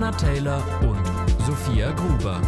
Anna 0.00 0.12
Taylor 0.12 0.62
und 0.80 1.06
Sophia 1.44 1.92
Gruber. 1.92 2.40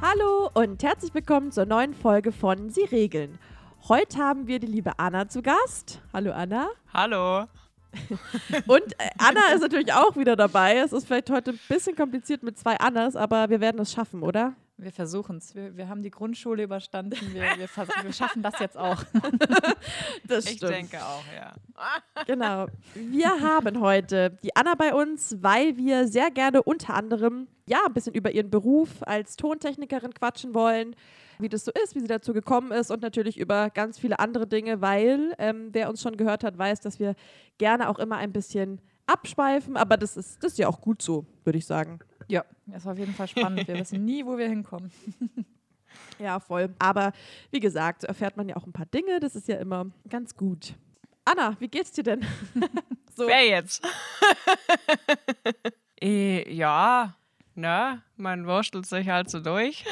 Hallo 0.00 0.50
und 0.54 0.80
herzlich 0.80 1.12
willkommen 1.12 1.50
zur 1.50 1.66
neuen 1.66 1.94
Folge 1.94 2.30
von 2.30 2.70
Sie 2.70 2.84
regeln. 2.84 3.40
Heute 3.88 4.18
haben 4.18 4.46
wir 4.46 4.60
die 4.60 4.68
liebe 4.68 4.92
Anna 5.00 5.28
zu 5.28 5.42
Gast. 5.42 6.00
Hallo 6.12 6.30
Anna. 6.30 6.68
Hallo. 6.94 7.48
Und 8.68 8.92
äh, 8.98 9.10
Anna 9.18 9.52
ist 9.52 9.62
natürlich 9.62 9.92
auch 9.92 10.14
wieder 10.14 10.36
dabei. 10.36 10.76
Es 10.76 10.92
ist 10.92 11.08
vielleicht 11.08 11.28
heute 11.30 11.50
ein 11.50 11.60
bisschen 11.68 11.96
kompliziert 11.96 12.44
mit 12.44 12.56
zwei 12.56 12.76
Annas, 12.78 13.16
aber 13.16 13.50
wir 13.50 13.60
werden 13.60 13.80
es 13.80 13.90
schaffen, 13.90 14.22
oder? 14.22 14.54
Wir 14.82 14.92
versuchen 14.92 15.36
es. 15.36 15.54
Wir, 15.54 15.76
wir 15.76 15.88
haben 15.88 16.02
die 16.02 16.10
Grundschule 16.10 16.62
überstanden. 16.62 17.18
Wir, 17.34 17.42
wir, 17.42 17.68
wir 18.02 18.12
schaffen 18.12 18.42
das 18.42 18.58
jetzt 18.58 18.78
auch. 18.78 19.02
Das 20.26 20.46
Ich 20.46 20.56
stimmt. 20.58 20.72
denke 20.72 20.98
auch, 21.04 21.24
ja. 21.34 21.52
Genau. 22.26 22.66
Wir 22.94 23.28
haben 23.40 23.80
heute 23.80 24.38
die 24.42 24.54
Anna 24.54 24.74
bei 24.74 24.94
uns, 24.94 25.36
weil 25.40 25.76
wir 25.76 26.06
sehr 26.06 26.30
gerne 26.30 26.62
unter 26.62 26.94
anderem 26.94 27.48
ja 27.66 27.78
ein 27.86 27.92
bisschen 27.92 28.14
über 28.14 28.30
ihren 28.30 28.50
Beruf 28.50 28.88
als 29.02 29.36
Tontechnikerin 29.36 30.14
quatschen 30.14 30.54
wollen, 30.54 30.94
wie 31.38 31.48
das 31.48 31.64
so 31.64 31.72
ist, 31.82 31.94
wie 31.94 32.00
sie 32.00 32.06
dazu 32.06 32.32
gekommen 32.32 32.70
ist 32.70 32.90
und 32.90 33.02
natürlich 33.02 33.38
über 33.38 33.70
ganz 33.70 33.98
viele 33.98 34.18
andere 34.18 34.46
Dinge, 34.46 34.80
weil 34.80 35.34
ähm, 35.38 35.68
wer 35.72 35.88
uns 35.88 36.00
schon 36.02 36.16
gehört 36.16 36.44
hat, 36.44 36.56
weiß, 36.56 36.80
dass 36.80 36.98
wir 36.98 37.14
gerne 37.58 37.88
auch 37.88 37.98
immer 37.98 38.16
ein 38.16 38.32
bisschen 38.32 38.80
abschweifen, 39.06 39.76
aber 39.76 39.96
das 39.96 40.16
ist, 40.16 40.42
das 40.44 40.52
ist 40.52 40.58
ja 40.58 40.68
auch 40.68 40.80
gut 40.80 41.02
so, 41.02 41.26
würde 41.44 41.58
ich 41.58 41.66
sagen. 41.66 41.98
Ja, 42.30 42.44
ist 42.74 42.86
auf 42.86 42.98
jeden 42.98 43.14
Fall 43.14 43.28
spannend. 43.28 43.66
Wir 43.66 43.74
wissen 43.78 44.04
nie, 44.04 44.24
wo 44.24 44.38
wir 44.38 44.48
hinkommen. 44.48 44.90
Ja, 46.20 46.38
voll. 46.38 46.72
Aber 46.78 47.12
wie 47.50 47.58
gesagt, 47.60 48.02
so 48.02 48.06
erfährt 48.06 48.36
man 48.36 48.48
ja 48.48 48.56
auch 48.56 48.64
ein 48.64 48.72
paar 48.72 48.86
Dinge, 48.86 49.18
das 49.18 49.34
ist 49.34 49.48
ja 49.48 49.56
immer 49.56 49.86
ganz 50.08 50.36
gut. 50.36 50.74
Anna, 51.24 51.56
wie 51.58 51.66
geht's 51.66 51.92
dir 51.92 52.04
denn? 52.04 52.24
so. 53.16 53.26
Wer 53.26 53.46
jetzt? 53.46 53.84
äh, 56.00 56.52
ja, 56.52 57.16
ne? 57.54 58.02
Man 58.16 58.46
wurstelt 58.46 58.86
sich 58.86 59.08
halt 59.08 59.30
so 59.30 59.40
durch. 59.40 59.84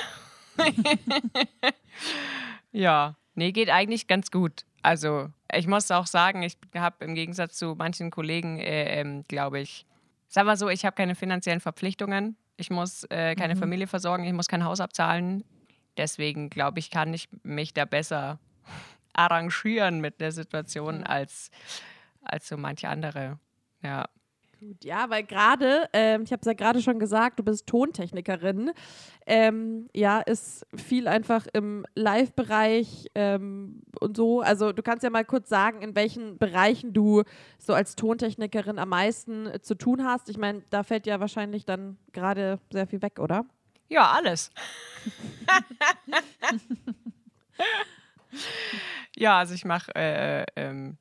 ja, 2.73 3.17
nee, 3.35 3.51
geht 3.51 3.71
eigentlich 3.71 4.07
ganz 4.07 4.31
gut. 4.31 4.65
Also, 4.83 5.31
ich 5.53 5.67
muss 5.67 5.91
auch 5.91 6.07
sagen, 6.07 6.43
ich 6.43 6.57
habe 6.77 7.05
im 7.05 7.15
Gegensatz 7.15 7.57
zu 7.57 7.75
manchen 7.75 8.11
Kollegen, 8.11 8.59
äh, 8.59 9.01
ähm, 9.01 9.25
glaube 9.29 9.61
ich, 9.61 9.87
sag 10.29 10.47
mal 10.47 10.57
so, 10.57 10.69
ich 10.69 10.85
habe 10.85 10.95
keine 10.95 11.15
finanziellen 11.15 11.61
Verpflichtungen. 11.61 12.37
Ich 12.57 12.71
muss 12.71 13.05
äh, 13.05 13.35
keine 13.35 13.55
Mhm. 13.55 13.61
Familie 13.61 13.87
versorgen, 13.87 14.25
ich 14.25 14.33
muss 14.33 14.49
kein 14.49 14.65
Haus 14.65 14.81
abzahlen. 14.81 15.45
Deswegen 15.97 16.51
glaube 16.51 16.79
ich, 16.79 16.91
kann 16.91 17.13
ich 17.15 17.29
mich 17.43 17.75
da 17.75 17.85
besser 17.85 18.39
arrangieren 19.15 20.01
mit 20.01 20.21
der 20.21 20.33
Situation 20.33 21.05
als, 21.05 21.51
als 22.23 22.49
so 22.49 22.57
manche 22.57 22.89
andere. 22.89 23.39
Ja. 23.83 24.07
Gut, 24.61 24.85
ja, 24.85 25.09
weil 25.09 25.23
gerade, 25.23 25.89
ähm, 25.93 26.23
ich 26.25 26.33
habe 26.33 26.41
es 26.41 26.47
ja 26.47 26.53
gerade 26.53 26.83
schon 26.83 26.99
gesagt, 26.99 27.39
du 27.39 27.45
bist 27.45 27.69
Tontechnikerin. 27.69 28.73
Ähm, 29.25 29.89
ja, 29.95 30.19
ist 30.19 30.67
viel 30.75 31.07
einfach 31.07 31.47
im 31.53 31.87
Live-Bereich 31.95 33.07
ähm, 33.15 33.83
und 34.01 34.17
so. 34.17 34.41
Also 34.41 34.73
du 34.73 34.83
kannst 34.83 35.05
ja 35.05 35.11
mal 35.11 35.25
kurz 35.25 35.49
sagen, 35.49 35.81
in 35.81 35.95
welchen 35.95 36.39
Bereichen 36.39 36.93
du 36.93 37.23
so 37.59 37.73
als 37.73 37.95
Tontechnikerin 37.95 38.81
am 38.81 38.89
meisten 38.89 39.47
äh, 39.47 39.61
zu 39.61 39.77
tun 39.77 40.05
hast. 40.05 40.29
Ich 40.29 40.39
meine, 40.39 40.65
da 40.71 40.83
fällt 40.83 41.07
ja 41.07 41.21
wahrscheinlich 41.21 41.65
dann 41.65 41.97
gerade 42.13 42.59
sehr 42.73 42.89
viel 42.89 43.01
weg, 43.01 43.21
oder? 43.21 43.45
Ja, 43.89 44.11
alles. 44.11 44.51
ja, 49.17 49.39
also 49.39 49.55
ich 49.55 49.65
mache 49.65 49.95
äh, 49.95 50.45
ähm, 50.57 50.99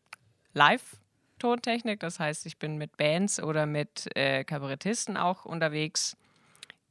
Live-Tontechnik, 1.38 2.00
das 2.00 2.20
heißt, 2.20 2.46
ich 2.46 2.58
bin 2.58 2.78
mit 2.78 2.98
Bands 2.98 3.42
oder 3.42 3.66
mit 3.66 4.10
äh, 4.16 4.44
Kabarettisten 4.44 5.18
auch 5.18 5.46
unterwegs 5.46 6.18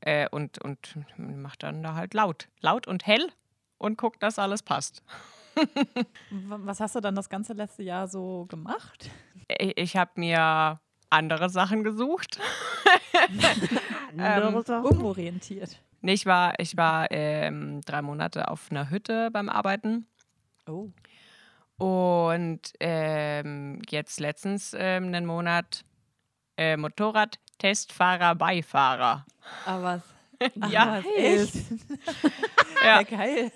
äh, 0.01 0.29
und, 0.31 0.59
und 0.59 0.97
mache 1.17 1.57
dann 1.59 1.83
da 1.83 1.95
halt 1.95 2.15
laut. 2.15 2.49
Laut 2.61 2.87
und 2.87 3.07
hell 3.07 3.29
und 3.79 3.97
guck, 3.99 4.21
dass 4.21 4.39
alles 4.39 4.63
passt. 4.63 5.03
Was 6.31 6.81
hast 6.81 6.95
du 6.95 7.01
dann 7.01 7.15
das 7.15 7.29
ganze 7.29 7.55
letzte 7.55 7.83
Jahr 7.83 8.09
so 8.09 8.47
gemacht? 8.47 9.11
Ich, 9.49 9.77
ich 9.77 9.97
habe 9.97 10.13
mir 10.17 10.81
andere 11.11 11.51
Sachen 11.51 11.83
gesucht. 11.83 12.39
Andere 14.19 14.63
Sachen? 14.63 14.87
Umorientiert. 14.87 15.81
Nee, 16.03 16.13
ich 16.13 16.27
war, 16.27 16.55
ich 16.59 16.77
war 16.77 17.11
ähm, 17.11 17.81
drei 17.83 18.03
Monate 18.03 18.49
auf 18.49 18.71
einer 18.71 18.91
Hütte 18.91 19.31
beim 19.31 19.49
Arbeiten. 19.49 20.07
Oh. 20.67 20.91
Und 21.79 22.73
ähm, 22.81 23.83
jetzt 23.91 24.19
letztens 24.21 24.75
ähm, 24.79 25.07
einen 25.07 25.27
Monat 25.27 25.85
äh, 26.57 26.77
Motorrad, 26.77 27.39
Testfahrer, 27.59 28.35
Beifahrer. 28.35 29.27
Aber 29.65 29.83
was? 29.83 30.03
Ach, 30.61 30.71
Ja, 30.71 30.99
was, 30.99 31.05
echt? 31.17 31.55
Ja. 32.83 33.01
Ja, 33.01 33.03
geil. 33.03 33.53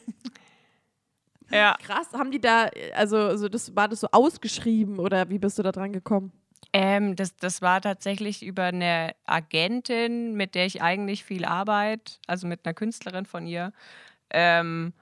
Ja. 1.50 1.76
Krass, 1.82 2.12
haben 2.12 2.30
die 2.30 2.40
da, 2.40 2.68
also, 2.94 3.16
also 3.16 3.48
das, 3.48 3.74
war 3.74 3.88
das 3.88 4.00
so 4.00 4.08
ausgeschrieben 4.12 4.98
oder 4.98 5.28
wie 5.30 5.38
bist 5.38 5.58
du 5.58 5.62
da 5.62 5.72
dran 5.72 5.92
gekommen? 5.92 6.32
Ähm, 6.72 7.16
das, 7.16 7.36
das 7.36 7.62
war 7.62 7.80
tatsächlich 7.80 8.44
über 8.44 8.64
eine 8.64 9.14
Agentin, 9.24 10.34
mit 10.34 10.54
der 10.54 10.66
ich 10.66 10.82
eigentlich 10.82 11.24
viel 11.24 11.44
arbeite, 11.44 12.14
also 12.26 12.46
mit 12.46 12.64
einer 12.64 12.74
Künstlerin 12.74 13.26
von 13.26 13.46
ihr. 13.46 13.72
Ähm, 14.30 14.92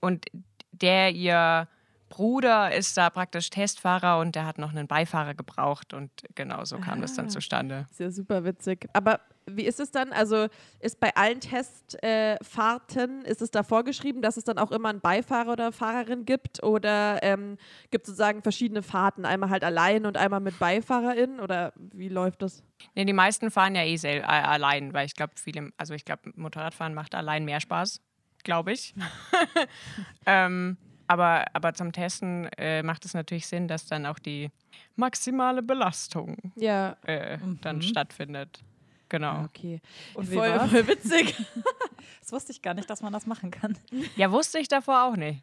und 0.00 0.26
der 0.72 1.12
ihr 1.12 1.68
Bruder 2.10 2.74
ist 2.74 2.96
da 2.96 3.08
praktisch 3.08 3.48
Testfahrer 3.50 4.18
und 4.18 4.34
der 4.34 4.44
hat 4.44 4.58
noch 4.58 4.70
einen 4.70 4.86
Beifahrer 4.88 5.34
gebraucht 5.34 5.94
und 5.94 6.10
genau 6.34 6.64
so 6.64 6.78
kam 6.78 7.00
das 7.00 7.14
dann 7.14 7.26
Ah. 7.26 7.28
zustande. 7.28 7.86
Ist 7.90 8.00
ja 8.00 8.10
super 8.10 8.44
witzig. 8.44 8.88
Aber 8.92 9.20
wie 9.46 9.62
ist 9.64 9.78
es 9.80 9.90
dann? 9.92 10.12
Also 10.12 10.48
ist 10.80 11.00
bei 11.00 11.14
allen 11.16 11.40
Testfahrten, 11.40 13.24
äh, 13.24 13.30
ist 13.30 13.42
es 13.42 13.50
da 13.50 13.62
vorgeschrieben, 13.62 14.22
dass 14.22 14.36
es 14.36 14.44
dann 14.44 14.58
auch 14.58 14.70
immer 14.72 14.88
einen 14.90 15.00
Beifahrer 15.00 15.52
oder 15.52 15.72
Fahrerin 15.72 16.24
gibt? 16.26 16.62
Oder 16.62 17.22
ähm, 17.22 17.56
gibt 17.90 18.04
es 18.04 18.08
sozusagen 18.10 18.42
verschiedene 18.42 18.82
Fahrten? 18.82 19.24
Einmal 19.24 19.50
halt 19.50 19.64
allein 19.64 20.04
und 20.04 20.16
einmal 20.16 20.40
mit 20.40 20.58
Beifahrerin? 20.58 21.40
Oder 21.40 21.72
wie 21.76 22.08
läuft 22.08 22.42
das? 22.42 22.62
Nee, 22.94 23.04
die 23.04 23.12
meisten 23.12 23.50
fahren 23.50 23.74
ja 23.76 23.82
eh 23.84 23.96
sel 23.96 24.18
äh, 24.18 24.22
allein, 24.24 24.92
weil 24.92 25.06
ich 25.06 25.14
glaube, 25.14 25.34
viele, 25.36 25.70
also 25.76 25.94
ich 25.94 26.04
glaube, 26.04 26.32
Motorradfahren 26.34 26.92
macht 26.94 27.14
allein 27.14 27.44
mehr 27.44 27.60
Spaß, 27.60 28.00
glaube 28.42 28.72
ich. 28.72 28.94
ähm, 30.26 30.76
aber, 31.10 31.44
aber 31.54 31.74
zum 31.74 31.92
Testen 31.92 32.46
äh, 32.56 32.82
macht 32.82 33.04
es 33.04 33.14
natürlich 33.14 33.46
Sinn, 33.46 33.66
dass 33.68 33.86
dann 33.86 34.06
auch 34.06 34.18
die 34.18 34.50
maximale 34.96 35.62
Belastung 35.62 36.36
Ja, 36.56 36.96
äh, 37.02 37.38
dann 37.62 37.76
Mhm. 37.76 37.82
stattfindet. 37.82 38.62
Genau. 39.08 39.42
okay. 39.44 39.80
Und 40.14 40.28
Voll, 40.28 40.68
voll 40.68 40.86
witzig. 40.86 41.34
Das 42.20 42.32
wusste 42.32 42.52
ich 42.52 42.62
gar 42.62 42.74
nicht, 42.74 42.88
dass 42.88 43.02
man 43.02 43.12
das 43.12 43.26
machen 43.26 43.50
kann. 43.50 43.76
Ja, 44.14 44.30
wusste 44.30 44.58
ich 44.60 44.68
davor 44.68 45.04
auch 45.04 45.16
nicht. 45.16 45.42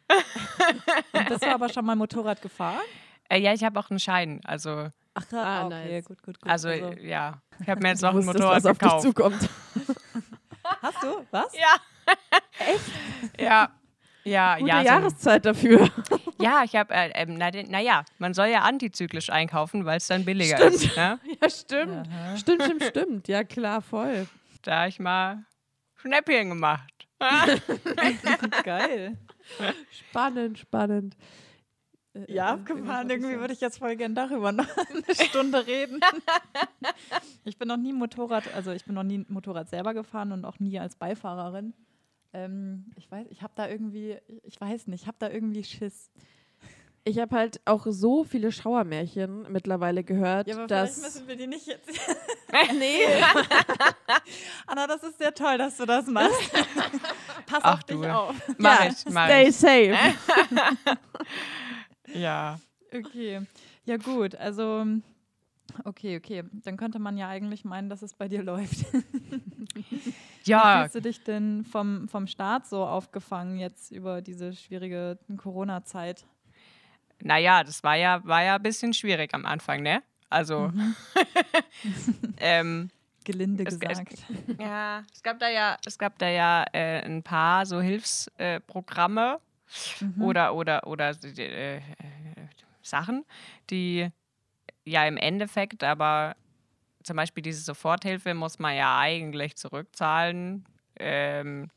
Und 1.12 1.28
bist 1.28 1.42
du 1.44 1.52
aber 1.52 1.68
schon 1.68 1.84
mal 1.84 1.96
Motorrad 1.96 2.40
gefahren? 2.40 2.80
Äh, 3.28 3.40
ja, 3.40 3.52
ich 3.52 3.62
habe 3.62 3.78
auch 3.78 3.90
einen 3.90 3.98
Schein. 4.00 4.40
Also, 4.44 4.88
Ach, 5.14 5.24
Ah, 5.32 5.66
okay, 5.66 5.92
nice. 5.96 6.04
gut, 6.06 6.22
gut, 6.22 6.40
gut. 6.40 6.50
also, 6.50 6.70
ja, 6.70 7.42
ich 7.60 7.68
habe 7.68 7.82
mir 7.82 7.88
jetzt 7.90 8.00
noch 8.02 8.14
ein 8.14 8.24
Motorrad 8.24 8.56
was 8.56 8.66
auf 8.66 8.78
dich 8.78 8.88
gekauft. 8.88 9.02
zukommt. 9.04 9.50
Hast 10.82 11.02
du? 11.02 11.26
Was? 11.30 11.52
Ja. 11.54 11.76
Echt? 12.58 13.40
Ja. 13.40 13.68
Ja, 14.24 14.56
Gute 14.58 14.68
ja, 14.68 14.80
so 14.80 14.86
Jahreszeit 14.86 15.44
dafür. 15.46 15.88
Ja, 16.40 16.62
ich 16.62 16.76
habe, 16.76 16.94
äh, 16.94 17.26
na, 17.26 17.50
den- 17.50 17.68
naja, 17.68 18.04
man 18.18 18.32
soll 18.32 18.46
ja 18.46 18.60
antizyklisch 18.60 19.28
einkaufen, 19.28 19.84
weil 19.84 19.96
es 19.96 20.06
dann 20.06 20.24
billiger 20.24 20.56
Stimmt. 20.56 20.74
ist. 20.76 20.96
Ne? 20.96 21.18
ja, 21.42 21.50
stimmt. 21.50 22.08
Aha. 22.08 22.36
Stimmt, 22.36 22.62
stimmt, 22.62 22.84
stimmt. 22.84 23.26
Ja, 23.28 23.42
klar, 23.42 23.82
voll. 23.82 24.28
Da 24.62 24.78
habe 24.82 24.88
ich 24.88 25.00
mal 25.00 25.44
Schnäppchen 25.96 26.50
gemacht. 26.50 27.08
Geil. 28.64 29.18
Spannend, 29.90 30.58
spannend. 30.60 31.16
Äh, 32.14 32.32
Ja, 32.32 32.50
äh, 32.50 32.52
abgefahren. 32.52 33.10
Irgendwie 33.10 33.38
würde 33.38 33.52
ich 33.54 33.60
jetzt 33.60 33.78
voll 33.78 33.96
gern 33.96 34.14
darüber 34.14 34.52
noch 34.52 34.66
eine 34.76 35.14
Stunde 35.16 35.66
reden. 35.66 36.00
ich 37.44 37.58
bin 37.58 37.66
noch 37.66 37.76
nie 37.78 37.92
Motorrad, 37.92 38.44
also 38.54 38.70
ich 38.70 38.84
bin 38.84 38.94
noch 38.94 39.02
nie 39.02 39.24
Motorrad 39.28 39.68
selber 39.68 39.92
gefahren 39.94 40.30
und 40.30 40.44
auch 40.44 40.60
nie 40.60 40.78
als 40.78 40.94
Beifahrerin. 40.94 41.74
Ähm, 42.32 42.90
ich 42.96 43.10
weiß, 43.10 43.26
ich 43.30 43.42
habe 43.42 43.52
da 43.56 43.68
irgendwie, 43.68 44.18
ich 44.42 44.60
weiß 44.60 44.86
nicht, 44.88 45.02
ich 45.02 45.06
habe 45.06 45.16
da 45.18 45.30
irgendwie 45.30 45.64
Schiss. 45.64 46.10
Ich 47.04 47.18
habe 47.18 47.34
halt 47.34 47.60
auch 47.64 47.86
so 47.88 48.22
viele 48.22 48.52
Schauermärchen 48.52 49.50
mittlerweile 49.50 50.04
gehört, 50.04 50.46
dass. 50.70 51.26
wir 51.26 51.36
die 51.36 51.46
nicht 51.46 51.66
jetzt. 51.66 51.88
nee, 52.78 53.04
Anna, 54.66 54.86
das 54.86 55.02
ist 55.04 55.18
sehr 55.18 55.32
toll, 55.34 55.56
dass 55.56 55.78
du 55.78 55.86
das 55.86 56.06
machst. 56.06 56.52
Pass 57.46 57.60
Ach 57.62 57.74
auf 57.74 57.84
dich 57.84 57.96
du. 57.98 58.14
auf. 58.14 58.34
Mach 58.58 58.84
ja, 58.84 58.90
ich, 58.90 59.12
mach 59.12 59.26
stay 59.26 59.48
ich. 59.48 59.56
safe. 59.56 59.96
Ja. 62.14 62.58
Okay. 62.92 63.42
Ja, 63.84 63.98
gut. 63.98 64.34
Also, 64.34 64.86
okay, 65.84 66.16
okay. 66.16 66.44
Dann 66.64 66.76
könnte 66.76 66.98
man 66.98 67.16
ja 67.16 67.28
eigentlich 67.28 67.64
meinen, 67.64 67.88
dass 67.88 68.02
es 68.02 68.14
bei 68.14 68.28
dir 68.28 68.42
läuft. 68.44 68.84
Wie 68.92 70.14
Ja, 70.44 70.80
fühlst 70.82 70.94
du 70.94 71.00
dich 71.02 71.22
denn 71.24 71.64
vom, 71.64 72.08
vom 72.08 72.26
Staat 72.26 72.66
so 72.66 72.84
aufgefangen 72.86 73.58
jetzt 73.58 73.90
über 73.90 74.22
diese 74.22 74.52
schwierige 74.54 75.18
Corona-Zeit? 75.36 76.24
naja, 77.20 77.64
das 77.64 77.82
war 77.82 77.96
ja, 77.96 78.24
war 78.24 78.42
ja 78.44 78.56
ein 78.56 78.62
bisschen 78.62 78.92
schwierig 78.94 79.34
am 79.34 79.44
Anfang, 79.44 79.82
ne? 79.82 80.02
Also, 80.30 80.70
ähm, 82.38 82.90
Gelinde 83.24 83.64
Es- 83.64 83.74
es- 83.74 83.80
gesagt. 83.80 84.14
ja, 84.58 85.02
es 85.12 85.22
gab 85.22 85.38
da 85.40 85.48
ja, 85.48 85.76
es 85.84 85.98
gab 85.98 86.18
da 86.18 86.28
ja 86.28 86.64
äh, 86.72 87.02
ein 87.04 87.22
paar 87.22 87.66
so 87.66 87.80
Hilfsprogramme 87.80 89.38
äh, 90.00 90.04
Mhm. 90.04 90.22
oder 90.22 90.54
oder 90.54 90.86
oder 90.86 91.10
äh, 91.36 91.76
äh, 91.76 91.80
Sachen, 92.82 93.24
die 93.70 94.08
ja 94.88 95.06
im 95.06 95.16
Endeffekt 95.16 95.84
aber 95.84 96.36
zum 97.04 97.16
Beispiel 97.16 97.42
diese 97.42 97.62
Soforthilfe 97.62 98.34
muss 98.34 98.58
man 98.58 98.76
ja 98.76 98.98
eigentlich 98.98 99.56
zurückzahlen, 99.56 100.64
ähm, 100.98 101.70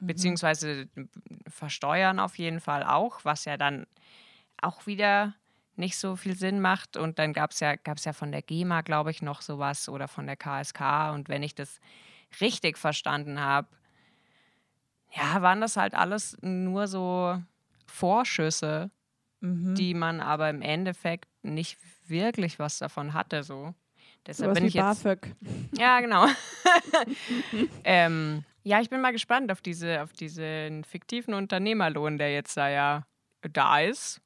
beziehungsweise 0.00 0.88
versteuern 1.48 2.18
auf 2.18 2.38
jeden 2.38 2.60
Fall 2.60 2.82
auch, 2.84 3.24
was 3.24 3.44
ja 3.44 3.56
dann 3.56 3.86
auch 4.60 4.86
wieder 4.86 5.34
nicht 5.76 5.96
so 5.96 6.16
viel 6.16 6.36
Sinn 6.36 6.60
macht. 6.60 6.96
Und 6.96 7.18
dann 7.18 7.32
gab 7.32 7.52
es 7.52 7.60
ja, 7.60 7.76
gab's 7.76 8.04
ja 8.04 8.12
von 8.12 8.32
der 8.32 8.42
GEMA, 8.42 8.82
glaube 8.82 9.10
ich, 9.10 9.22
noch 9.22 9.42
sowas 9.42 9.88
oder 9.88 10.08
von 10.08 10.26
der 10.26 10.36
KSK. 10.36 11.12
Und 11.12 11.28
wenn 11.28 11.42
ich 11.42 11.54
das 11.54 11.80
richtig 12.40 12.78
verstanden 12.78 13.40
habe, 13.40 13.68
ja, 15.14 15.42
waren 15.42 15.60
das 15.60 15.76
halt 15.76 15.94
alles 15.94 16.36
nur 16.40 16.86
so 16.88 17.40
Vorschüsse, 17.86 18.90
Mhm. 19.40 19.74
die 19.74 19.92
man 19.94 20.20
aber 20.20 20.48
im 20.50 20.62
Endeffekt 20.62 21.28
nicht 21.42 21.78
wirklich 22.06 22.58
was 22.58 22.78
davon 22.78 23.14
hatte. 23.14 23.42
So. 23.42 23.74
Deshalb 24.26 24.48
Sowas 24.48 24.54
bin 24.54 24.64
wie 24.64 24.68
ich 24.68 24.74
jetzt. 24.74 25.02
BAföG. 25.02 25.34
Ja, 25.76 26.00
genau. 26.00 26.26
ähm, 27.84 28.44
ja, 28.62 28.80
ich 28.80 28.90
bin 28.90 29.00
mal 29.00 29.12
gespannt 29.12 29.50
auf, 29.50 29.60
diese, 29.60 30.02
auf 30.02 30.12
diesen 30.12 30.84
fiktiven 30.84 31.34
Unternehmerlohn, 31.34 32.18
der 32.18 32.32
jetzt 32.32 32.56
da 32.56 32.68
ja 32.68 33.06
da 33.42 33.80
ist. 33.80 34.20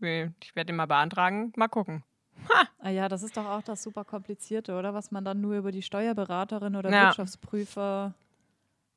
Ich 0.00 0.56
werde 0.56 0.72
ihn 0.72 0.76
mal 0.76 0.86
beantragen. 0.86 1.52
Mal 1.56 1.68
gucken. 1.68 2.02
Ah 2.78 2.88
ja, 2.88 3.08
das 3.08 3.22
ist 3.22 3.36
doch 3.36 3.46
auch 3.46 3.62
das 3.62 3.82
super 3.82 4.04
komplizierte, 4.04 4.76
oder? 4.76 4.94
Was 4.94 5.10
man 5.10 5.24
dann 5.24 5.40
nur 5.40 5.56
über 5.56 5.72
die 5.72 5.82
Steuerberaterin 5.82 6.74
oder 6.74 6.90
Ja. 6.90 7.08
Wirtschaftsprüfer. 7.08 8.14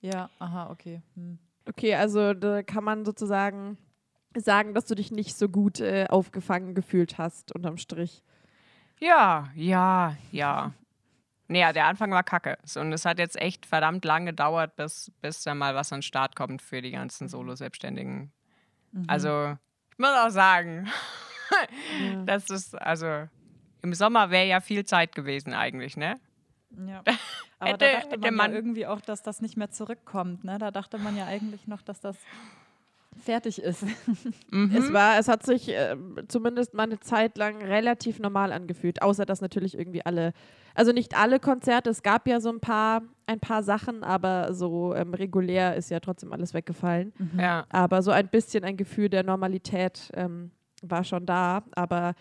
Ja, 0.02 0.30
aha, 0.40 0.70
okay. 0.72 1.02
Hm. 1.16 1.38
Okay, 1.68 1.96
also 1.96 2.34
da 2.34 2.64
kann 2.64 2.84
man 2.84 3.06
sozusagen 3.06 3.78
sagen, 4.42 4.74
dass 4.74 4.86
du 4.86 4.96
dich 4.96 5.12
nicht 5.12 5.36
so 5.38 5.50
gut 5.50 5.80
äh, 5.80 6.08
aufgefangen 6.10 6.74
gefühlt 6.76 7.18
hast, 7.18 7.54
unterm 7.54 7.78
Strich. 7.78 8.24
Ja, 9.00 9.50
ja, 9.56 10.16
ja. 10.32 10.72
Naja, 11.48 11.74
der 11.74 11.86
Anfang 11.88 12.12
war 12.12 12.24
kacke. 12.24 12.58
Und 12.78 12.94
es 12.94 13.06
hat 13.06 13.20
jetzt 13.20 13.40
echt 13.40 13.66
verdammt 13.66 14.06
lang 14.06 14.26
gedauert, 14.26 14.76
bis, 14.76 15.12
bis 15.22 15.44
da 15.44 15.54
mal 15.54 15.76
was 15.76 15.92
an 15.92 15.98
den 16.00 16.04
Start 16.04 16.36
kommt 16.36 16.62
für 16.62 16.82
die 16.82 16.92
ganzen 16.92 17.28
Solo-Selbstständigen. 17.28 18.32
Mhm. 18.92 19.04
Also, 19.08 19.58
ich 19.92 19.98
muss 20.00 20.10
auch 20.10 20.30
sagen, 20.30 20.88
Ja. 22.02 22.24
das 22.26 22.50
ist, 22.50 22.80
also, 22.82 23.28
im 23.82 23.94
Sommer 23.94 24.30
wäre 24.32 24.48
ja 24.48 24.62
viel 24.62 24.86
Zeit 24.86 25.14
gewesen 25.16 25.54
eigentlich, 25.54 25.98
ne? 25.98 26.20
Ja. 26.88 27.04
Aber 27.60 27.72
Hätte- 27.74 27.86
da 27.86 28.00
dachte 28.00 28.20
man, 28.20 28.36
man- 28.36 28.52
ja 28.52 28.58
irgendwie 28.58 28.88
auch, 28.88 29.02
dass 29.02 29.22
das 29.22 29.42
nicht 29.42 29.58
mehr 29.58 29.70
zurückkommt. 29.70 30.44
Ne? 30.46 30.58
Da 30.58 30.72
dachte 30.72 30.98
man 30.98 31.16
ja 31.18 31.26
eigentlich 31.26 31.68
noch, 31.68 31.82
dass 31.82 32.00
das 32.00 32.18
fertig 33.14 33.62
ist. 33.62 33.86
Mhm. 34.52 34.76
Es 34.76 34.94
war, 34.94 35.18
es 35.18 35.28
hat 35.28 35.44
sich 35.44 35.70
äh, 35.70 35.96
zumindest 36.28 36.74
mal 36.74 36.84
eine 36.84 37.00
Zeit 37.00 37.38
lang 37.38 37.62
relativ 37.62 38.20
normal 38.20 38.52
angefühlt, 38.52 39.02
außer 39.02 39.26
dass 39.26 39.42
natürlich 39.42 39.78
irgendwie 39.78 40.06
alle, 40.06 40.34
also 40.76 40.92
nicht 40.92 41.18
alle 41.18 41.40
Konzerte, 41.40 41.90
es 41.90 42.04
gab 42.04 42.28
ja 42.28 42.40
so 42.40 42.50
ein 42.50 42.60
paar, 42.60 43.02
ein 43.26 43.40
paar 43.40 43.64
Sachen, 43.64 44.04
aber 44.04 44.54
so 44.54 44.94
ähm, 44.96 45.14
regulär 45.14 45.76
ist 45.76 45.90
ja 45.90 46.00
trotzdem 46.00 46.34
alles 46.34 46.54
weggefallen. 46.54 47.14
Ja. 47.38 47.66
Aber 47.70 48.02
so 48.02 48.12
ein 48.12 48.28
bisschen 48.28 48.64
ein 48.64 48.78
Gefühl 48.78 49.10
der 49.10 49.24
Normalität 49.24 50.12
ähm, 50.14 50.52
war 50.82 51.04
schon 51.04 51.26
da, 51.26 51.64
aber 51.76 52.14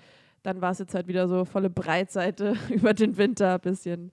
dann 0.42 0.60
war 0.60 0.72
es 0.72 0.78
jetzt 0.78 0.94
halt 0.94 1.06
wieder 1.06 1.28
so 1.28 1.44
volle 1.44 1.70
Breitseite 1.70 2.56
über 2.70 2.94
den 2.94 3.16
Winter, 3.16 3.54
ein 3.54 3.60
bisschen 3.60 4.12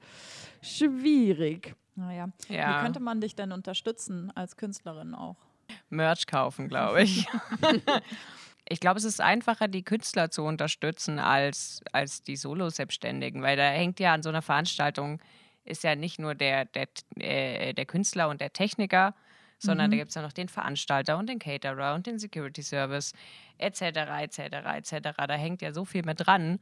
schwierig. 0.62 1.76
Naja. 1.96 2.30
Wie 2.48 2.56
ja. 2.56 2.82
könnte 2.82 3.00
man 3.00 3.20
dich 3.20 3.36
denn 3.36 3.52
unterstützen 3.52 4.32
als 4.36 4.56
Künstlerin 4.56 5.14
auch? 5.14 5.49
Merch 5.90 6.28
kaufen, 6.28 6.68
glaube 6.68 7.04
ich. 7.04 7.28
ich 8.70 8.80
glaube, 8.80 9.00
es 9.00 9.04
ist 9.04 9.22
einfacher, 9.22 9.68
die 9.68 9.84
Künstler 9.84 10.32
zu 10.32 10.44
unterstützen 10.44 11.20
als, 11.20 11.82
als 11.92 12.24
die 12.24 12.36
Solo-Selbstständigen, 12.36 13.42
weil 13.42 13.58
da 13.58 13.70
hängt 13.70 14.00
ja 14.00 14.14
an 14.14 14.24
so 14.24 14.30
einer 14.30 14.42
Veranstaltung, 14.42 15.20
ist 15.64 15.84
ja 15.84 15.96
nicht 15.96 16.20
nur 16.20 16.36
der, 16.36 16.66
der, 16.66 16.88
äh, 17.18 17.74
der 17.74 17.86
Künstler 17.86 18.30
und 18.30 18.42
der 18.42 18.54
Techniker, 18.54 19.14
sondern 19.60 19.92
da 19.92 19.98
gibt 19.98 20.10
es 20.10 20.16
ja 20.16 20.22
noch 20.22 20.32
den 20.32 20.48
Veranstalter 20.48 21.18
und 21.18 21.28
den 21.28 21.38
Caterer 21.38 21.94
und 21.94 22.08
den 22.08 22.18
Security 22.18 22.64
Service, 22.64 23.14
etc., 23.58 23.82
etc., 24.22 24.40
etc. 24.40 25.10
Da 25.18 25.34
hängt 25.34 25.62
ja 25.62 25.74
so 25.74 25.84
viel 25.84 26.04
mit 26.06 26.26
dran. 26.26 26.60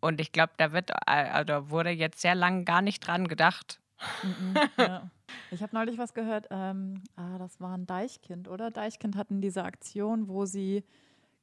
Und 0.00 0.20
ich 0.20 0.32
glaube, 0.32 0.52
da 0.56 0.72
wird, 0.72 0.90
äh, 0.90 1.12
also 1.12 1.70
wurde 1.70 1.90
jetzt 1.90 2.20
sehr 2.20 2.34
lange 2.34 2.64
gar 2.64 2.82
nicht 2.82 3.06
dran 3.06 3.28
gedacht. 3.28 3.80
Mhm, 4.24 4.54
ja. 4.76 5.10
Ich 5.50 5.62
habe 5.62 5.74
neulich 5.74 5.98
was 5.98 6.14
gehört, 6.14 6.48
ähm, 6.50 7.02
ah, 7.16 7.38
das 7.38 7.60
war 7.60 7.76
ein 7.76 7.86
Deichkind, 7.86 8.48
oder? 8.48 8.70
Deichkind 8.70 9.16
hatten 9.16 9.40
diese 9.40 9.64
Aktion, 9.64 10.28
wo 10.28 10.46
sie 10.46 10.84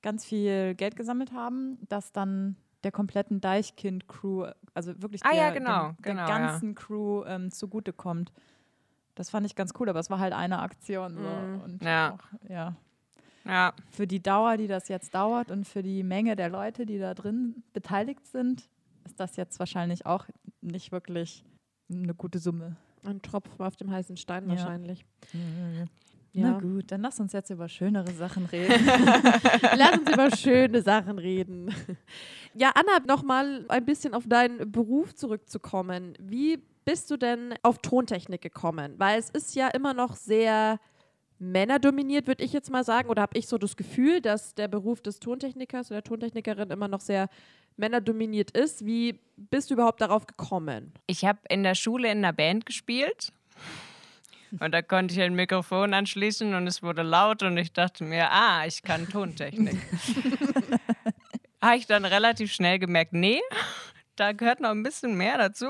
ganz 0.02 0.26
viel 0.26 0.76
Geld 0.76 0.96
gesammelt 0.96 1.32
haben, 1.32 1.78
dass 1.90 2.12
dann 2.12 2.56
der 2.84 2.92
kompletten 2.92 3.42
Deichkind-Crew, 3.42 4.48
also 4.74 5.02
wirklich 5.02 5.24
Ah, 5.26 5.32
der, 5.34 5.38
ja, 5.38 5.50
genau, 5.52 5.88
dem, 5.90 5.96
der 6.04 6.12
genau, 6.14 6.28
ja. 6.28 6.38
ganzen 6.38 6.76
Crew 6.76 7.24
ähm, 7.26 7.52
zugutekommt. 7.52 8.32
Das 9.16 9.30
fand 9.30 9.46
ich 9.46 9.56
ganz 9.56 9.74
cool, 9.80 9.90
aber 9.90 10.00
es 10.00 10.10
war 10.10 10.20
halt 10.20 10.34
eine 10.34 10.60
Aktion. 10.60 11.16
So. 11.16 11.22
Mhm. 11.22 11.62
Und 11.62 11.84
Ja. 11.84 12.14
Auch, 12.14 12.50
ja. 12.50 12.76
Ja, 13.46 13.74
Für 13.90 14.06
die 14.06 14.22
Dauer, 14.22 14.58
die 14.58 14.68
das 14.68 14.90
jetzt 14.90 15.16
dauert 15.16 15.50
und 15.50 15.68
für 15.68 15.82
die 15.82 16.04
Menge 16.04 16.36
der 16.36 16.50
Leute, 16.50 16.86
die 16.86 17.00
da 17.00 17.14
drin 17.14 17.64
beteiligt 17.74 18.28
sind, 18.28 18.70
ist 19.06 19.20
das 19.20 19.38
jetzt 19.38 19.60
wahrscheinlich 19.60 20.06
auch 20.06 20.26
nicht 20.62 20.92
wirklich 20.92 21.44
eine 21.92 22.14
gute 22.14 22.38
Summe. 22.38 22.76
Ein 23.04 23.22
Tropfen 23.22 23.66
auf 23.66 23.76
dem 23.76 23.92
heißen 23.92 24.18
Stein 24.18 24.44
Ja. 24.44 24.50
wahrscheinlich. 24.56 25.06
Na 26.34 26.52
Ja. 26.52 26.60
gut, 26.60 26.92
dann 26.92 27.02
lass 27.02 27.20
uns 27.20 27.34
jetzt 27.34 27.50
über 27.50 27.68
schönere 27.68 28.12
Sachen 28.12 28.46
reden. 28.46 28.74
Lass 29.76 29.98
uns 29.98 30.12
über 30.12 30.30
schöne 30.36 30.82
Sachen 30.82 31.18
reden. 31.18 31.74
Ja, 32.54 32.72
Anna, 32.76 33.04
nochmal 33.08 33.66
ein 33.68 33.86
bisschen 33.86 34.14
auf 34.14 34.28
deinen 34.28 34.72
Beruf 34.72 35.16
zurückzukommen. 35.16 36.14
Wie 36.20 36.60
bist 36.86 37.10
du 37.10 37.18
denn 37.18 37.56
auf 37.64 37.80
Tontechnik 37.80 38.42
gekommen? 38.42 38.94
Weil 38.98 39.20
es 39.20 39.30
ist 39.32 39.56
ja 39.56 39.70
immer 39.70 39.94
noch 39.94 40.16
sehr 40.16 40.80
männerdominiert, 41.40 42.28
würde 42.28 42.44
ich 42.44 42.54
jetzt 42.54 42.70
mal 42.70 42.84
sagen. 42.84 43.10
Oder 43.10 43.22
habe 43.24 43.38
ich 43.38 43.48
so 43.48 43.58
das 43.58 43.76
Gefühl, 43.76 44.22
dass 44.22 44.54
der 44.56 44.68
Beruf 44.68 45.02
des 45.02 45.20
Tontechnikers 45.20 45.88
oder 45.90 46.02
der 46.02 46.04
Tontechnikerin 46.04 46.70
immer 46.70 46.88
noch 46.88 47.02
sehr 47.02 47.28
männerdominiert 47.80 48.52
ist. 48.52 48.86
Wie 48.86 49.20
bist 49.38 49.70
du 49.70 49.74
überhaupt 49.74 50.02
darauf 50.02 50.28
gekommen? 50.28 50.94
Ich 51.08 51.26
habe 51.26 51.40
in 51.50 51.64
der 51.64 51.76
Schule 51.76 52.12
in 52.12 52.20
einer 52.20 52.34
Band 52.34 52.66
gespielt. 52.66 53.32
Und 54.60 54.72
da 54.72 54.82
konnte 54.82 55.14
ich 55.14 55.22
ein 55.22 55.36
Mikrofon 55.36 55.94
anschließen 55.94 56.56
und 56.56 56.66
es 56.66 56.82
wurde 56.82 57.04
laut 57.04 57.44
und 57.44 57.58
ich 57.58 57.72
dachte 57.72 58.04
mir, 58.04 58.32
ah, 58.32 58.66
ich 58.66 58.82
kann 58.82 59.08
Tontechnik. 59.08 59.78
Habe 61.62 61.78
ich 61.78 61.86
dann 61.86 62.06
relativ 62.06 62.52
schnell 62.52 62.80
gemerkt, 62.80 63.14
nee, 63.14 63.42
da 64.16 64.32
gehört 64.32 64.60
noch 64.60 64.72
ein 64.72 64.82
bisschen 64.82 65.16
mehr 65.16 65.38
dazu. 65.38 65.68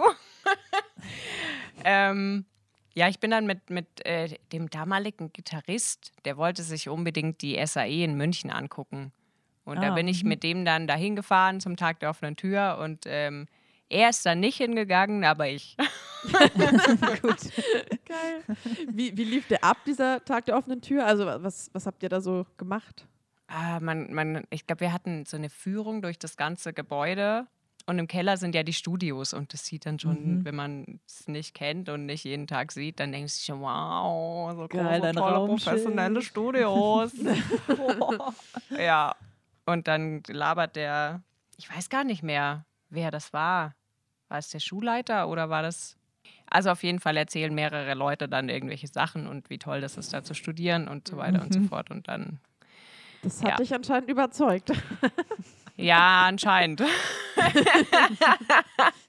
ähm, 1.84 2.46
ja, 2.94 3.10
ich 3.10 3.20
bin 3.20 3.32
dann 3.32 3.46
mit, 3.46 3.70
mit 3.70 4.06
äh, 4.06 4.36
dem 4.54 4.70
damaligen 4.70 5.34
Gitarrist, 5.34 6.12
der 6.26 6.38
wollte 6.38 6.64
sich 6.64 6.88
unbedingt 6.88 7.42
die 7.42 7.64
SAE 7.66 8.04
in 8.04 8.16
München 8.16 8.50
angucken. 8.50 9.12
Und 9.70 9.82
da 9.82 9.92
Ah, 9.92 9.96
bin 9.96 10.08
ich 10.08 10.24
mhm. 10.24 10.30
mit 10.30 10.44
dem 10.44 10.66
dann 10.66 10.88
dahin 10.88 11.16
gefahren 11.16 11.60
zum 11.60 11.78
Tag 11.78 12.00
der 12.00 12.10
offenen 12.10 12.36
Tür 12.36 12.80
und 12.84 13.06
ähm, 13.06 13.48
er 13.90 14.10
ist 14.10 14.26
dann 14.26 14.40
nicht 14.40 14.58
hingegangen, 14.58 15.24
aber 15.24 15.48
ich. 15.50 15.76
Gut. 17.22 17.38
Geil. 18.06 18.44
Wie, 18.92 19.16
wie 19.18 19.24
lief 19.24 19.48
der 19.48 19.64
ab, 19.64 19.78
dieser 19.86 20.24
Tag 20.26 20.46
der 20.46 20.58
offenen 20.58 20.82
Tür? 20.82 21.06
Also, 21.06 21.26
was, 21.26 21.70
was 21.74 21.86
habt 21.86 22.04
ihr 22.04 22.10
da 22.10 22.22
so 22.22 22.46
gemacht? 22.58 23.08
Ah, 23.48 23.80
man, 23.80 24.14
man, 24.14 24.44
ich 24.52 24.68
glaube, 24.68 24.82
wir 24.82 24.94
hatten 24.94 25.26
so 25.26 25.38
eine 25.38 25.50
Führung 25.50 26.02
durch 26.02 26.20
das 26.20 26.38
ganze 26.38 26.74
Gebäude. 26.74 27.48
Und 27.88 27.98
im 27.98 28.08
Keller 28.08 28.38
sind 28.38 28.54
ja 28.54 28.62
die 28.62 28.74
Studios. 28.74 29.34
Und 29.34 29.54
das 29.54 29.66
sieht 29.66 29.88
dann 29.88 29.98
schon, 29.98 30.40
Mhm. 30.40 30.46
wenn 30.46 30.56
man 30.56 31.00
es 31.08 31.28
nicht 31.28 31.56
kennt 31.56 31.90
und 31.90 32.06
nicht 32.06 32.26
jeden 32.26 32.46
Tag 32.46 32.72
sieht, 32.72 33.00
dann 33.00 33.12
denkst 33.12 33.40
du 33.40 33.46
schon, 33.46 33.62
wow, 33.62 34.52
so 34.56 34.68
Geil, 34.68 35.00
große, 35.00 35.14
tolle, 35.16 35.48
professionelle 35.48 36.22
Studios. 36.22 37.12
ja. 38.78 39.16
Und 39.72 39.88
dann 39.88 40.24
labert 40.28 40.76
der, 40.76 41.22
ich 41.58 41.70
weiß 41.74 41.90
gar 41.90 42.04
nicht 42.04 42.24
mehr, 42.24 42.66
wer 42.90 43.12
das 43.12 43.34
war. 43.34 43.76
War 44.28 44.38
es 44.40 44.50
der 44.50 44.60
Schulleiter 44.60 45.28
oder 45.28 45.50
war 45.50 45.62
das. 45.62 45.96
Also 46.52 46.72
auf 46.72 46.82
jeden 46.84 47.00
Fall 47.00 47.16
erzählen 47.18 47.54
mehrere 47.54 47.94
Leute 47.94 48.28
dann 48.28 48.50
irgendwelche 48.50 48.88
Sachen 48.88 49.28
und 49.28 49.50
wie 49.52 49.60
toll 49.60 49.82
das 49.82 49.98
ist, 49.98 50.12
da 50.14 50.24
zu 50.24 50.34
studieren 50.34 50.88
und 50.88 51.08
so 51.08 51.18
weiter 51.18 51.42
und 51.42 51.54
so 51.54 51.60
Mhm. 51.60 51.68
fort. 51.70 51.92
Und 51.92 52.08
dann 52.08 52.40
Das 53.22 53.42
hat 53.44 53.50
Ja. 53.50 53.56
dich 53.58 53.74
anscheinend 53.74 54.10
überzeugt. 54.10 54.72
Ja, 55.76 56.26
anscheinend. 56.28 56.82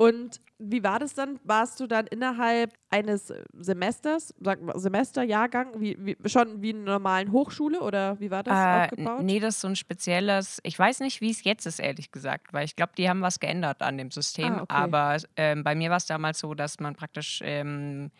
Und 0.00 0.40
wie 0.58 0.82
war 0.82 0.98
das 0.98 1.12
dann? 1.12 1.38
Warst 1.44 1.78
du 1.78 1.86
dann 1.86 2.06
innerhalb 2.06 2.72
eines 2.88 3.34
Semesters, 3.52 4.34
sag 4.40 4.62
mal, 4.62 4.78
Semesterjahrgang, 4.78 5.78
wie, 5.78 5.94
wie, 6.00 6.16
schon 6.26 6.62
wie 6.62 6.70
in 6.70 6.82
einer 6.82 6.92
normalen 6.92 7.32
Hochschule 7.32 7.80
oder 7.82 8.18
wie 8.18 8.30
war 8.30 8.42
das 8.42 8.56
Äh, 8.56 8.80
aufgebaut? 8.86 9.22
nee, 9.22 9.40
das 9.40 9.56
ist 9.56 9.60
so 9.60 9.68
ein 9.68 9.76
spezielles, 9.76 10.58
ich 10.62 10.78
weiß 10.78 11.00
nicht, 11.00 11.20
wie 11.20 11.30
es 11.30 11.44
jetzt 11.44 11.66
ist, 11.66 11.80
ehrlich 11.80 12.10
gesagt, 12.12 12.52
weil 12.54 12.64
ich 12.64 12.76
glaube, 12.76 12.92
die 12.96 13.08
haben 13.10 13.20
was 13.20 13.40
geändert 13.40 13.82
an 13.82 13.98
dem 13.98 14.10
System. 14.10 14.54
Ah, 14.54 14.62
okay. 14.62 14.76
Aber 14.76 15.18
ähm, 15.36 15.62
bei 15.64 15.74
mir 15.74 15.90
war 15.90 15.98
es 15.98 16.06
damals 16.06 16.38
so, 16.38 16.54
dass 16.54 16.80
man 16.80 16.96
praktisch 16.96 17.40
ähm, 17.44 18.10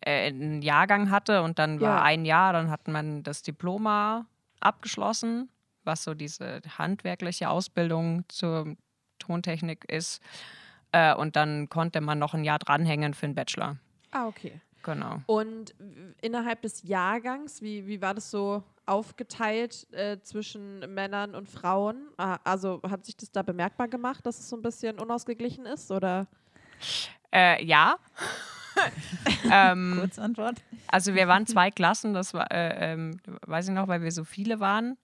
äh, 0.00 0.28
einen 0.28 0.62
Jahrgang 0.62 1.10
hatte 1.10 1.42
und 1.42 1.58
dann 1.58 1.80
war 1.80 1.96
Ja. 1.98 2.02
ein 2.02 2.24
Jahr, 2.24 2.52
dann 2.54 2.70
hat 2.70 2.88
man 2.88 3.22
das 3.22 3.42
Diploma 3.42 4.26
abgeschlossen, 4.60 5.50
was 5.84 6.04
so 6.04 6.14
diese 6.14 6.60
handwerkliche 6.78 7.50
Ausbildung 7.50 8.24
zur 8.28 8.76
Tontechnik 9.18 9.84
ist. 9.90 10.20
Äh, 10.92 11.14
und 11.14 11.36
dann 11.36 11.68
konnte 11.68 12.00
man 12.00 12.18
noch 12.18 12.34
ein 12.34 12.44
Jahr 12.44 12.58
dranhängen 12.58 13.14
für 13.14 13.26
einen 13.26 13.34
Bachelor. 13.34 13.76
Ah, 14.10 14.26
okay. 14.26 14.60
Genau. 14.82 15.20
Und 15.26 15.74
innerhalb 16.22 16.62
des 16.62 16.82
Jahrgangs, 16.82 17.60
wie, 17.60 17.86
wie 17.86 18.00
war 18.00 18.14
das 18.14 18.30
so 18.30 18.62
aufgeteilt 18.86 19.86
äh, 19.92 20.18
zwischen 20.20 20.80
Männern 20.94 21.34
und 21.34 21.48
Frauen? 21.48 22.08
Ah, 22.16 22.38
Also 22.44 22.80
hat 22.88 23.04
sich 23.04 23.16
das 23.16 23.30
da 23.30 23.42
bemerkbar 23.42 23.88
gemacht, 23.88 24.24
dass 24.24 24.38
es 24.38 24.48
so 24.48 24.56
ein 24.56 24.62
bisschen 24.62 24.98
unausgeglichen 24.98 25.66
ist? 25.66 25.90
Oder? 25.90 26.26
Äh, 27.32 27.62
ja. 27.64 27.96
ähm, 29.52 29.98
Kurzantwort. 30.00 30.62
Also 30.88 31.14
wir 31.14 31.28
waren 31.28 31.46
zwei 31.46 31.70
Klassen, 31.70 32.14
das 32.14 32.32
war, 32.34 32.50
äh, 32.50 32.92
ähm, 32.92 33.20
weiß 33.46 33.68
ich 33.68 33.74
noch, 33.74 33.86
weil 33.86 34.02
wir 34.02 34.12
so 34.12 34.24
viele 34.24 34.60
waren. 34.60 34.96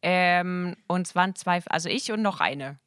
Ähm, 0.00 0.76
und 0.86 1.06
es 1.06 1.14
waren 1.14 1.34
zwei, 1.34 1.62
also 1.66 1.88
ich 1.88 2.12
und 2.12 2.22
noch 2.22 2.40
eine. 2.40 2.78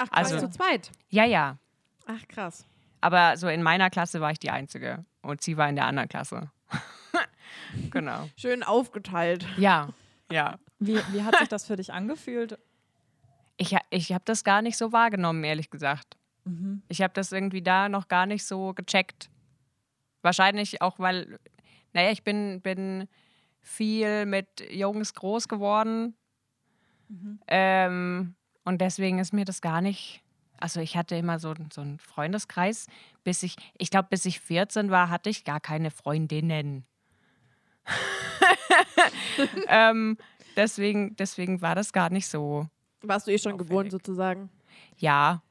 Ach, 0.00 0.10
krass, 0.10 0.32
Also- 0.32 0.46
zu 0.46 0.50
zweit. 0.50 0.90
Ja, 1.10 1.24
ja. 1.24 1.58
Ach, 2.06 2.26
krass. 2.28 2.64
Aber 3.02 3.36
so 3.36 3.48
in 3.48 3.62
meiner 3.62 3.90
Klasse 3.90 4.20
war 4.20 4.30
ich 4.30 4.38
die 4.38 4.50
Einzige. 4.50 5.04
Und 5.22 5.42
sie 5.42 5.56
war 5.56 5.68
in 5.68 5.76
der 5.76 5.86
anderen 5.86 6.08
Klasse. 6.08 6.50
genau. 7.90 8.28
Schön 8.36 8.62
aufgeteilt. 8.62 9.46
Ja, 9.58 9.88
ja. 10.30 10.58
Wie, 10.78 10.98
wie 11.12 11.22
hat 11.22 11.36
sich 11.38 11.48
das 11.48 11.66
für 11.66 11.76
dich 11.76 11.92
angefühlt? 11.92 12.58
Ich, 13.58 13.76
ich 13.90 14.12
habe 14.12 14.24
das 14.24 14.44
gar 14.44 14.62
nicht 14.62 14.78
so 14.78 14.92
wahrgenommen, 14.92 15.44
ehrlich 15.44 15.70
gesagt. 15.70 16.16
Mhm. 16.44 16.82
Ich 16.88 17.02
habe 17.02 17.12
das 17.12 17.32
irgendwie 17.32 17.60
da 17.62 17.88
noch 17.90 18.08
gar 18.08 18.24
nicht 18.24 18.44
so 18.46 18.72
gecheckt. 18.72 19.28
Wahrscheinlich 20.22 20.80
auch, 20.80 20.98
weil, 20.98 21.38
naja, 21.92 22.10
ich 22.10 22.22
bin, 22.24 22.62
bin 22.62 23.08
viel 23.60 24.24
mit 24.24 24.48
Jungs 24.70 25.12
groß 25.12 25.48
geworden. 25.48 26.14
Ähm, 27.48 28.34
und 28.64 28.80
deswegen 28.80 29.18
ist 29.18 29.32
mir 29.32 29.44
das 29.44 29.60
gar 29.60 29.80
nicht. 29.80 30.22
Also 30.58 30.80
ich 30.80 30.96
hatte 30.96 31.16
immer 31.16 31.38
so, 31.38 31.54
so 31.72 31.80
einen 31.80 31.98
Freundeskreis, 31.98 32.86
bis 33.24 33.42
ich, 33.42 33.56
ich 33.78 33.90
glaube, 33.90 34.08
bis 34.10 34.26
ich 34.26 34.40
14 34.40 34.90
war, 34.90 35.08
hatte 35.08 35.30
ich 35.30 35.44
gar 35.44 35.60
keine 35.60 35.90
Freundinnen. 35.90 36.84
ähm, 39.68 40.18
deswegen, 40.56 41.16
deswegen 41.16 41.62
war 41.62 41.74
das 41.74 41.92
gar 41.92 42.10
nicht 42.10 42.28
so. 42.28 42.66
Warst 43.02 43.26
du 43.26 43.30
eh 43.32 43.38
schon 43.38 43.52
Auffällig. 43.52 43.68
gewohnt 43.70 43.90
sozusagen? 43.90 44.50
Ja, 44.98 45.42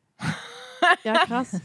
Ja, 1.03 1.13
krass. 1.25 1.61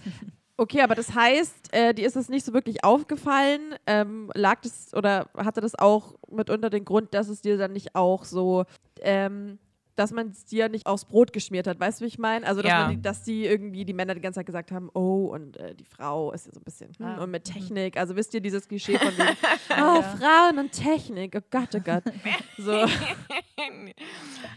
Okay, 0.57 0.83
aber 0.83 0.95
das 0.95 1.15
heißt, 1.15 1.75
äh, 1.75 1.93
dir 1.95 2.07
ist 2.07 2.17
es 2.17 2.29
nicht 2.29 2.47
so 2.47 2.53
wirklich 2.53 2.85
aufgefallen. 2.85 3.75
Ähm, 3.87 4.31
lag 4.35 4.61
das 4.61 4.95
oder 4.95 5.29
hatte 5.37 5.61
das 5.61 5.75
auch 5.75 6.15
mitunter 6.31 6.71
den 6.71 6.85
Grund, 6.85 7.13
dass 7.13 7.29
es 7.29 7.41
dir 7.41 7.59
dann 7.59 7.73
nicht 7.73 7.97
auch 7.97 8.25
so, 8.25 8.65
ähm, 9.01 9.59
dass 9.97 10.13
man 10.13 10.29
es 10.31 10.45
dir 10.45 10.69
nicht 10.69 10.87
aufs 10.87 11.05
Brot 11.05 11.33
geschmiert 11.33 11.67
hat? 11.67 11.79
Weißt 11.81 12.01
du, 12.01 12.05
wie 12.05 12.09
ich 12.09 12.19
meine? 12.19 12.47
Also, 12.47 12.63
dass, 12.63 12.71
Ja. 12.71 12.81
man 12.83 12.91
die, 12.97 13.03
dass 13.03 13.23
die 13.23 13.45
irgendwie, 13.47 13.85
die 13.85 13.93
Männer 13.93 14.15
die 14.15 14.21
ganze 14.21 14.41
Zeit 14.41 14.47
gesagt 14.47 14.73
haben, 14.73 14.91
oh, 14.95 15.27
und 15.33 15.57
äh, 15.57 15.75
die 15.75 15.85
Frau 15.85 16.33
ist 16.33 16.47
ja 16.47 16.53
so 16.53 16.61
ein 16.61 16.65
bisschen, 16.65 16.93
hm, 16.97 17.07
Ah, 17.07 17.23
und 17.23 17.31
mit 17.31 17.47
mhm. 17.49 17.53
Technik. 17.53 17.97
Also, 17.97 18.17
wisst 18.17 18.35
ihr, 18.35 18.41
dieses 18.41 18.67
Klischee 18.69 18.99
von 18.99 19.09
dem, 19.17 19.27
oh, 19.71 20.03
Frauen 20.03 20.59
und 20.59 20.73
Technik, 20.73 21.35
oh 21.37 21.45
Gott, 21.51 21.75
oh 21.75 21.81
Gott. 21.81 22.05
So. 22.59 22.87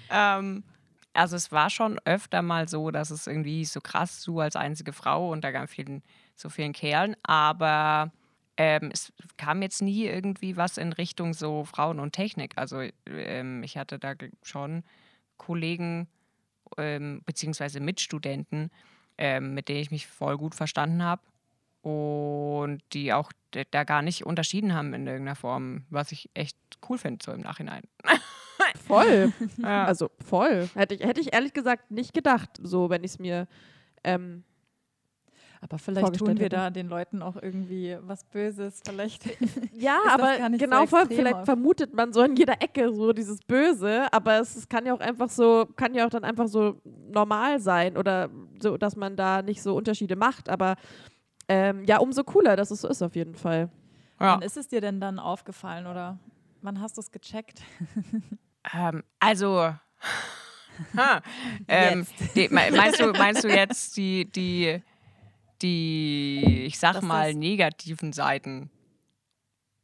ähm, 0.09 0.63
also 1.13 1.35
es 1.35 1.51
war 1.51 1.69
schon 1.69 1.99
öfter 2.05 2.41
mal 2.41 2.67
so, 2.67 2.91
dass 2.91 3.09
es 3.09 3.27
irgendwie 3.27 3.65
so 3.65 3.81
krass, 3.81 4.23
du 4.23 4.39
als 4.39 4.55
einzige 4.55 4.93
Frau 4.93 5.31
unter 5.31 5.51
ganz 5.51 5.71
vielen, 5.71 6.03
so 6.35 6.49
vielen 6.49 6.73
Kerlen, 6.73 7.15
aber 7.23 8.11
ähm, 8.57 8.91
es 8.93 9.11
kam 9.37 9.61
jetzt 9.61 9.81
nie 9.81 10.05
irgendwie 10.05 10.57
was 10.57 10.77
in 10.77 10.93
Richtung 10.93 11.33
so 11.33 11.63
Frauen 11.63 11.99
und 11.99 12.11
Technik. 12.13 12.53
Also 12.55 12.83
ähm, 13.07 13.63
ich 13.63 13.77
hatte 13.77 13.99
da 13.99 14.13
schon 14.43 14.83
Kollegen 15.37 16.07
ähm, 16.77 17.21
beziehungsweise 17.25 17.79
Mitstudenten, 17.79 18.71
ähm, 19.17 19.53
mit 19.53 19.69
denen 19.69 19.79
ich 19.79 19.91
mich 19.91 20.07
voll 20.07 20.37
gut 20.37 20.55
verstanden 20.55 21.03
habe 21.03 21.21
und 21.81 22.81
die 22.93 23.13
auch 23.13 23.31
da 23.71 23.83
gar 23.83 24.01
nicht 24.01 24.25
unterschieden 24.25 24.73
haben 24.73 24.93
in 24.93 25.07
irgendeiner 25.07 25.35
Form, 25.35 25.85
was 25.89 26.11
ich 26.11 26.29
echt 26.33 26.57
cool 26.89 26.97
finde 26.97 27.23
so 27.23 27.31
im 27.31 27.41
Nachhinein. 27.41 27.83
Voll. 28.85 29.33
Ja. 29.57 29.85
Also 29.85 30.09
voll. 30.19 30.69
Hätte 30.73 30.95
ich, 30.95 31.01
hätte 31.01 31.21
ich 31.21 31.33
ehrlich 31.33 31.53
gesagt 31.53 31.91
nicht 31.91 32.13
gedacht, 32.13 32.49
so 32.61 32.89
wenn 32.89 33.03
ich 33.03 33.11
es 33.11 33.19
mir. 33.19 33.47
Ähm, 34.03 34.43
Aber 35.69 35.79
vielleicht 35.79 36.15
tun 36.17 36.37
wir 36.39 36.49
da 36.49 36.69
den 36.69 36.87
Leuten 36.87 37.21
auch 37.21 37.35
irgendwie 37.41 37.97
was 38.01 38.23
Böses. 38.23 38.81
Vielleicht. 38.85 39.25
ja, 39.73 39.97
aber 40.09 40.35
so 40.37 40.57
genau 40.57 40.83
extrem 40.83 41.07
Vielleicht 41.09 41.45
vermutet 41.45 41.93
man 41.93 42.13
so 42.13 42.21
in 42.23 42.35
jeder 42.35 42.61
Ecke 42.61 42.93
so 42.93 43.11
dieses 43.11 43.39
Böse, 43.41 44.07
aber 44.13 44.39
es, 44.39 44.55
es 44.55 44.69
kann 44.69 44.85
ja 44.85 44.93
auch 44.93 44.99
einfach 45.01 45.29
so, 45.29 45.65
kann 45.75 45.93
ja 45.93 46.05
auch 46.05 46.09
dann 46.09 46.23
einfach 46.23 46.47
so 46.47 46.79
normal 47.11 47.59
sein 47.59 47.97
oder 47.97 48.29
so, 48.61 48.77
dass 48.77 48.95
man 48.95 49.15
da 49.17 49.41
nicht 49.41 49.61
so 49.61 49.75
Unterschiede 49.75 50.15
macht. 50.15 50.47
Aber 50.49 50.75
ähm, 51.49 51.83
ja, 51.85 51.97
umso 51.99 52.23
cooler, 52.23 52.55
dass 52.55 52.71
es 52.71 52.81
so 52.81 52.87
ist 52.87 53.01
auf 53.01 53.15
jeden 53.15 53.35
Fall. 53.35 53.69
Ja. 54.19 54.33
Wann 54.35 54.41
ist 54.41 54.57
es 54.57 54.67
dir 54.67 54.81
denn 54.81 54.99
dann 54.99 55.19
aufgefallen 55.19 55.85
oder 55.87 56.17
wann 56.61 56.79
hast 56.81 56.97
du 56.97 57.01
es 57.01 57.11
gecheckt? 57.11 57.61
Ähm, 58.73 59.01
also, 59.21 59.73
ha, 60.97 61.21
ähm, 61.69 62.05
die, 62.35 62.49
me- 62.49 62.69
meinst, 62.75 62.99
du, 62.99 63.11
meinst 63.13 63.43
du 63.45 63.47
jetzt 63.47 63.95
die, 63.95 64.29
die, 64.29 64.81
die, 65.61 66.63
ich 66.65 66.79
sag 66.79 66.93
Dass 66.95 67.03
mal, 67.03 67.27
das- 67.27 67.35
negativen 67.35 68.13
Seiten? 68.13 68.69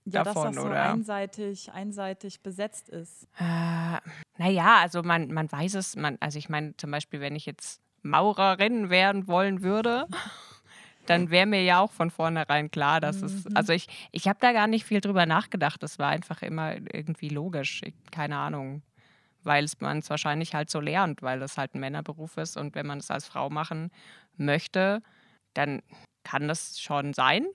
Ja, 0.05 0.23
Davon, 0.23 0.47
dass 0.47 0.55
das 0.55 0.63
so 0.63 0.69
oder? 0.69 0.91
einseitig, 0.91 1.71
einseitig 1.71 2.41
besetzt 2.41 2.89
ist. 2.89 3.23
Äh, 3.39 3.97
naja, 4.37 4.79
also 4.81 5.01
man, 5.01 5.31
man 5.31 5.49
weiß 5.49 5.75
es, 5.75 5.95
man, 5.95 6.17
also 6.19 6.37
ich 6.37 6.49
meine 6.49 6.75
zum 6.75 6.91
Beispiel, 6.91 7.21
wenn 7.21 7.37
ich 7.37 7.45
jetzt 7.45 7.81
Maurerin 8.01 8.89
werden 8.89 9.27
wollen 9.29 9.61
würde, 9.61 10.05
dann 11.05 11.29
wäre 11.29 11.45
mir 11.45 11.63
ja 11.63 11.79
auch 11.79 11.91
von 11.91 12.11
vornherein 12.11 12.69
klar, 12.69 12.99
dass 12.99 13.21
es, 13.21 13.47
also 13.55 13.71
ich, 13.71 13.87
ich 14.11 14.27
habe 14.27 14.39
da 14.41 14.51
gar 14.51 14.67
nicht 14.67 14.83
viel 14.85 14.99
drüber 14.99 15.25
nachgedacht, 15.25 15.81
das 15.81 15.99
war 15.99 16.09
einfach 16.09 16.41
immer 16.41 16.73
irgendwie 16.93 17.29
logisch, 17.29 17.81
ich, 17.85 17.93
keine 18.11 18.35
Ahnung, 18.37 18.81
weil 19.43 19.65
man 19.79 19.99
es 19.99 20.09
wahrscheinlich 20.09 20.53
halt 20.53 20.69
so 20.69 20.81
lernt, 20.81 21.21
weil 21.21 21.39
das 21.39 21.57
halt 21.57 21.75
ein 21.75 21.79
Männerberuf 21.79 22.35
ist 22.35 22.57
und 22.57 22.75
wenn 22.75 22.87
man 22.87 22.97
es 22.99 23.09
als 23.09 23.25
Frau 23.25 23.49
machen 23.49 23.89
möchte, 24.35 25.01
dann 25.53 25.81
kann 26.23 26.47
das 26.47 26.79
schon 26.79 27.13
sein. 27.13 27.45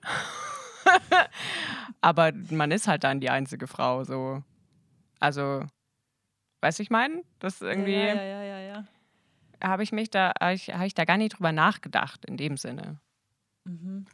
Aber 2.01 2.31
man 2.49 2.71
ist 2.71 2.87
halt 2.87 3.03
dann 3.03 3.19
die 3.19 3.29
einzige 3.29 3.67
Frau, 3.67 4.03
so. 4.03 4.43
Also, 5.19 5.65
weißt 6.61 6.79
du, 6.79 6.83
ich 6.83 6.89
meine? 6.89 7.23
Das 7.39 7.61
irgendwie 7.61 7.93
Ja, 7.93 8.13
ja, 8.13 8.23
ja, 8.23 8.43
ja, 8.43 8.59
ja. 8.59 8.87
habe 9.63 9.83
ich 9.83 9.91
mich 9.91 10.09
da, 10.09 10.33
habe 10.39 10.53
ich, 10.53 10.73
hab 10.73 10.85
ich 10.85 10.93
da 10.93 11.05
gar 11.05 11.17
nicht 11.17 11.37
drüber 11.37 11.51
nachgedacht 11.51 12.25
in 12.25 12.37
dem 12.37 12.57
Sinne. 12.57 12.99
Mhm. 13.65 14.05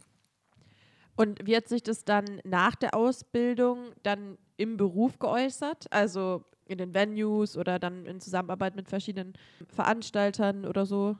Und 1.16 1.46
wie 1.46 1.56
hat 1.56 1.68
sich 1.68 1.84
das 1.84 2.04
dann 2.04 2.42
nach 2.44 2.76
der 2.76 2.94
Ausbildung 2.94 3.94
dann 4.04 4.38
im 4.58 4.78
Beruf 4.78 5.20
geäußert? 5.20 5.92
Also 5.92 6.44
in 6.66 6.78
den 6.78 6.94
Venues 6.94 7.58
oder 7.58 7.80
dann 7.80 8.06
in 8.06 8.20
Zusammenarbeit 8.20 8.76
mit 8.76 8.90
verschiedenen 8.90 9.34
Veranstaltern 9.70 10.66
oder 10.66 10.86
so? 10.86 11.16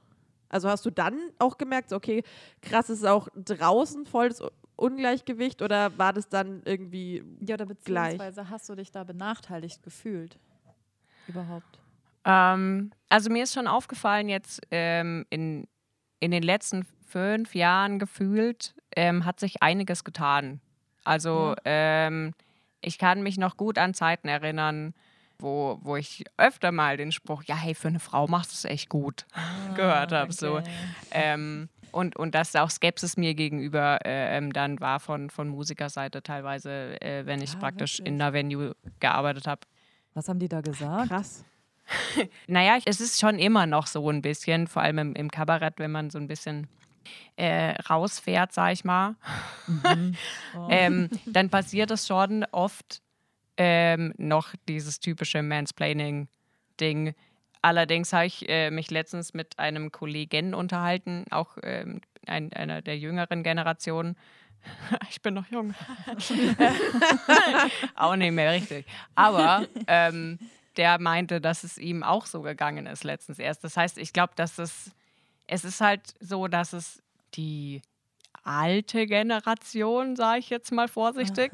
Also 0.50 0.70
hast 0.70 0.86
du 0.86 0.90
dann 0.92 1.18
auch 1.40 1.58
gemerkt, 1.58 1.92
okay, 1.94 2.24
krass, 2.62 2.90
es 2.90 3.00
ist 3.00 3.06
auch 3.06 3.28
draußen 3.36 4.06
voll 4.06 4.30
das 4.30 4.42
U- 4.42 4.50
Ungleichgewicht 4.78 5.62
oder 5.62 5.98
war 5.98 6.14
das 6.14 6.28
dann 6.30 6.62
irgendwie 6.66 7.24
Ja, 7.40 7.56
oder 7.56 7.66
Gleich. 7.66 8.18
beziehungsweise 8.18 8.50
hast 8.50 8.68
du 8.70 8.76
dich 8.76 8.92
da 8.92 9.04
benachteiligt 9.04 9.82
gefühlt? 9.84 10.38
Überhaupt. 11.28 11.80
Ähm, 12.26 12.92
also 13.10 13.30
mir 13.30 13.44
ist 13.44 13.54
schon 13.54 13.68
aufgefallen, 13.68 14.30
jetzt 14.30 14.62
ähm, 14.72 15.26
in, 15.30 15.68
in 16.20 16.32
den 16.32 16.44
letzten 16.44 16.86
fünf 17.06 17.56
Jahren 17.56 18.00
gefühlt, 18.00 18.76
ähm, 18.96 19.26
hat 19.26 19.40
sich 19.40 19.62
einiges 19.62 20.04
getan. 20.04 20.60
Also 21.04 21.56
ähm, 21.66 22.34
ich 22.82 22.98
kann 22.98 23.22
mich 23.24 23.38
noch 23.38 23.58
gut 23.58 23.78
an 23.78 23.94
Zeiten 23.94 24.28
erinnern, 24.28 24.94
wo, 25.40 25.80
wo 25.82 25.96
ich 25.96 26.24
öfter 26.38 26.72
mal 26.72 26.98
den 26.98 27.12
Spruch, 27.12 27.44
ja, 27.44 27.56
hey, 27.56 27.76
für 27.76 27.88
eine 27.90 28.00
Frau 28.00 28.28
machst 28.28 28.52
du 28.52 28.56
es 28.56 28.66
echt 28.66 28.90
gut, 28.90 29.26
gehört 29.76 30.12
habe. 30.12 30.32
So. 30.34 30.62
Ähm, 31.12 31.70
und, 31.92 32.16
und 32.18 32.36
dass 32.36 32.56
auch 32.56 32.70
Skepsis 32.70 33.16
mir 33.16 33.36
gegenüber 33.36 34.00
äh, 34.06 34.38
ähm, 34.38 34.52
dann 34.52 34.80
war 34.82 35.00
von, 35.00 35.30
von 35.30 35.48
Musikerseite 35.48 36.22
teilweise, 36.22 37.00
äh, 37.02 37.26
wenn 37.26 37.42
ich 37.42 37.54
Ah, 37.56 37.60
praktisch 37.60 38.00
wirklich? 38.00 38.14
in 38.14 38.22
einer 38.22 38.34
Venue 38.34 38.76
gearbeitet 39.00 39.48
habe. 39.48 39.62
Was 40.14 40.28
haben 40.28 40.40
die 40.40 40.50
da 40.50 40.62
gesagt? 40.62 41.08
krass? 41.10 41.46
naja, 42.48 42.80
es 42.86 43.00
ist 43.00 43.20
schon 43.20 43.38
immer 43.40 43.66
noch 43.66 43.88
so 43.88 44.10
ein 44.10 44.22
bisschen, 44.22 44.68
vor 44.68 44.82
allem 44.82 44.98
im, 44.98 45.14
im 45.16 45.32
Kabarett, 45.32 45.76
wenn 45.78 45.92
man 45.92 46.10
so 46.10 46.18
ein 46.18 46.28
bisschen 46.28 46.68
äh, 47.36 47.80
rausfährt, 47.84 48.52
sag 48.52 48.74
ich 48.74 48.84
mal, 48.84 49.16
Oh. 50.56 50.68
ähm, 50.70 51.10
dann 51.28 51.50
passiert 51.50 51.92
es 51.92 52.08
schon 52.08 52.46
oft 52.52 53.02
ähm, 53.58 54.14
noch 54.18 54.54
dieses 54.68 55.00
typische 55.00 55.42
Mansplaining-Ding. 55.42 57.14
Allerdings 57.62 58.14
habe 58.14 58.28
ich 58.28 58.48
äh, 58.48 58.70
mich 58.70 58.92
letztens 58.92 59.34
mit 59.34 59.58
einem 59.58 59.92
Kollegen 59.92 60.54
unterhalten, 60.54 61.26
auch 61.32 61.58
ähm, 61.64 62.02
ein, 62.28 62.54
einer 62.54 62.82
der 62.82 62.98
jüngeren 62.98 63.44
Generationen. 63.44 64.16
Ich 65.12 65.22
bin 65.22 65.36
noch 65.36 65.46
jung. 65.52 65.76
auch 67.96 68.16
nicht 68.16 68.32
mehr 68.32 68.52
richtig. 68.52 68.88
Aber 69.14 69.68
ähm, 69.86 70.40
der 70.76 71.00
meinte, 71.00 71.40
dass 71.40 71.64
es 71.64 71.78
ihm 71.78 72.02
auch 72.02 72.26
so 72.26 72.42
gegangen 72.42 72.88
ist 72.88 73.04
letztens 73.04 73.38
erst. 73.38 73.64
Das 73.64 73.78
heißt, 73.78 74.00
ich 74.00 74.12
glaube, 74.12 74.34
dass 74.36 74.58
es, 74.58 74.92
es 75.46 75.66
ist 75.66 75.82
halt 75.82 76.16
so, 76.20 76.48
dass 76.48 76.74
es 76.74 77.04
die 77.36 77.84
alte 78.44 79.06
Generation, 79.06 80.16
sage 80.16 80.40
ich 80.40 80.50
jetzt 80.50 80.72
mal 80.72 80.88
vorsichtig, 80.88 81.52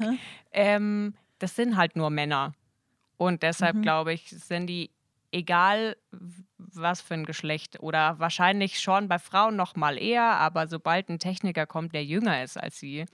ähm, 0.52 1.14
das 1.42 1.56
sind 1.56 1.76
halt 1.76 1.96
nur 1.96 2.10
Männer. 2.10 2.52
Und 3.16 3.42
deshalb 3.42 3.76
Mhm. 3.76 3.82
glaube 3.82 4.12
ich, 4.14 4.28
sind 4.30 4.66
die, 4.66 4.90
egal 5.32 5.96
was 6.58 7.00
für 7.00 7.14
ein 7.14 7.24
Geschlecht, 7.24 7.80
oder 7.80 8.18
wahrscheinlich 8.18 8.80
schon 8.80 9.08
bei 9.08 9.18
Frauen 9.18 9.56
noch 9.56 9.76
mal 9.76 9.98
eher, 9.98 10.24
aber 10.24 10.66
sobald 10.68 11.08
ein 11.08 11.18
Techniker 11.18 11.66
kommt, 11.66 11.94
der 11.94 12.04
jünger 12.04 12.42
ist 12.42 12.56
als 12.56 12.78
sie, 12.78 13.04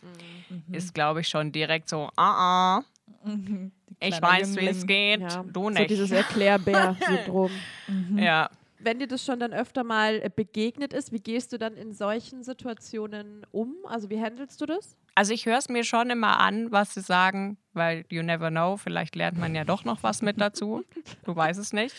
Mhm. 0.48 0.62
ist, 0.72 0.94
glaube 0.94 1.20
ich, 1.20 1.28
schon 1.28 1.52
direkt 1.52 1.88
so, 1.88 2.08
ah, 2.16 2.78
ah, 2.78 2.82
Mhm. 3.24 3.72
ich 4.00 4.20
weiß, 4.22 4.56
wie 4.56 4.66
es 4.66 4.86
geht, 4.86 5.20
Ja, 5.20 5.42
du 5.42 5.64
so 5.64 5.68
nicht. 5.70 5.90
dieses 5.90 6.10
Erklärbär-Syndrom. 6.10 7.50
Mhm. 7.88 8.18
ja. 8.18 8.50
Wenn 8.80 8.98
dir 8.98 9.08
das 9.08 9.24
schon 9.24 9.40
dann 9.40 9.52
öfter 9.52 9.84
mal 9.84 10.20
äh, 10.22 10.30
begegnet 10.34 10.92
ist, 10.92 11.12
wie 11.12 11.20
gehst 11.20 11.52
du 11.52 11.58
dann 11.58 11.74
in 11.76 11.92
solchen 11.92 12.42
Situationen 12.42 13.46
um? 13.50 13.74
Also 13.84 14.10
wie 14.10 14.20
handelst 14.20 14.60
du 14.60 14.66
das? 14.66 14.96
Also 15.14 15.32
ich 15.32 15.46
höre 15.46 15.58
es 15.58 15.68
mir 15.68 15.82
schon 15.82 16.10
immer 16.10 16.38
an, 16.38 16.70
was 16.70 16.94
sie 16.94 17.00
sagen, 17.00 17.58
weil 17.72 18.04
you 18.08 18.22
never 18.22 18.50
know, 18.50 18.76
vielleicht 18.76 19.16
lernt 19.16 19.36
man 19.38 19.54
ja 19.54 19.64
doch 19.64 19.84
noch 19.84 20.02
was 20.02 20.22
mit 20.22 20.40
dazu. 20.40 20.84
Du 21.24 21.34
weißt 21.34 21.58
es 21.58 21.72
nicht. 21.72 21.96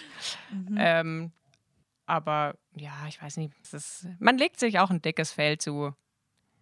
Mhm. 0.51 0.77
Ähm, 0.79 1.31
aber 2.05 2.55
ja, 2.75 2.93
ich 3.07 3.21
weiß 3.21 3.37
nicht. 3.37 3.53
Es 3.61 3.73
ist, 3.73 4.07
man 4.19 4.37
legt 4.37 4.59
sich 4.59 4.79
auch 4.79 4.89
ein 4.89 5.01
dickes 5.01 5.31
Fell 5.31 5.57
zu. 5.57 5.93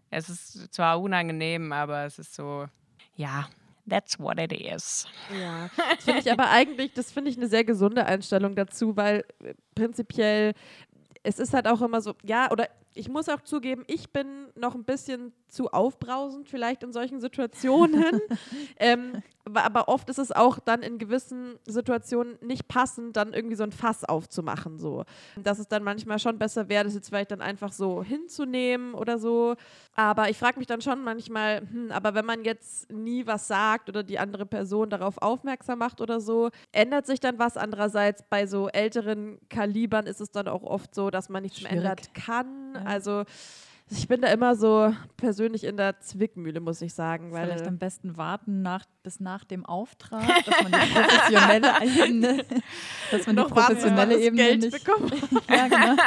Es 0.09 0.29
ist 0.29 0.73
zwar 0.73 0.99
unangenehm, 0.99 1.71
aber 1.71 2.05
es 2.05 2.17
ist 2.17 2.33
so, 2.33 2.67
ja, 3.15 3.47
that's 3.89 4.19
what 4.19 4.39
it 4.39 4.53
is. 4.53 5.07
Ja, 5.39 5.69
das 5.95 6.03
finde 6.03 6.19
ich 6.21 6.31
aber 6.31 6.49
eigentlich, 6.49 6.93
das 6.93 7.11
finde 7.11 7.31
ich 7.31 7.37
eine 7.37 7.47
sehr 7.47 7.63
gesunde 7.63 8.05
Einstellung 8.05 8.55
dazu, 8.55 8.95
weil 8.95 9.25
äh, 9.43 9.53
prinzipiell 9.75 10.53
es 11.23 11.39
ist 11.39 11.53
halt 11.53 11.67
auch 11.67 11.81
immer 11.81 12.01
so, 12.01 12.15
ja, 12.23 12.49
oder 12.51 12.69
ich 12.97 13.09
muss 13.09 13.29
auch 13.29 13.41
zugeben, 13.41 13.83
ich 13.87 14.11
bin 14.11 14.47
noch 14.55 14.75
ein 14.75 14.83
bisschen 14.83 15.33
zu 15.47 15.71
aufbrausend 15.71 16.47
vielleicht 16.47 16.83
in 16.83 16.91
solchen 16.91 17.21
Situationen. 17.21 18.19
ähm, 18.77 19.21
aber 19.53 19.87
oft 19.87 20.09
ist 20.09 20.19
es 20.19 20.31
auch 20.31 20.59
dann 20.59 20.81
in 20.81 20.97
gewissen 20.97 21.57
Situationen 21.65 22.37
nicht 22.41 22.67
passend, 22.67 23.15
dann 23.15 23.33
irgendwie 23.33 23.55
so 23.55 23.63
ein 23.63 23.71
Fass 23.71 24.03
aufzumachen. 24.03 24.77
So. 24.77 25.05
Dass 25.37 25.59
es 25.59 25.67
dann 25.67 25.83
manchmal 25.83 26.19
schon 26.19 26.37
besser 26.37 26.69
wäre, 26.69 26.83
das 26.83 26.95
jetzt 26.95 27.09
vielleicht 27.09 27.31
dann 27.31 27.41
einfach 27.41 27.71
so 27.71 28.03
hinzunehmen 28.03 28.93
oder 28.93 29.17
so. 29.17 29.55
Aber 29.95 30.29
ich 30.29 30.37
frage 30.37 30.59
mich 30.59 30.67
dann 30.67 30.81
schon 30.81 31.03
manchmal, 31.03 31.61
hm, 31.61 31.91
aber 31.91 32.13
wenn 32.13 32.25
man 32.25 32.43
jetzt 32.43 32.91
nie 32.91 33.25
was 33.25 33.47
sagt 33.47 33.89
oder 33.89 34.03
die 34.03 34.19
andere 34.19 34.45
Person 34.45 34.89
darauf 34.89 35.17
aufmerksam 35.19 35.79
macht 35.79 36.01
oder 36.01 36.19
so, 36.19 36.49
ändert 36.71 37.05
sich 37.05 37.19
dann 37.19 37.39
was. 37.39 37.57
Andererseits 37.57 38.23
bei 38.29 38.47
so 38.47 38.67
älteren 38.67 39.39
Kalibern 39.49 40.07
ist 40.07 40.21
es 40.21 40.31
dann 40.31 40.47
auch 40.47 40.63
oft 40.63 40.93
so, 40.93 41.09
dass 41.09 41.29
man 41.29 41.43
nichts 41.43 41.61
mehr 41.61 41.71
Schwierig. 41.71 41.85
ändern 41.85 42.13
kann. 42.13 42.73
Ja. 42.75 42.81
Also 42.87 43.23
ich 43.89 44.05
bin 44.07 44.19
da 44.21 44.27
immer 44.27 44.55
so 44.55 44.93
persönlich 45.15 45.63
in 45.63 45.77
der 45.77 45.97
Zwickmühle, 46.01 46.59
muss 46.59 46.81
ich 46.81 46.93
sagen. 46.93 47.31
Weil 47.31 47.45
Vielleicht 47.45 47.67
am 47.67 47.77
besten 47.77 48.17
warten 48.17 48.61
nach, 48.61 48.83
bis 49.01 49.21
nach 49.21 49.45
dem 49.45 49.65
Auftrag, 49.65 50.23
dass 50.45 50.61
man 50.63 50.71
die 50.73 50.93
professionelle 50.93 51.73
Ebene, 51.85 52.45
dass 53.11 53.25
man 53.27 53.35
die 53.37 53.41
noch 53.41 53.55
warten, 53.55 53.55
man 53.55 53.65
professionelle 53.75 54.13
das 54.15 54.23
Ebene 54.23 54.43
Geld 54.43 54.61
nicht, 54.61 54.83
bekommt. 54.83 55.13
ja, 55.49 55.67
genau. 55.67 55.95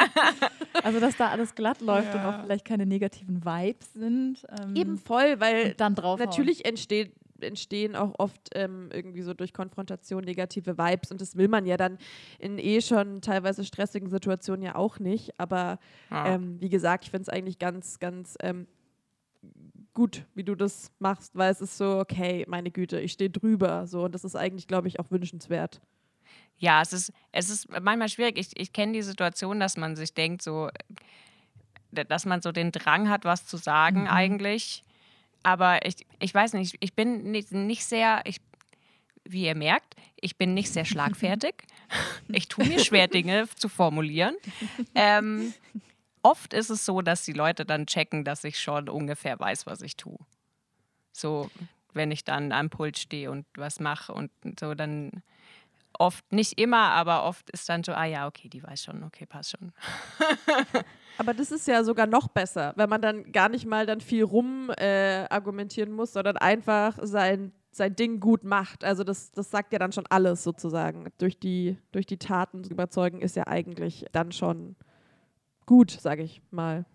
Also 0.83 0.99
dass 1.01 1.17
da 1.17 1.29
alles 1.29 1.55
glatt 1.55 1.81
läuft 1.83 2.15
und 2.15 2.21
Ja. 2.23 2.31
auch 2.39 2.43
vielleicht 2.45 2.65
keine 2.65 2.87
negativen 2.87 3.45
Vibes 3.45 3.93
sind. 3.93 4.47
Ähm, 4.63 4.75
Eben 4.77 4.97
voll, 4.99 5.39
weil 5.41 5.71
und 5.71 5.81
dann 5.81 5.95
drauf. 5.95 6.19
natürlich 6.19 6.65
entsteht, 6.65 7.13
entstehen 7.45 7.97
auch 7.97 8.15
oft 8.19 8.51
ähm, 8.55 8.91
irgendwie 8.93 9.23
so 9.23 9.35
durch 9.35 9.53
Konfrontation 9.53 10.25
negative 10.25 10.77
Vibes 10.79 11.11
und 11.11 11.21
das 11.21 11.37
will 11.37 11.49
man 11.49 11.67
ja 11.67 11.77
dann 11.77 11.99
in 12.39 12.59
eh 12.59 12.81
schon 12.81 13.21
teilweise 13.21 13.65
stressigen 13.65 14.09
Situationen 14.09 14.63
ja 14.63 14.75
auch 14.75 14.99
nicht. 14.99 15.39
Aber 15.39 15.79
Ja. 16.11 16.35
ähm, 16.35 16.61
wie 16.61 16.69
gesagt, 16.69 17.05
ich 17.05 17.11
finde 17.11 17.23
es 17.23 17.29
eigentlich 17.29 17.59
ganz, 17.59 17.99
ganz 17.99 18.37
ähm, 18.43 18.67
gut, 19.95 20.25
wie 20.35 20.45
du 20.45 20.55
das 20.55 20.93
machst, 20.99 21.35
weil 21.37 21.51
es 21.51 21.61
ist 21.61 21.77
so, 21.77 21.99
okay, 21.99 22.45
meine 22.49 22.71
Güte, 22.71 23.01
ich 23.01 23.13
stehe 23.13 23.31
drüber. 23.31 23.87
So, 23.87 24.05
und 24.05 24.15
das 24.15 24.25
ist 24.25 24.37
eigentlich, 24.37 24.67
glaube 24.69 24.89
ich, 24.89 25.01
auch 25.01 25.11
wünschenswert. 25.11 25.81
Ja, 26.59 26.83
es 26.83 26.93
ist, 26.93 27.13
es 27.33 27.49
ist 27.49 27.69
manchmal 27.71 28.09
schwierig. 28.09 28.39
Ich, 28.39 28.59
ich 28.59 28.73
kenne 28.73 28.93
die 28.93 29.03
Situation, 29.03 29.61
dass 29.61 29.77
man 29.77 29.97
sich 29.97 30.13
denkt, 30.15 30.43
so, 30.43 30.69
äh, 31.93 32.05
dass 32.05 32.27
man 32.27 32.41
so 32.43 32.53
den 32.53 32.71
Drang 32.71 33.09
hat, 33.09 33.25
was 33.25 33.47
zu 33.47 33.57
sagen 33.57 34.07
eigentlich. 34.09 34.85
Aber 35.43 35.85
ich, 35.87 36.07
ich 36.19 36.35
weiß 36.35 36.53
nicht, 36.55 36.77
ich 36.81 36.95
bin 36.95 37.31
nicht, 37.31 37.53
nicht 37.53 37.85
sehr, 37.85 38.23
ich, 38.25 38.41
wie 39.25 39.47
ihr 39.47 39.55
merkt, 39.55 39.97
ich 40.21 40.37
bin 40.37 40.55
nicht 40.55 40.71
sehr 40.71 40.85
schlagfertig. 40.85 41.55
Ich 42.29 42.47
tue 42.47 42.65
mir 42.67 42.79
schwer, 42.79 43.09
Dinge 43.09 43.49
zu 43.57 43.69
formulieren. 43.69 44.37
Ähm, 44.95 45.53
oft 46.23 46.55
ist 46.55 46.71
es 46.71 46.87
so, 46.87 47.03
dass 47.03 47.25
die 47.25 47.33
Leute 47.33 47.65
dann 47.65 47.87
checken, 47.87 48.25
dass 48.25 48.45
ich 48.45 48.61
schon 48.61 48.89
ungefähr 48.89 49.41
weiß, 49.41 49.67
was 49.67 49.83
ich 49.83 49.97
tue. 49.97 50.19
So, 51.11 51.51
wenn 51.93 52.13
ich 52.13 52.23
dann 52.23 52.53
am 52.53 52.71
Pult 52.71 52.97
stehe 52.97 53.29
und 53.29 53.45
was 53.57 53.81
mache 53.81 54.13
und 54.13 54.31
so, 54.61 54.75
dann 54.75 55.25
oft, 55.99 56.33
nicht 56.33 56.59
immer, 56.61 56.91
aber 56.93 57.25
oft 57.25 57.51
ist 57.51 57.69
dann 57.69 57.83
so, 57.85 57.93
ah 57.93 58.05
ja, 58.05 58.27
okay, 58.27 58.49
die 58.49 58.63
weiß 58.63 58.83
schon, 58.83 59.03
okay, 59.05 59.27
passt 59.27 59.51
schon. 59.51 59.73
Aber 61.19 61.35
das 61.35 61.51
ist 61.53 61.67
ja 61.69 61.85
sogar 61.85 62.07
noch 62.07 62.29
besser, 62.29 62.73
wenn 62.77 62.89
man 62.89 63.03
dann 63.03 63.31
gar 63.33 63.51
nicht 63.51 63.67
mal 63.67 63.85
dann 63.85 64.01
viel 64.01 64.25
rum 64.25 64.71
äh, 64.79 65.27
argumentieren 65.29 65.93
muss, 65.93 66.15
sondern 66.15 66.39
einfach 66.39 66.97
sein, 67.03 67.53
sein 67.73 67.95
Ding 67.95 68.21
gut 68.21 68.43
macht. 68.43 68.85
Also 68.85 69.05
das, 69.05 69.31
das 69.33 69.51
sagt 69.51 69.75
ja 69.75 69.79
dann 69.79 69.93
schon 69.93 70.07
alles 70.09 70.43
sozusagen. 70.43 71.09
Durch 71.19 71.39
die, 71.39 71.77
durch 71.93 72.07
die 72.07 72.17
Taten 72.17 72.65
zu 72.65 72.71
überzeugen 72.71 73.21
ist 73.21 73.37
ja 73.37 73.47
eigentlich 73.47 74.07
dann 74.13 74.33
schon 74.33 74.77
gut, 75.67 75.91
sage 75.91 76.23
ich 76.23 76.41
mal. 76.51 76.87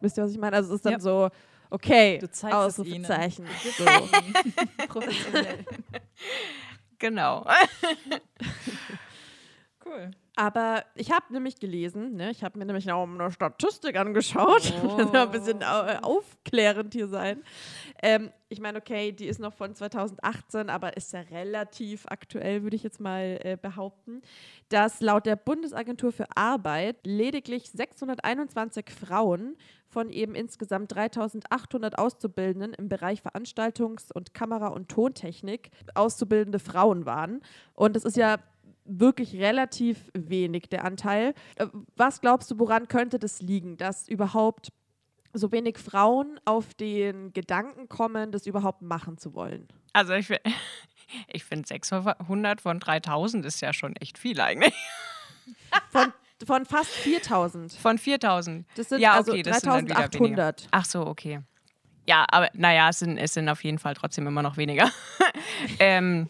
Wisst 0.00 0.16
ihr, 0.16 0.24
was 0.24 0.30
ich 0.32 0.38
meine? 0.38 0.56
Also 0.56 0.70
es 0.70 0.76
ist 0.76 0.86
dann 0.86 0.92
Ja. 0.94 1.00
so, 1.00 1.28
okay, 1.68 2.18
Du. 2.18 2.28
Ausrufezeichen. 2.48 3.46
So. 3.76 3.84
professionell. 4.88 5.66
Genau. 6.98 7.46
Cool. 9.84 10.10
Aber 10.38 10.84
ich 10.94 11.10
habe 11.10 11.32
nämlich 11.32 11.58
gelesen, 11.58 12.14
ne, 12.14 12.30
ich 12.30 12.44
habe 12.44 12.58
mir 12.58 12.66
nämlich 12.66 12.92
auch 12.92 13.08
eine 13.08 13.30
Statistik 13.30 13.96
angeschaut, 13.96 14.70
oh. 14.84 14.98
das 14.98 15.10
ein 15.14 15.30
bisschen 15.30 15.62
äh, 15.62 15.98
aufklärend 16.02 16.92
hier 16.92 17.08
sein. 17.08 17.42
Ähm, 18.02 18.30
ich 18.50 18.60
meine, 18.60 18.78
okay, 18.78 19.12
die 19.12 19.28
ist 19.28 19.40
noch 19.40 19.54
von 19.54 19.74
2018, 19.74 20.68
aber 20.68 20.94
ist 20.98 21.14
ja 21.14 21.20
relativ 21.20 22.04
aktuell, 22.08 22.62
würde 22.62 22.76
ich 22.76 22.82
jetzt 22.82 23.00
mal 23.00 23.40
äh, 23.42 23.56
behaupten, 23.60 24.20
dass 24.68 25.00
laut 25.00 25.24
der 25.24 25.36
Bundesagentur 25.36 26.12
für 26.12 26.26
Arbeit 26.36 26.98
lediglich 27.04 27.70
621 27.70 28.90
Frauen 28.90 29.56
von 29.88 30.10
eben 30.10 30.34
insgesamt 30.34 30.94
3800 30.94 31.98
Auszubildenden 31.98 32.74
im 32.74 32.90
Bereich 32.90 33.22
Veranstaltungs- 33.22 34.12
und 34.12 34.34
Kamera- 34.34 34.68
und 34.68 34.90
Tontechnik 34.90 35.70
auszubildende 35.94 36.58
Frauen 36.58 37.06
waren. 37.06 37.40
Und 37.72 37.96
das 37.96 38.04
ist 38.04 38.18
ja 38.18 38.36
wirklich 38.86 39.36
relativ 39.36 40.10
wenig, 40.14 40.68
der 40.68 40.84
Anteil. 40.84 41.34
Äh, 41.56 41.66
Was 41.96 42.20
glaubst 42.20 42.50
du, 42.50 42.58
woran 42.58 42.88
könnte 42.88 43.18
das 43.18 43.40
liegen, 43.40 43.76
dass 43.76 44.08
überhaupt 44.08 44.72
so 45.32 45.52
wenig 45.52 45.78
Frauen 45.78 46.40
auf 46.44 46.74
den 46.74 47.32
Gedanken 47.32 47.88
kommen, 47.88 48.32
das 48.32 48.46
überhaupt 48.46 48.82
machen 48.82 49.18
zu 49.18 49.34
wollen? 49.34 49.68
Also 49.92 50.14
ich, 50.14 50.28
ich 51.28 51.44
finde 51.44 51.66
600 51.66 52.60
von 52.60 52.80
3000 52.80 53.44
ist 53.46 53.60
ja 53.60 53.72
schon 53.72 53.94
echt 53.96 54.18
viel 54.18 54.40
eigentlich. 54.40 54.74
Von, 55.90 56.12
von 56.44 56.66
fast 56.66 56.90
4000. 56.90 57.72
Von 57.72 57.98
4000. 57.98 58.66
Das 58.74 58.88
sind 58.88 59.00
Ja, 59.00 59.12
also 59.12 59.30
okay, 59.30 59.40
wieder 59.40 59.52
3800. 59.52 60.66
Ach 60.72 60.84
so, 60.84 61.06
okay. 61.06 61.40
Ja, 62.08 62.24
aber 62.28 62.48
naja, 62.54 62.88
es 62.88 62.98
sind, 62.98 63.18
es 63.18 63.34
sind 63.34 63.48
auf 63.48 63.62
jeden 63.62 63.78
Fall 63.78 63.94
trotzdem 63.94 64.26
immer 64.26 64.42
noch 64.42 64.56
weniger. 64.56 64.90
ähm, 65.78 66.28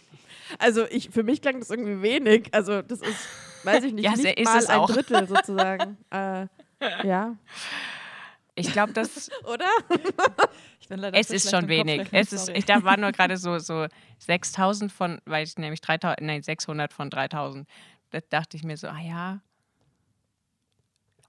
Also 0.58 0.86
ich, 0.90 1.10
für 1.10 1.22
mich 1.22 1.42
klang 1.42 1.60
das 1.60 1.70
irgendwie 1.70 2.02
wenig. 2.02 2.48
Also 2.52 2.82
das 2.82 3.00
ist, 3.00 3.28
weiß 3.64 3.84
ich 3.84 3.92
nicht, 3.92 4.04
Ja, 4.04 4.12
nicht 4.12 4.38
ist 4.38 4.44
mal 4.44 4.58
es 4.58 4.66
ein 4.66 4.78
auch. 4.78 4.90
Drittel 4.90 5.26
sozusagen. 5.26 5.96
äh, 6.10 6.46
ja, 7.04 7.36
ich 8.54 8.72
glaube, 8.72 8.92
das 8.92 9.30
oder? 9.44 9.68
Ich 10.80 10.88
bin 10.88 10.98
leider 10.98 11.18
es 11.18 11.30
ist 11.30 11.50
schon 11.50 11.68
wenig. 11.68 12.08
Es 12.12 12.32
ist, 12.32 12.48
ich 12.48 12.64
da 12.64 12.82
war 12.82 12.96
nur 12.96 13.12
gerade 13.12 13.36
so, 13.36 13.58
so 13.58 13.86
6000 14.18 14.90
von, 14.90 15.20
weil 15.26 15.44
ich 15.44 15.56
nämlich 15.58 15.80
3000, 15.80 16.20
nein, 16.22 16.42
600 16.42 16.92
von 16.92 17.10
3000. 17.10 17.68
da 18.10 18.20
dachte 18.30 18.56
ich 18.56 18.64
mir 18.64 18.76
so, 18.76 18.88
ah 18.88 19.00
ja. 19.00 19.40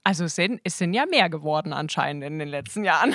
Also 0.04 0.24
es 0.24 0.36
sind, 0.36 0.60
es 0.64 0.78
sind 0.78 0.94
ja 0.94 1.04
mehr 1.04 1.28
geworden 1.28 1.74
anscheinend 1.74 2.24
in 2.24 2.38
den 2.38 2.48
letzten 2.48 2.82
Jahren. 2.82 3.14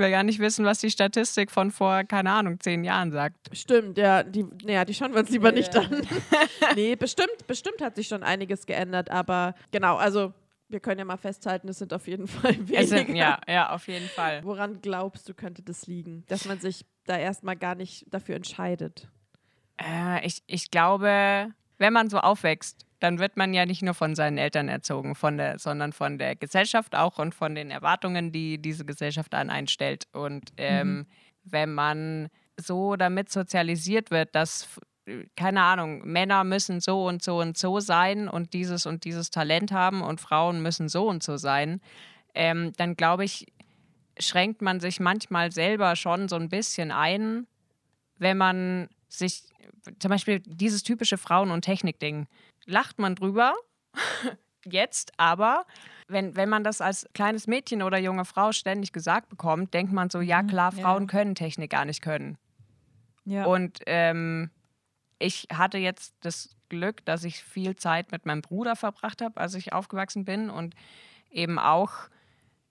Ich 0.00 0.04
will 0.06 0.10
gar 0.12 0.22
nicht 0.22 0.38
wissen, 0.38 0.64
was 0.64 0.78
die 0.78 0.90
Statistik 0.90 1.50
von 1.50 1.70
vor, 1.70 2.04
keine 2.04 2.30
Ahnung, 2.32 2.58
zehn 2.58 2.84
Jahren 2.84 3.12
sagt. 3.12 3.36
Stimmt, 3.52 3.98
ja, 3.98 4.22
die, 4.22 4.46
naja, 4.64 4.86
die 4.86 4.94
schauen 4.94 5.12
wir 5.12 5.20
uns 5.20 5.28
lieber 5.28 5.52
nicht 5.52 5.74
Ja. 5.74 5.82
an. 5.82 6.06
nee, 6.74 6.96
bestimmt, 6.96 7.46
bestimmt 7.46 7.82
hat 7.82 7.96
sich 7.96 8.08
schon 8.08 8.22
einiges 8.22 8.64
geändert, 8.64 9.10
aber 9.10 9.54
genau, 9.72 9.96
also 9.96 10.32
wir 10.70 10.80
können 10.80 11.00
ja 11.00 11.04
mal 11.04 11.18
festhalten, 11.18 11.68
es 11.68 11.78
sind 11.78 11.92
auf 11.92 12.06
jeden 12.08 12.26
Fall 12.28 12.56
weniger. 12.56 12.78
Es 12.80 12.88
sind, 12.88 13.14
ja, 13.14 13.40
ja, 13.46 13.70
auf 13.74 13.88
jeden 13.88 14.08
Fall. 14.08 14.42
Woran 14.42 14.80
glaubst 14.80 15.28
du, 15.28 15.34
könnte 15.34 15.60
das 15.62 15.86
liegen? 15.86 16.24
Dass 16.28 16.46
man 16.46 16.58
sich 16.60 16.86
da 17.04 17.18
erstmal 17.18 17.56
gar 17.56 17.74
nicht 17.74 18.06
dafür 18.08 18.36
entscheidet. 18.36 19.06
Äh, 19.82 20.26
ich, 20.26 20.42
ich 20.46 20.70
glaube, 20.70 21.52
wenn 21.76 21.92
man 21.92 22.08
so 22.08 22.18
aufwächst, 22.20 22.86
dann 23.00 23.18
wird 23.18 23.36
man 23.36 23.52
ja 23.54 23.66
nicht 23.66 23.82
nur 23.82 23.94
von 23.94 24.14
seinen 24.14 24.38
Eltern 24.38 24.68
erzogen, 24.68 25.14
von 25.14 25.36
der, 25.36 25.58
sondern 25.58 25.92
von 25.92 26.18
der 26.18 26.36
Gesellschaft 26.36 26.94
auch 26.94 27.18
und 27.18 27.34
von 27.34 27.54
den 27.54 27.70
Erwartungen, 27.70 28.30
die 28.30 28.58
diese 28.58 28.84
Gesellschaft 28.84 29.34
an 29.34 29.50
einen 29.50 29.68
stellt. 29.68 30.04
Und 30.12 30.52
ähm, 30.58 31.06
wenn 31.42 31.74
man 31.74 32.28
so 32.60 32.96
damit 32.96 33.30
sozialisiert 33.30 34.10
wird, 34.10 34.34
dass, 34.34 34.64
f- 34.64 34.80
keine 35.34 35.62
Ahnung, 35.62 36.02
Männer 36.06 36.44
müssen 36.44 36.80
so 36.80 37.06
und 37.06 37.22
so 37.22 37.40
und 37.40 37.56
so 37.56 37.80
sein 37.80 38.28
und 38.28 38.52
dieses 38.52 38.86
und 38.86 39.04
dieses 39.04 39.30
Talent 39.30 39.72
haben 39.72 40.02
und 40.02 40.20
Frauen 40.20 40.62
müssen 40.62 40.88
so 40.88 41.08
und 41.08 41.22
so 41.22 41.38
sein, 41.38 41.80
ähm, 42.34 42.72
dann 42.76 42.94
glaube 42.96 43.24
ich, 43.24 43.46
schränkt 44.18 44.60
man 44.60 44.78
sich 44.80 45.00
manchmal 45.00 45.50
selber 45.50 45.96
schon 45.96 46.28
so 46.28 46.36
ein 46.36 46.50
bisschen 46.50 46.92
ein, 46.92 47.46
wenn 48.18 48.36
man 48.36 48.88
sich, 49.08 49.44
zum 49.98 50.08
Beispiel 50.08 50.40
dieses 50.40 50.82
typische 50.82 51.18
Frauen- 51.18 51.50
und 51.50 51.62
Technik-Ding, 51.62 52.26
lacht 52.66 52.98
man 52.98 53.14
drüber, 53.14 53.54
jetzt, 54.64 55.12
aber 55.16 55.66
wenn, 56.08 56.36
wenn 56.36 56.48
man 56.48 56.64
das 56.64 56.80
als 56.80 57.06
kleines 57.14 57.46
Mädchen 57.46 57.82
oder 57.82 57.98
junge 57.98 58.24
Frau 58.24 58.52
ständig 58.52 58.92
gesagt 58.92 59.28
bekommt, 59.28 59.74
denkt 59.74 59.92
man 59.92 60.10
so, 60.10 60.20
ja 60.20 60.42
klar, 60.42 60.72
ja, 60.74 60.82
Frauen 60.82 61.02
ja. 61.02 61.08
können 61.08 61.34
Technik 61.34 61.70
gar 61.70 61.84
nicht 61.84 62.02
können. 62.02 62.36
Ja. 63.24 63.44
Und 63.44 63.78
ähm, 63.86 64.50
ich 65.18 65.48
hatte 65.52 65.78
jetzt 65.78 66.14
das 66.20 66.56
Glück, 66.68 67.04
dass 67.04 67.24
ich 67.24 67.42
viel 67.42 67.76
Zeit 67.76 68.12
mit 68.12 68.26
meinem 68.26 68.42
Bruder 68.42 68.76
verbracht 68.76 69.22
habe, 69.22 69.40
als 69.40 69.54
ich 69.54 69.72
aufgewachsen 69.72 70.24
bin 70.24 70.50
und 70.50 70.74
eben 71.30 71.58
auch 71.58 71.92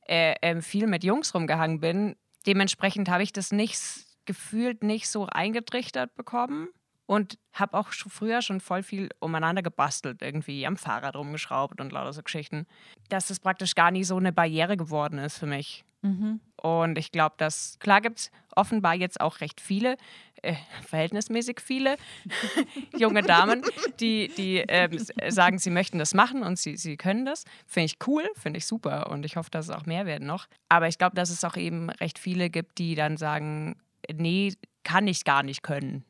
äh, 0.07 0.35
ähm, 0.41 0.61
viel 0.61 0.87
mit 0.87 1.03
Jungs 1.03 1.33
rumgehangen 1.33 1.79
bin. 1.79 2.15
Dementsprechend 2.45 3.09
habe 3.09 3.23
ich 3.23 3.31
das 3.31 3.51
nicht 3.51 3.79
gefühlt 4.25 4.83
nicht 4.83 5.09
so 5.09 5.27
eingetrichtert 5.27 6.15
bekommen 6.15 6.69
und 7.09 7.39
habe 7.53 7.75
auch 7.75 7.87
früher 7.91 8.43
schon 8.43 8.59
voll 8.59 8.83
viel 8.83 9.09
umeinander 9.19 9.63
gebastelt, 9.63 10.21
irgendwie 10.21 10.67
am 10.67 10.77
Fahrrad 10.77 11.15
rumgeschraubt 11.15 11.81
und 11.81 11.91
lauter 11.91 12.13
so 12.13 12.21
Geschichten, 12.21 12.67
dass 13.09 13.27
das 13.29 13.39
praktisch 13.39 13.73
gar 13.73 13.89
nie 13.89 14.03
so 14.03 14.15
eine 14.17 14.31
Barriere 14.31 14.77
geworden 14.77 15.17
ist 15.17 15.39
für 15.39 15.47
mich. 15.47 15.83
mhm. 16.03 16.39
Und 16.61 16.97
ich 16.99 17.11
glaube, 17.11 17.33
dass, 17.37 17.79
klar 17.79 18.01
gibt 18.01 18.19
es 18.19 18.31
offenbar 18.55 18.93
jetzt 18.93 19.21
auch 19.21 19.39
recht 19.41 19.59
viele, 19.59 19.95
äh, 20.43 20.53
verhältnismäßig 20.83 21.61
viele 21.61 21.95
junge 22.97 23.23
Damen, 23.23 23.63
die, 23.99 24.27
die 24.37 24.57
ähm, 24.67 24.91
s- 24.91 25.11
sagen, 25.29 25.57
sie 25.57 25.69
möchten 25.71 25.97
das 25.97 26.13
machen 26.13 26.43
und 26.43 26.59
sie, 26.59 26.77
sie 26.77 26.95
können 26.97 27.25
das. 27.25 27.43
Finde 27.65 27.85
ich 27.85 27.97
cool, 28.05 28.23
finde 28.35 28.57
ich 28.59 28.67
super 28.67 29.09
und 29.09 29.25
ich 29.25 29.35
hoffe, 29.35 29.49
dass 29.49 29.65
es 29.69 29.75
auch 29.75 29.85
mehr 29.87 30.05
werden 30.05 30.27
noch. 30.27 30.45
Aber 30.69 30.87
ich 30.87 30.97
glaube, 30.99 31.15
dass 31.15 31.29
es 31.31 31.43
auch 31.43 31.57
eben 31.57 31.89
recht 31.89 32.19
viele 32.19 32.49
gibt, 32.51 32.77
die 32.77 32.93
dann 32.93 33.17
sagen, 33.17 33.77
nee, 34.13 34.53
kann 34.83 35.07
ich 35.07 35.23
gar 35.23 35.41
nicht 35.43 35.63
können. 35.63 36.03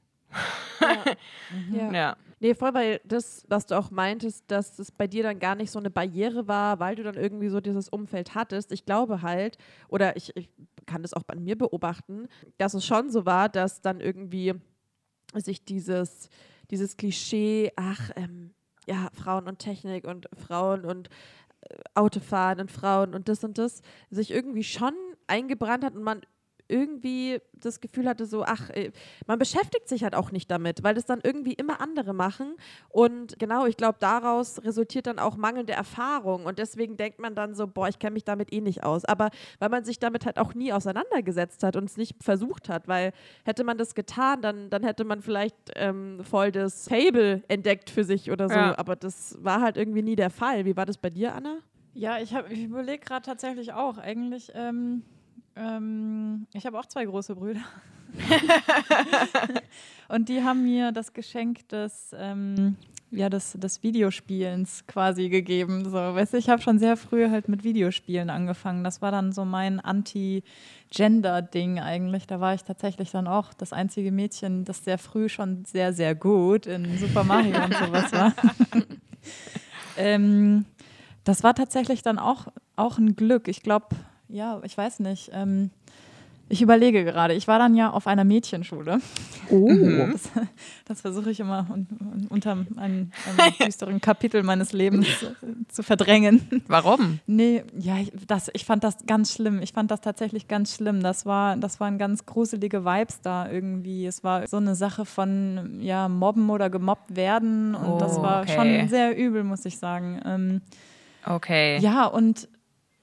Ja. 1.72 1.92
Ja. 1.92 2.18
Nee, 2.42 2.54
voll, 2.54 2.74
weil 2.74 3.02
das, 3.04 3.44
was 3.50 3.66
du 3.66 3.78
auch 3.78 3.92
meintest, 3.92 4.46
dass 4.48 4.80
es 4.80 4.92
bei 4.92 5.08
dir 5.08 5.24
dann 5.24 5.40
gar 5.40 5.56
nicht 5.56 5.72
so 5.72 5.80
eine 5.80 5.90
Barriere 5.90 6.48
war, 6.48 6.80
weil 6.80 6.96
du 6.96 7.04
dann 7.04 7.16
irgendwie 7.16 7.50
so 7.50 7.60
dieses 7.60 7.90
Umfeld 7.90 8.34
hattest. 8.34 8.72
Ich 8.72 8.86
glaube 8.86 9.22
halt, 9.22 9.58
oder 9.90 10.16
ich, 10.16 10.34
ich 10.38 10.50
kann 10.86 11.02
das 11.02 11.14
auch 11.14 11.24
bei 11.24 11.36
mir 11.36 11.58
beobachten, 11.58 12.30
dass 12.58 12.74
es 12.74 12.86
schon 12.86 13.10
so 13.10 13.26
war, 13.26 13.50
dass 13.50 13.82
dann 13.82 14.00
irgendwie 14.00 14.54
sich 15.36 15.66
dieses, 15.66 16.30
dieses 16.72 16.96
Klischee, 16.96 17.74
ach, 17.76 18.12
ähm, 18.16 18.54
ja, 18.88 19.10
Frauen 19.14 19.48
und 19.48 19.60
Technik 19.60 20.08
und 20.08 20.30
Frauen 20.36 20.86
und 20.86 21.10
äh, 21.62 21.76
Autofahren 21.94 22.62
und 22.62 22.72
Frauen 22.72 23.14
und 23.14 23.28
das 23.28 23.44
und 23.44 23.58
das, 23.58 23.82
sich 24.10 24.32
irgendwie 24.32 24.64
schon 24.64 24.94
eingebrannt 25.28 25.84
hat 25.84 25.96
und 25.96 26.04
man 26.04 26.22
irgendwie 26.70 27.42
das 27.54 27.82
Gefühl 27.82 28.08
hatte, 28.08 28.26
so, 28.26 28.44
ach, 28.46 28.70
äh, 28.70 28.92
man 29.28 29.38
beschäftigt 29.40 29.90
sich 29.90 30.04
halt 30.04 30.16
auch 30.16 30.32
nicht 30.32 30.50
damit, 30.50 30.84
weil 30.84 30.94
das 30.96 31.06
dann 31.06 31.20
irgendwie 31.24 31.54
immer 31.54 31.82
andere 31.82 32.14
machen. 32.14 32.56
Und 32.90 33.38
genau, 33.40 33.66
ich 33.66 33.76
glaube, 33.76 33.98
daraus 34.00 34.64
resultiert 34.64 35.08
dann 35.08 35.20
auch 35.20 35.36
mangelnde 35.36 35.74
Erfahrung. 35.74 36.46
Und 36.46 36.60
deswegen 36.60 36.96
denkt 36.96 37.20
man 37.20 37.36
dann 37.36 37.56
so, 37.56 37.68
boah, 37.68 37.90
ich 37.90 38.00
kenne 38.00 38.14
mich 38.14 38.24
damit 38.24 38.54
eh 38.54 38.62
nicht 38.62 38.84
aus. 38.84 39.04
Aber 39.06 39.30
weil 39.60 39.70
man 39.70 39.84
sich 39.84 40.00
damit 40.00 40.26
halt 40.26 40.38
auch 40.38 40.54
nie 40.54 40.72
auseinandergesetzt 40.72 41.64
hat 41.64 41.76
und 41.76 41.86
es 41.86 41.98
nicht 41.98 42.24
versucht 42.24 42.70
hat, 42.70 42.88
weil 42.88 43.12
hätte 43.44 43.64
man 43.64 43.78
das 43.78 43.96
getan, 43.96 44.42
dann, 44.42 44.70
dann 44.70 44.84
hätte 44.84 45.04
man 45.04 45.22
vielleicht 45.22 45.56
ähm, 45.76 46.24
voll 46.24 46.52
das 46.52 46.88
Fable 46.88 47.44
entdeckt 47.48 47.90
für 47.90 48.04
sich 48.04 48.32
oder 48.32 48.48
so. 48.48 48.56
Ja. 48.56 48.78
Aber 48.78 48.96
das 48.96 49.38
war 49.44 49.62
halt 49.62 49.76
irgendwie 49.76 50.02
nie 50.04 50.16
der 50.16 50.30
Fall. 50.30 50.66
Wie 50.66 50.78
war 50.78 50.86
das 50.86 50.98
bei 50.98 51.10
dir, 51.10 51.34
Anna? 51.36 51.58
Ja, 51.94 52.20
ich, 52.20 52.34
hab- 52.34 52.50
ich 52.52 52.64
überlege 52.64 53.04
gerade 53.04 53.26
tatsächlich 53.26 53.74
auch. 53.74 53.98
Eigentlich, 53.98 54.52
ähm, 54.54 55.02
ähm, 55.56 56.48
ich 56.54 56.66
habe 56.66 56.80
auch 56.80 56.86
zwei 56.86 57.06
große 57.06 57.36
Brüder. 57.36 57.62
Und 60.08 60.30
die 60.30 60.44
haben 60.44 60.64
mir 60.64 60.92
das 60.92 61.14
Geschenk 61.14 61.68
des, 61.70 62.16
ähm, 62.18 62.76
ja, 63.12 63.30
des, 63.30 63.54
des 63.54 63.84
Videospielens 63.84 64.86
quasi 64.88 65.30
gegeben. 65.30 65.86
So, 65.86 65.98
weißt 65.98 66.34
ich 66.36 66.50
habe 66.50 66.62
schon 66.62 66.80
sehr 66.80 66.98
früh 66.98 67.30
halt 67.30 67.48
mit 67.48 67.64
Videospielen 67.64 68.30
angefangen. 68.30 68.84
Das 68.84 69.02
war 69.02 69.12
dann 69.12 69.32
so 69.32 69.46
mein 69.46 69.80
Anti-Gender-Ding 69.80 71.80
eigentlich. 71.80 72.28
Da 72.28 72.40
war 72.40 72.54
ich 72.54 72.64
tatsächlich 72.64 73.12
dann 73.12 73.28
auch 73.28 73.54
das 73.54 73.74
einzige 73.74 74.12
Mädchen, 74.12 74.66
das 74.66 74.84
sehr 74.84 74.98
früh 74.98 75.30
schon 75.30 75.66
sehr, 75.66 75.94
sehr 75.94 76.16
gut 76.16 76.66
in 76.66 76.98
Super 76.98 77.24
Mario 77.24 77.64
und 77.64 77.74
sowas 77.74 78.12
war. 78.12 78.34
ähm, 79.98 80.66
das 81.24 81.44
war 81.44 81.54
tatsächlich 81.54 82.02
dann 82.02 82.20
auch, 82.20 82.48
auch 82.76 82.98
ein 82.98 83.16
Glück. 83.16 83.48
Ich 83.48 83.62
glaube, 83.62 83.88
ja, 84.30 84.62
ich 84.64 84.78
weiß 84.78 85.00
nicht. 85.00 85.32
Ähm, 85.34 85.70
ich 86.52 86.64
überlege 86.64 87.04
gerade. 87.04 87.36
Ich 87.36 87.48
war 87.48 87.60
dann 87.60 87.76
ja 87.76 87.92
auf 87.92 88.08
einer 88.08 88.24
Mädchenschule. 88.24 89.00
Oh. 89.52 89.70
Das, 90.12 90.30
das 90.86 91.02
versuche 91.02 91.30
ich 91.30 91.40
immer 91.40 91.68
un, 91.72 91.86
un, 92.00 92.28
unter 92.30 92.52
einem, 92.54 92.68
einem 92.78 93.12
düsteren 93.64 94.02
Kapitel 94.02 94.42
meines 94.42 94.74
Lebens 94.74 95.06
äh, 95.22 95.36
zu 95.68 95.84
verdrängen. 95.84 96.64
Warum? 96.68 97.20
Nee, 97.28 97.64
ja, 97.78 97.98
ich, 97.98 98.12
das, 98.26 98.50
ich 98.54 98.66
fand 98.66 98.84
das 98.84 99.06
ganz 99.06 99.32
schlimm. 99.34 99.62
Ich 99.62 99.74
fand 99.74 99.92
das 99.92 100.02
tatsächlich 100.02 100.48
ganz 100.48 100.74
schlimm. 100.74 101.04
Das, 101.04 101.28
war, 101.28 101.56
das 101.58 101.80
waren 101.80 102.00
ganz 102.00 102.26
gruselige 102.26 102.84
Vibes 102.84 103.22
da 103.22 103.48
irgendwie. 103.52 104.08
Es 104.08 104.24
war 104.24 104.48
so 104.48 104.58
eine 104.58 104.74
Sache 104.74 105.06
von 105.06 105.78
ja, 105.82 106.10
Mobben 106.10 106.50
oder 106.50 106.72
gemobbt 106.72 107.16
werden. 107.16 107.76
Und 107.76 108.02
das 108.02 108.18
Oh, 108.18 108.24
war 108.24 108.42
okay. 108.42 108.56
schon 108.56 108.90
sehr 108.90 109.16
übel, 109.16 109.44
muss 109.44 109.66
ich 109.66 109.78
sagen. 109.78 110.20
Ähm, 110.26 110.62
Okay. 111.26 111.78
ja, 111.80 112.06
und 112.06 112.48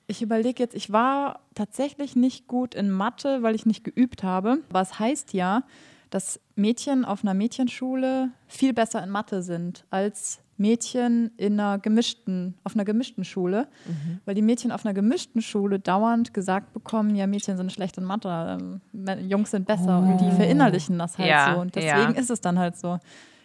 ich 0.07 0.23
überlege 0.23 0.63
jetzt, 0.63 0.75
ich 0.75 0.93
war 0.93 1.41
tatsächlich 1.55 2.17
nicht 2.17 2.47
gut 2.47 2.75
in 2.75 2.91
Mathe, 2.91 3.43
weil 3.43 3.55
ich 3.55 3.67
nicht 3.67 3.85
geübt 3.85 4.23
habe. 4.23 4.59
Aber 4.71 4.81
es 4.81 4.99
heißt 4.99 5.33
ja, 5.33 5.65
dass 6.11 6.41
Mädchen 6.55 7.05
auf 7.05 7.23
einer 7.23 7.35
Mädchenschule 7.35 8.31
viel 8.47 8.73
besser 8.73 9.03
in 9.03 9.11
Mathe 9.11 9.43
sind 9.43 9.85
als 9.91 10.41
Mädchen 10.59 11.33
in 11.37 11.61
einer 11.61 11.79
gemischten, 11.79 12.55
auf 12.65 12.75
einer 12.75 12.85
gemischten 12.85 13.25
Schule. 13.25 13.69
Weil 14.25 14.35
die 14.35 14.43
Mädchen 14.43 14.73
auf 14.73 14.87
einer 14.87 14.95
gemischten 14.95 15.43
Schule 15.43 15.79
dauernd 15.79 16.33
gesagt 16.33 16.73
bekommen, 16.73 17.15
ja, 17.15 17.27
Mädchen 17.27 17.57
sind 17.57 17.73
schlecht 17.73 17.99
in 17.99 18.05
Mathe, 18.05 18.59
ähm, 18.59 18.81
Jungs 19.29 19.51
sind 19.51 19.67
besser. 19.67 19.99
Und 19.99 20.19
die 20.19 20.31
verinnerlichen 20.31 20.99
das 20.99 21.19
halt 21.19 21.29
Ja, 21.29 21.55
so. 21.55 21.61
Und 21.61 21.77
ja. 21.77 21.83
deswegen 21.83 22.19
ist 22.19 22.31
es 22.31 22.41
dann 22.41 22.59
halt 22.59 22.77
so. 22.77 22.99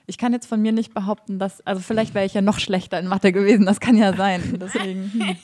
Ich 0.07 0.17
kann 0.17 0.33
jetzt 0.33 0.47
von 0.47 0.61
mir 0.61 0.71
nicht 0.71 0.93
behaupten, 0.93 1.39
dass, 1.39 1.65
also 1.65 1.81
vielleicht 1.81 2.13
wäre 2.13 2.25
ich 2.25 2.33
ja 2.33 2.41
noch 2.41 2.59
schlechter 2.59 2.99
in 2.99 3.07
Mathe 3.07 3.31
gewesen, 3.31 3.65
das 3.65 3.79
kann 3.79 3.95
ja 3.95 4.13
sein. 4.13 4.57
Deswegen. 4.59 5.11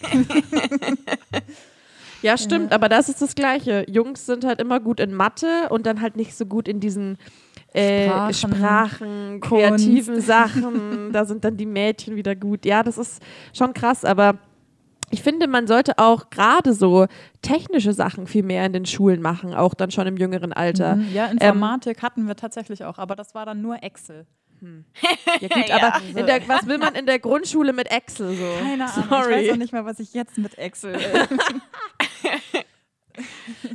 Ja, 2.23 2.35
stimmt, 2.35 2.73
aber 2.73 2.89
das 2.89 3.09
ist 3.09 3.21
das 3.21 3.35
Gleiche. 3.35 3.85
Jungs 3.87 4.25
sind 4.25 4.43
halt 4.43 4.59
immer 4.59 4.79
gut 4.79 4.99
in 4.99 5.13
Mathe 5.13 5.67
und 5.69 5.85
dann 5.85 6.01
halt 6.01 6.17
nicht 6.17 6.35
so 6.35 6.47
gut 6.47 6.67
in 6.67 6.79
diesen 6.79 7.17
äh, 7.73 8.05
Sprachen, 8.33 8.33
Sprachen, 8.33 9.39
kreativen 9.39 10.19
Sachen. 10.21 11.11
da 11.13 11.25
sind 11.25 11.43
dann 11.43 11.57
die 11.57 11.67
Mädchen 11.67 12.15
wieder 12.15 12.35
gut. 12.35 12.65
Ja, 12.65 12.81
das 12.81 12.97
ist 12.97 13.21
schon 13.53 13.73
krass, 13.73 14.03
aber 14.03 14.39
ich 15.09 15.21
finde, 15.21 15.47
man 15.47 15.67
sollte 15.67 15.97
auch 15.99 16.29
gerade 16.29 16.73
so 16.73 17.07
technische 17.41 17.93
Sachen 17.93 18.27
viel 18.27 18.43
mehr 18.43 18.65
in 18.65 18.73
den 18.73 18.85
Schulen 18.85 19.21
machen, 19.21 19.53
auch 19.53 19.73
dann 19.73 19.91
schon 19.91 20.07
im 20.07 20.17
jüngeren 20.17 20.51
Alter. 20.51 20.95
Mhm. 20.95 21.13
ja, 21.13 21.27
Informatik 21.27 22.01
hatten 22.01 22.27
wir 22.27 22.35
tatsächlich 22.35 22.83
auch, 22.83 22.97
aber 22.97 23.15
das 23.15 23.33
war 23.33 23.45
dann 23.45 23.61
nur 23.61 23.83
Excel. 23.83 24.25
Ja, 24.61 25.47
gut, 25.47 25.67
Ja. 25.69 25.93
aber 25.93 26.01
in 26.19 26.25
der, 26.25 26.47
was 26.47 26.65
will 26.65 26.77
man 26.77 26.95
in 26.95 27.05
der 27.05 27.19
Grundschule 27.19 27.73
mit 27.73 27.89
Excel 27.91 28.35
so? 28.35 28.63
Keine 28.63 28.85
Ahnung, 28.85 29.03
ich 29.03 29.09
Sorry. 29.09 29.31
weiß 29.33 29.49
auch 29.51 29.57
nicht 29.57 29.73
mal, 29.73 29.85
was 29.85 29.99
ich 29.99 30.13
jetzt 30.13 30.37
mit 30.37 30.57
Excel. 30.57 30.95
Äh, 30.95 31.27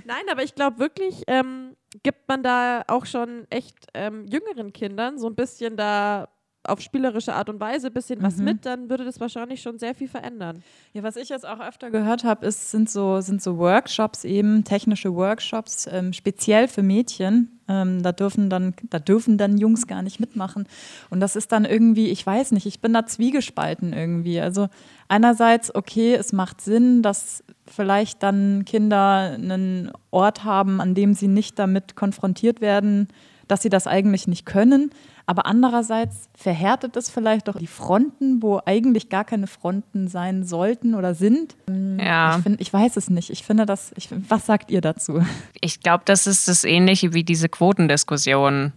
Nein, 0.05 0.23
aber 0.31 0.42
ich 0.42 0.55
glaube 0.55 0.79
wirklich, 0.79 1.23
ähm, 1.27 1.77
gibt 2.03 2.29
man 2.29 2.42
da 2.42 2.85
auch 2.87 3.07
schon 3.07 3.47
echt 3.51 3.75
ähm, 3.95 4.27
jüngeren 4.27 4.73
Kindern 4.73 5.18
so 5.18 5.27
ein 5.27 5.35
bisschen 5.35 5.77
da 5.77 6.29
auf 6.64 6.81
spielerische 6.81 7.35
Art 7.35 7.48
und 7.48 7.59
Weise 7.61 7.88
ein 7.88 7.92
bisschen 7.92 8.22
was 8.22 8.37
Mhm. 8.37 8.44
mit, 8.44 8.66
dann 8.66 8.88
würde 8.88 9.05
das 9.05 9.18
wahrscheinlich 9.20 9.62
schon 9.62 9.79
sehr 9.79 9.94
viel 9.94 10.09
verändern. 10.09 10.62
Ja, 10.92 11.03
was 11.03 11.16
ich 11.16 11.29
jetzt 11.29 11.46
auch 11.46 11.59
öfter 11.61 11.90
gehört 11.90 12.22
habe, 12.25 12.46
ist, 12.46 12.70
sind, 12.70 12.88
so, 12.88 13.20
sind 13.20 13.42
so 13.42 13.59
Workshops 13.59 14.25
eben, 14.25 14.62
technische 14.64 15.14
Workshops, 15.14 15.88
ähm, 15.90 16.12
speziell 16.12 16.68
für 16.68 16.83
Mädchen. 16.83 17.59
Ähm, 17.68 18.03
da, 18.03 18.12
dürfen 18.12 18.51
dann, 18.51 18.75
da 18.90 18.98
dürfen 18.98 19.38
dann 19.38 19.57
Jungs 19.57 19.87
gar 19.87 20.03
nicht 20.03 20.20
mitmachen. 20.20 20.66
Und 21.11 21.20
das 21.20 21.37
ist 21.37 21.53
dann 21.53 21.64
irgendwie, 21.64 22.09
ich 22.11 22.25
weiß 22.27 22.53
nicht, 22.53 22.66
ich 22.66 22.81
bin 22.81 22.92
da 22.92 23.07
zwiegespalten 23.07 23.92
irgendwie. 23.92 24.40
Also 24.40 24.68
einerseits, 25.09 25.75
okay, 25.75 26.14
es 26.14 26.33
macht 26.33 26.61
Sinn, 26.61 27.03
dass 27.03 27.44
vielleicht 27.66 28.22
dann 28.22 28.64
Kinder 28.64 29.33
einen 29.35 29.90
Ort 30.11 30.44
haben, 30.44 30.81
an 30.81 30.94
dem 30.94 31.14
sie 31.14 31.29
nicht 31.29 31.59
damit 31.59 31.96
konfrontiert 31.96 32.61
werden, 32.61 33.09
dass 33.48 33.62
sie 33.62 33.68
das 33.70 33.87
eigentlich 33.87 34.27
nicht 34.27 34.44
können. 34.46 34.90
Aber 35.27 35.47
andererseits 35.47 36.29
verhärtet 36.35 36.97
es 36.97 37.11
vielleicht 37.11 37.49
doch 37.49 37.57
die 37.57 37.67
Fronten, 37.67 38.43
wo 38.43 38.61
eigentlich 38.65 39.09
gar 39.09 39.25
keine 39.25 39.47
Fronten 39.47 40.09
sein 40.09 40.45
sollten 40.45 40.95
oder 40.95 41.15
sind. 41.15 41.57
Ja. 41.99 42.37
Ich, 42.37 42.43
find, 42.43 42.61
ich 42.61 42.73
weiß 42.73 42.97
es 42.97 43.09
nicht. 43.09 43.31
Ich 43.31 43.45
finde 43.45 43.67
das, 43.67 43.93
ich, 43.97 44.09
was 44.29 44.47
sagt 44.47 44.71
ihr 44.71 44.81
dazu? 44.81 45.25
Ich 45.61 45.81
glaube, 45.81 46.03
das 46.07 46.27
ist 46.27 46.49
das 46.49 46.65
Ähnliche 46.65 47.15
wie 47.15 47.25
diese 47.25 47.49
Quotendiskussion. 47.49 48.73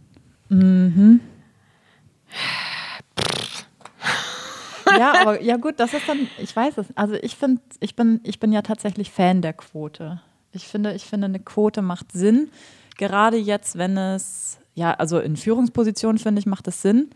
Ja, 4.98 5.22
aber 5.22 5.42
ja 5.42 5.58
gut, 5.58 5.80
das 5.80 5.94
ist 5.94 6.08
dann, 6.08 6.28
ich 6.38 6.56
weiß 6.56 6.78
es. 6.78 6.88
Also 6.96 7.16
ich 7.16 7.36
finde, 7.36 7.62
ich 7.80 7.96
bin, 7.96 8.20
ich 8.24 8.40
bin 8.40 8.52
ja 8.52 8.62
tatsächlich 8.62 9.12
Fan 9.12 9.42
der 9.42 9.54
Quote. 9.54 10.22
Ich 10.52 10.68
finde, 10.68 10.94
ich 10.94 11.04
finde, 11.06 11.26
eine 11.26 11.40
Quote 11.40 11.82
macht 11.82 12.12
Sinn. 12.12 12.50
Gerade 12.98 13.38
jetzt, 13.38 13.78
wenn 13.78 13.98
es, 13.98 14.60
ja, 14.76 14.94
also 14.94 15.20
in 15.20 15.38
Führungspositionen 15.38 16.20
finde 16.20 16.40
ich, 16.40 16.46
macht 16.46 16.68
es 16.68 16.82
Sinn. 16.82 17.10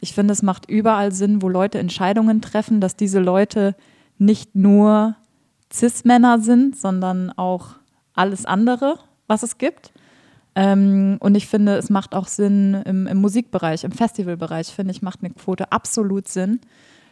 Ich 0.00 0.12
finde, 0.12 0.32
es 0.32 0.42
macht 0.42 0.68
überall 0.68 1.12
Sinn, 1.12 1.40
wo 1.40 1.48
Leute 1.48 1.78
Entscheidungen 1.78 2.42
treffen, 2.42 2.80
dass 2.80 2.96
diese 2.96 3.20
Leute 3.20 3.74
nicht 4.18 4.54
nur 4.54 5.16
Cis-Männer 5.72 6.40
sind, 6.40 6.76
sondern 6.76 7.30
auch 7.30 7.76
alles 8.12 8.44
andere, 8.44 8.98
was 9.26 9.42
es 9.42 9.58
gibt. 9.58 9.92
Ähm, 10.56 11.16
und 11.20 11.36
ich 11.36 11.46
finde, 11.46 11.76
es 11.76 11.88
macht 11.88 12.14
auch 12.14 12.28
Sinn 12.28 12.74
im, 12.84 13.06
im 13.06 13.18
Musikbereich, 13.18 13.84
im 13.84 13.92
Festivalbereich, 13.92 14.68
finde 14.68 14.92
ich, 14.92 15.02
macht 15.02 15.20
eine 15.22 15.32
Quote 15.32 15.72
absolut 15.72 16.28
Sinn, 16.28 16.60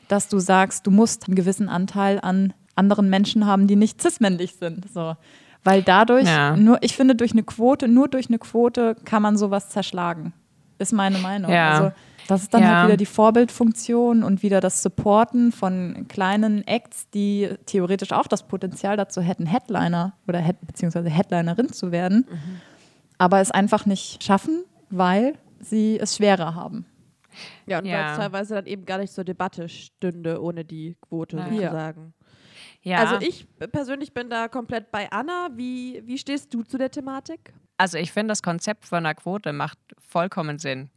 dass 0.09 0.29
du 0.29 0.39
sagst, 0.39 0.87
du 0.87 0.91
musst 0.91 1.27
einen 1.27 1.35
gewissen 1.35 1.69
Anteil 1.69 2.21
an 2.21 2.53
anderen 2.75 3.09
Menschen 3.09 3.47
haben, 3.47 3.67
die 3.67 3.77
nicht 3.77 4.01
cis-männlich 4.01 4.57
sind. 4.57 4.87
So. 4.93 5.17
Weil 5.65 5.83
dadurch, 5.83 6.27
Ja. 6.27 6.57
nur, 6.57 6.79
ich 6.83 6.97
finde, 6.97 7.15
durch 7.15 7.33
eine 7.33 7.43
Quote, 7.45 7.87
nur 7.89 8.09
durch 8.09 8.29
eine 8.29 8.39
Quote 8.39 8.97
kann 9.05 9.23
man 9.23 9.37
sowas 9.37 9.69
zerschlagen. 9.69 10.33
Ist 10.79 10.93
meine 10.93 11.19
Meinung. 11.19 11.51
Ja. 11.53 11.71
Also, 11.71 11.93
das 12.27 12.43
ist 12.43 12.55
dann 12.55 12.63
Ja. 12.63 12.77
halt 12.79 12.89
wieder 12.89 12.97
die 12.97 13.07
Vorbildfunktion 13.07 14.23
und 14.25 14.43
wieder 14.43 14.61
das 14.61 14.83
Supporten 14.83 15.53
von 15.53 16.07
kleinen 16.09 16.67
Acts, 16.67 17.09
die 17.11 17.49
theoretisch 17.67 18.13
auch 18.13 18.27
das 18.27 18.47
Potenzial 18.49 18.97
dazu 18.97 19.21
hätten, 19.21 19.47
Headliner 19.47 20.15
oder 20.27 20.41
Head, 20.41 20.57
beziehungsweise 20.67 21.11
Headlinerin 21.11 21.73
zu 21.73 21.93
werden, 21.93 22.27
aber 23.19 23.41
es 23.41 23.51
einfach 23.53 23.87
nicht 23.87 24.25
schaffen, 24.25 24.65
weil 24.91 25.35
sie 25.61 25.99
es 26.01 26.17
schwerer 26.17 26.55
haben. 26.57 26.87
Ja, 27.67 27.79
und 27.79 27.85
weil 27.85 27.91
Ja. 27.93 28.13
es 28.13 28.19
teilweise 28.19 28.55
dann 28.57 28.67
eben 28.67 28.85
gar 28.85 28.99
nicht 28.99 29.13
zur 29.13 29.25
Debatte 29.25 29.69
stünde, 29.69 30.43
ohne 30.43 30.65
die 30.65 30.97
Quote 31.01 31.37
Ja. 31.37 31.45
sozusagen. 31.49 32.15
Ja. 32.83 32.99
Also 32.99 33.27
ich 33.27 33.47
persönlich 33.71 34.13
bin 34.13 34.29
da 34.29 34.49
komplett 34.49 34.91
bei 34.91 35.11
Anna. 35.11 35.51
Wie, 35.55 36.03
wie 36.05 36.19
stehst 36.19 36.53
du 36.53 36.63
zu 36.63 36.79
der 36.79 36.91
Thematik? 36.91 37.53
Also 37.77 37.99
ich 37.99 38.13
finde, 38.13 38.33
das 38.33 38.43
Konzept 38.43 38.85
von 38.87 38.99
einer 38.99 39.15
Quote 39.15 39.53
macht 39.53 39.79
vollkommen 39.99 40.59
Sinn. 40.59 40.91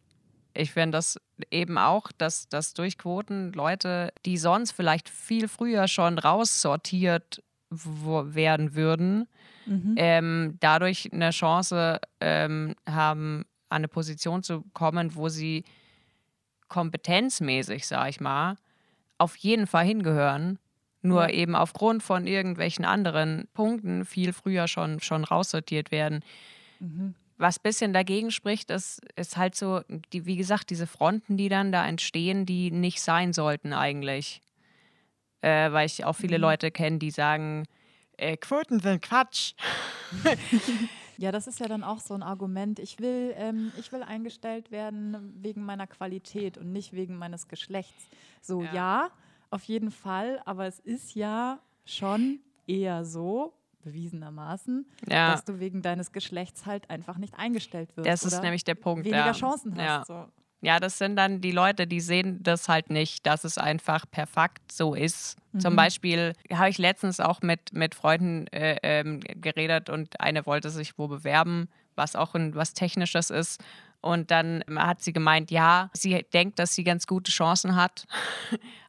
Ich 0.53 0.71
finde 0.71 0.97
das 0.97 1.19
eben 1.51 1.77
auch, 1.77 2.11
dass, 2.17 2.47
dass 2.47 2.73
durch 2.73 2.97
Quoten 2.97 3.51
Leute, 3.53 4.11
die 4.25 4.37
sonst 4.37 4.71
vielleicht 4.71 5.09
viel 5.09 5.47
früher 5.47 5.87
schon 5.87 6.17
raussortiert 6.17 7.43
werden 7.69 8.75
würden, 8.75 9.27
ähm, 9.97 10.57
dadurch 10.59 11.09
eine 11.11 11.31
Chance 11.31 11.99
ähm, 12.21 12.75
haben, 12.87 13.45
an 13.69 13.77
eine 13.77 13.87
Position 13.87 14.43
zu 14.43 14.63
kommen, 14.73 15.15
wo 15.15 15.27
sie 15.27 15.65
kompetenzmäßig, 16.67 17.87
sag 17.87 18.09
ich 18.09 18.21
mal, 18.21 18.57
auf 19.17 19.35
jeden 19.37 19.67
Fall 19.67 19.85
hingehören, 19.85 20.59
nur 21.05 21.29
eben 21.29 21.55
aufgrund 21.55 22.03
von 22.03 22.27
irgendwelchen 22.27 22.85
anderen 22.85 23.47
Punkten 23.53 24.05
viel 24.05 24.33
früher 24.33 24.67
schon, 24.67 24.99
schon 24.99 25.23
raussortiert 25.23 25.91
werden. 25.91 26.23
Was 27.37 27.57
ein 27.59 27.63
bisschen 27.63 27.93
dagegen 27.93 28.31
spricht, 28.31 28.71
ist, 28.71 29.01
ist 29.15 29.37
halt 29.37 29.55
so, 29.55 29.81
die, 30.13 30.25
wie 30.25 30.35
gesagt, 30.37 30.69
diese 30.69 30.87
Fronten, 30.87 31.37
die 31.37 31.49
dann 31.49 31.71
da 31.71 31.85
entstehen, 31.85 32.45
die 32.45 32.71
nicht 32.71 33.01
sein 33.01 33.33
sollten 33.33 33.73
eigentlich. 33.73 34.41
Äh, 35.41 35.71
weil 35.71 35.85
ich 35.85 36.05
auch 36.05 36.13
viele 36.13 36.37
Leute 36.37 36.71
kenne, 36.71 36.97
die 36.97 37.11
sagen, 37.11 37.65
äh, 38.17 38.37
Quoten 38.37 38.79
sind 38.79 39.01
Quatsch. 39.01 39.53
Ja, 41.17 41.31
das 41.31 41.47
ist 41.47 41.59
ja 41.61 41.67
dann 41.67 41.83
auch 41.83 41.99
so 41.99 42.13
ein 42.13 42.23
Argument. 42.23 42.77
Ich 42.79 42.99
will, 42.99 43.33
ähm, 43.37 43.71
ich 43.79 43.91
will 43.91 44.03
eingestellt 44.03 44.69
werden 44.69 45.33
wegen 45.41 45.63
meiner 45.63 45.87
Qualität 45.87 46.57
und 46.57 46.73
nicht 46.73 46.91
wegen 46.91 47.17
meines 47.17 47.47
Geschlechts. 47.47 48.09
So, 48.41 48.63
Ja. 48.63 48.73
ja, 48.73 49.09
auf 49.55 49.63
jeden 49.63 49.91
Fall, 49.91 50.41
aber 50.45 50.65
es 50.67 50.79
ist 50.79 51.15
ja 51.15 51.59
schon 51.85 52.39
eher 52.67 53.05
so, 53.05 53.53
bewiesenermaßen, 53.83 54.85
Ja. 55.07 55.31
dass 55.31 55.45
du 55.45 55.59
wegen 55.59 55.81
deines 55.81 56.11
Geschlechts 56.11 56.65
halt 56.65 56.89
einfach 56.89 57.17
nicht 57.17 57.35
eingestellt 57.35 57.95
wirst. 57.95 58.07
Das 58.07 58.23
ist 58.23 58.41
nämlich 58.41 58.63
der 58.63 58.75
Punkt. 58.75 59.05
weniger 59.05 59.27
ja. 59.27 59.31
Chancen 59.31 59.75
hast. 59.75 59.81
Ja. 59.81 60.03
So. 60.05 60.25
Ja, 60.61 60.79
das 60.79 60.97
sind 60.97 61.15
dann 61.15 61.41
die 61.41 61.51
Leute, 61.51 61.85
die 61.85 61.99
sehen 62.01 62.41
das 62.41 62.67
halt 62.67 62.89
nicht, 62.89 63.27
dass 63.27 63.43
es 63.43 63.59
einfach 63.59 64.09
perfekt 64.09 64.71
so 64.71 64.95
ist. 64.95 65.37
Mhm. 65.51 65.59
Zum 65.59 65.75
Beispiel 65.75 66.33
habe 66.51 66.69
ich 66.69 66.79
letztens 66.79 67.19
auch 67.19 67.41
mit, 67.43 67.71
mit 67.73 67.93
Freunden 67.93 68.47
äh, 68.47 68.77
ähm, 68.81 69.19
geredet 69.19 69.91
und 69.91 70.19
eine 70.19 70.45
wollte 70.47 70.71
sich 70.71 70.97
wo 70.97 71.07
bewerben, 71.07 71.69
was 71.95 72.15
auch 72.15 72.33
ein, 72.33 72.55
was 72.55 72.73
Technisches 72.73 73.29
ist. 73.29 73.63
Und 74.01 74.31
dann 74.31 74.63
hat 74.75 75.01
sie 75.03 75.13
gemeint, 75.13 75.51
ja, 75.51 75.89
sie 75.93 76.25
denkt, 76.33 76.57
dass 76.57 76.73
sie 76.73 76.83
ganz 76.83 77.05
gute 77.05 77.31
Chancen 77.31 77.75
hat. 77.75 78.07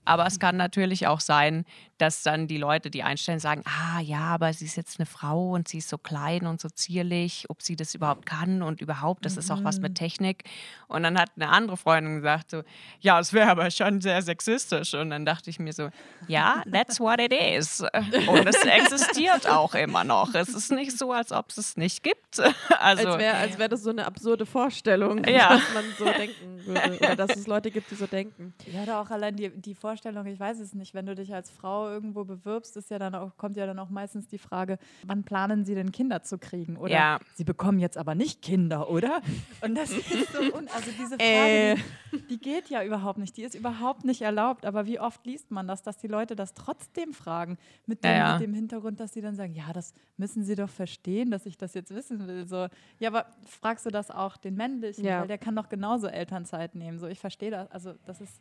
Aber 0.06 0.26
es 0.26 0.38
kann 0.38 0.56
natürlich 0.56 1.06
auch 1.06 1.20
sein, 1.20 1.64
dass 1.98 2.22
dann 2.22 2.46
die 2.46 2.58
Leute, 2.58 2.90
die 2.90 3.02
einstellen, 3.02 3.38
sagen, 3.40 3.62
ah 3.64 4.00
ja, 4.00 4.20
aber 4.20 4.52
sie 4.52 4.66
ist 4.66 4.76
jetzt 4.76 4.98
eine 4.98 5.06
Frau 5.06 5.50
und 5.52 5.66
sie 5.68 5.78
ist 5.78 5.88
so 5.88 5.96
klein 5.98 6.46
und 6.46 6.60
so 6.60 6.68
zierlich, 6.68 7.46
ob 7.48 7.62
sie 7.62 7.74
das 7.76 7.94
überhaupt 7.94 8.26
kann 8.26 8.62
und 8.62 8.80
überhaupt, 8.82 9.24
das 9.24 9.36
ist 9.36 9.50
auch 9.50 9.64
was 9.64 9.80
mit 9.80 9.94
Technik. 9.94 10.44
Und 10.88 11.02
dann 11.04 11.18
hat 11.18 11.30
eine 11.36 11.48
andere 11.48 11.76
Freundin 11.76 12.16
gesagt 12.16 12.50
so, 12.50 12.62
ja, 13.00 13.18
es 13.18 13.32
wäre 13.32 13.50
aber 13.50 13.70
schon 13.70 14.00
sehr 14.00 14.20
sexistisch. 14.22 14.94
Und 14.94 15.10
dann 15.10 15.24
dachte 15.24 15.48
ich 15.50 15.58
mir 15.58 15.72
so, 15.72 15.88
ja, 16.28 16.62
that's 16.70 17.00
what 17.00 17.18
it 17.20 17.32
is. 17.32 17.80
Und 18.28 18.46
es 18.46 18.56
existiert 18.64 19.48
auch 19.48 19.74
immer 19.74 20.04
noch. 20.04 20.34
Es 20.34 20.50
ist 20.50 20.70
nicht 20.72 20.96
so, 20.96 21.12
als 21.12 21.32
ob 21.32 21.50
es 21.50 21.58
es 21.58 21.76
nicht 21.76 22.02
gibt. 22.02 22.16
Also, 22.78 23.08
als 23.08 23.18
wäre 23.18 23.36
als 23.36 23.58
wär 23.58 23.68
das 23.68 23.82
so 23.82 23.90
eine 23.90 24.04
absurde 24.06 24.44
Vorstellung, 24.46 25.24
Ja. 25.24 25.48
dass 25.56 25.62
man 25.74 25.84
so 25.98 26.04
denken 26.04 26.66
würde. 26.66 26.98
Oder 26.98 27.16
dass 27.16 27.36
es 27.36 27.46
Leute 27.46 27.70
gibt, 27.70 27.90
die 27.90 27.94
so 27.94 28.06
denken. 28.06 28.54
Ja, 28.70 28.82
oder 28.82 29.00
auch 29.00 29.10
allein 29.10 29.34
die, 29.34 29.48
die 29.50 29.74
Vorstellung, 29.74 29.95
ich 30.04 30.40
weiß 30.40 30.60
es 30.60 30.74
nicht, 30.74 30.94
wenn 30.94 31.06
du 31.06 31.14
dich 31.14 31.32
als 31.34 31.50
Frau 31.50 31.88
irgendwo 31.88 32.24
bewirbst, 32.24 32.76
ist 32.76 32.90
ja 32.90 32.98
dann 32.98 33.14
auch, 33.14 33.36
kommt 33.36 33.56
ja 33.56 33.66
dann 33.66 33.78
auch 33.78 33.88
meistens 33.90 34.28
die 34.28 34.38
Frage, 34.38 34.78
wann 35.06 35.24
planen 35.24 35.64
sie 35.64 35.74
denn 35.74 35.92
Kinder 35.92 36.22
zu 36.22 36.38
kriegen? 36.38 36.76
Oder 36.76 36.92
Ja. 36.92 37.20
sie 37.34 37.44
bekommen 37.44 37.78
jetzt 37.78 37.96
aber 37.98 38.14
nicht 38.14 38.42
Kinder, 38.42 38.90
oder? 38.90 39.20
Und 39.62 39.74
das 39.76 39.90
ist 39.96 40.32
so, 40.32 40.40
un 40.40 40.68
also 40.68 40.90
diese 40.98 41.16
Frage, 41.16 41.20
Äh. 41.20 41.76
die, 42.12 42.26
die 42.28 42.38
geht 42.38 42.68
ja 42.68 42.82
überhaupt 42.84 43.18
nicht, 43.18 43.36
die 43.36 43.42
ist 43.42 43.54
überhaupt 43.54 44.04
nicht 44.04 44.22
erlaubt, 44.22 44.66
aber 44.66 44.86
wie 44.86 45.00
oft 45.00 45.24
liest 45.26 45.50
man 45.50 45.66
das, 45.66 45.82
dass 45.82 45.96
die 45.98 46.08
Leute 46.08 46.36
das 46.36 46.54
trotzdem 46.54 47.12
fragen, 47.12 47.58
mit 47.86 48.04
dem, 48.04 48.10
ja. 48.10 48.32
mit 48.34 48.42
dem 48.42 48.54
Hintergrund, 48.54 49.00
dass 49.00 49.12
sie 49.12 49.20
dann 49.20 49.34
sagen, 49.36 49.54
ja, 49.54 49.72
das 49.72 49.94
müssen 50.16 50.44
sie 50.44 50.54
doch 50.54 50.70
verstehen, 50.70 51.30
dass 51.30 51.46
ich 51.46 51.56
das 51.56 51.74
jetzt 51.74 51.94
wissen 51.94 52.26
will. 52.26 52.46
So, 52.46 52.66
ja, 52.98 53.08
aber 53.08 53.26
fragst 53.46 53.86
du 53.86 53.90
das 53.90 54.10
auch 54.10 54.36
den 54.36 54.54
männlichen, 54.56 55.04
Ja. 55.04 55.20
weil 55.20 55.28
der 55.28 55.38
kann 55.38 55.56
doch 55.56 55.68
genauso 55.68 56.06
Elternzeit 56.06 56.74
nehmen. 56.74 56.98
So, 56.98 57.06
ich 57.06 57.18
verstehe 57.18 57.50
das, 57.50 57.70
also 57.70 57.94
das 58.06 58.20
ist 58.20 58.40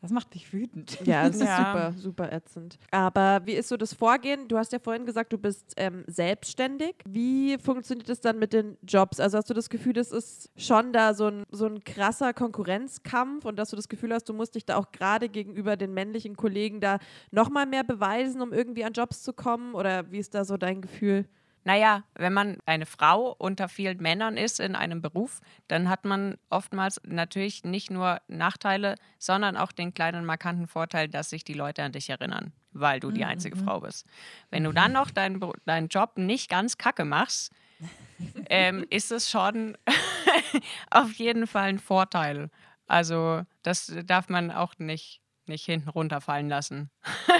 das 0.00 0.10
macht 0.10 0.32
mich 0.34 0.52
wütend. 0.52 0.98
Ja, 1.06 1.26
ist 1.26 1.40
Ja. 1.40 1.56
super, 1.56 1.92
super 1.98 2.32
ätzend. 2.32 2.78
Aber 2.90 3.42
wie 3.44 3.52
ist 3.52 3.68
so 3.68 3.76
das 3.76 3.92
Vorgehen? 3.94 4.48
Du 4.48 4.56
hast 4.58 4.72
ja 4.72 4.78
vorhin 4.78 5.04
gesagt, 5.06 5.32
du 5.32 5.38
bist 5.38 5.74
ähm, 5.76 6.04
selbstständig. 6.06 6.94
Wie 7.06 7.58
funktioniert 7.58 8.08
es 8.08 8.20
dann 8.20 8.38
mit 8.38 8.52
den 8.52 8.76
Jobs? 8.86 9.20
Also 9.20 9.38
hast 9.38 9.50
du 9.50 9.54
das 9.54 9.68
Gefühl, 9.68 9.92
das 9.92 10.12
ist 10.12 10.50
schon 10.56 10.92
da 10.92 11.14
so 11.14 11.26
ein, 11.26 11.44
so 11.50 11.66
ein 11.66 11.82
krasser 11.84 12.32
Konkurrenzkampf 12.32 13.44
und 13.44 13.56
dass 13.58 13.70
du 13.70 13.76
das 13.76 13.88
Gefühl 13.88 14.12
hast, 14.14 14.28
du 14.28 14.32
musst 14.34 14.54
dich 14.54 14.64
da 14.64 14.76
auch 14.76 14.90
gerade 14.92 15.28
gegenüber 15.28 15.76
den 15.76 15.92
männlichen 15.92 16.36
Kollegen 16.36 16.80
da 16.80 16.98
nochmal 17.30 17.66
mehr 17.66 17.84
beweisen, 17.84 18.40
um 18.40 18.52
irgendwie 18.52 18.84
an 18.84 18.92
Jobs 18.92 19.22
zu 19.22 19.32
kommen? 19.32 19.74
Oder 19.74 20.10
wie 20.10 20.18
ist 20.18 20.34
da 20.34 20.44
so 20.44 20.56
dein 20.56 20.80
Gefühl? 20.80 21.26
Naja, 21.64 22.04
wenn 22.14 22.32
man 22.32 22.58
eine 22.64 22.86
Frau 22.86 23.34
unter 23.38 23.68
vielen 23.68 23.98
Männern 23.98 24.36
ist 24.36 24.60
in 24.60 24.74
einem 24.74 25.02
Beruf, 25.02 25.40
dann 25.68 25.88
hat 25.88 26.04
man 26.04 26.38
oftmals 26.48 27.00
natürlich 27.04 27.64
nicht 27.64 27.90
nur 27.90 28.20
Nachteile, 28.28 28.94
sondern 29.18 29.56
auch 29.56 29.72
den 29.72 29.92
kleinen 29.92 30.24
markanten 30.24 30.66
Vorteil, 30.66 31.08
dass 31.08 31.30
sich 31.30 31.44
die 31.44 31.52
Leute 31.52 31.82
an 31.82 31.92
dich 31.92 32.08
erinnern, 32.08 32.52
weil 32.72 33.00
du 33.00 33.10
die 33.10 33.24
einzige 33.24 33.56
Frau 33.56 33.80
bist. 33.80 34.06
Wenn 34.50 34.64
du 34.64 34.72
dann 34.72 34.92
noch 34.92 35.10
deinen, 35.10 35.40
deinen 35.66 35.88
Job 35.88 36.16
nicht 36.16 36.48
ganz 36.48 36.78
kacke 36.78 37.04
machst, 37.04 37.52
ähm, 38.50 38.86
ist 38.90 39.12
es 39.12 39.30
schon 39.30 39.76
auf 40.90 41.12
jeden 41.14 41.46
Fall 41.46 41.68
ein 41.68 41.78
Vorteil. 41.78 42.50
Also 42.86 43.42
das 43.62 43.92
darf 44.04 44.28
man 44.28 44.50
auch 44.50 44.74
nicht, 44.78 45.20
nicht 45.50 45.66
hinten 45.66 45.90
runterfallen 45.90 46.48
lassen. 46.48 46.90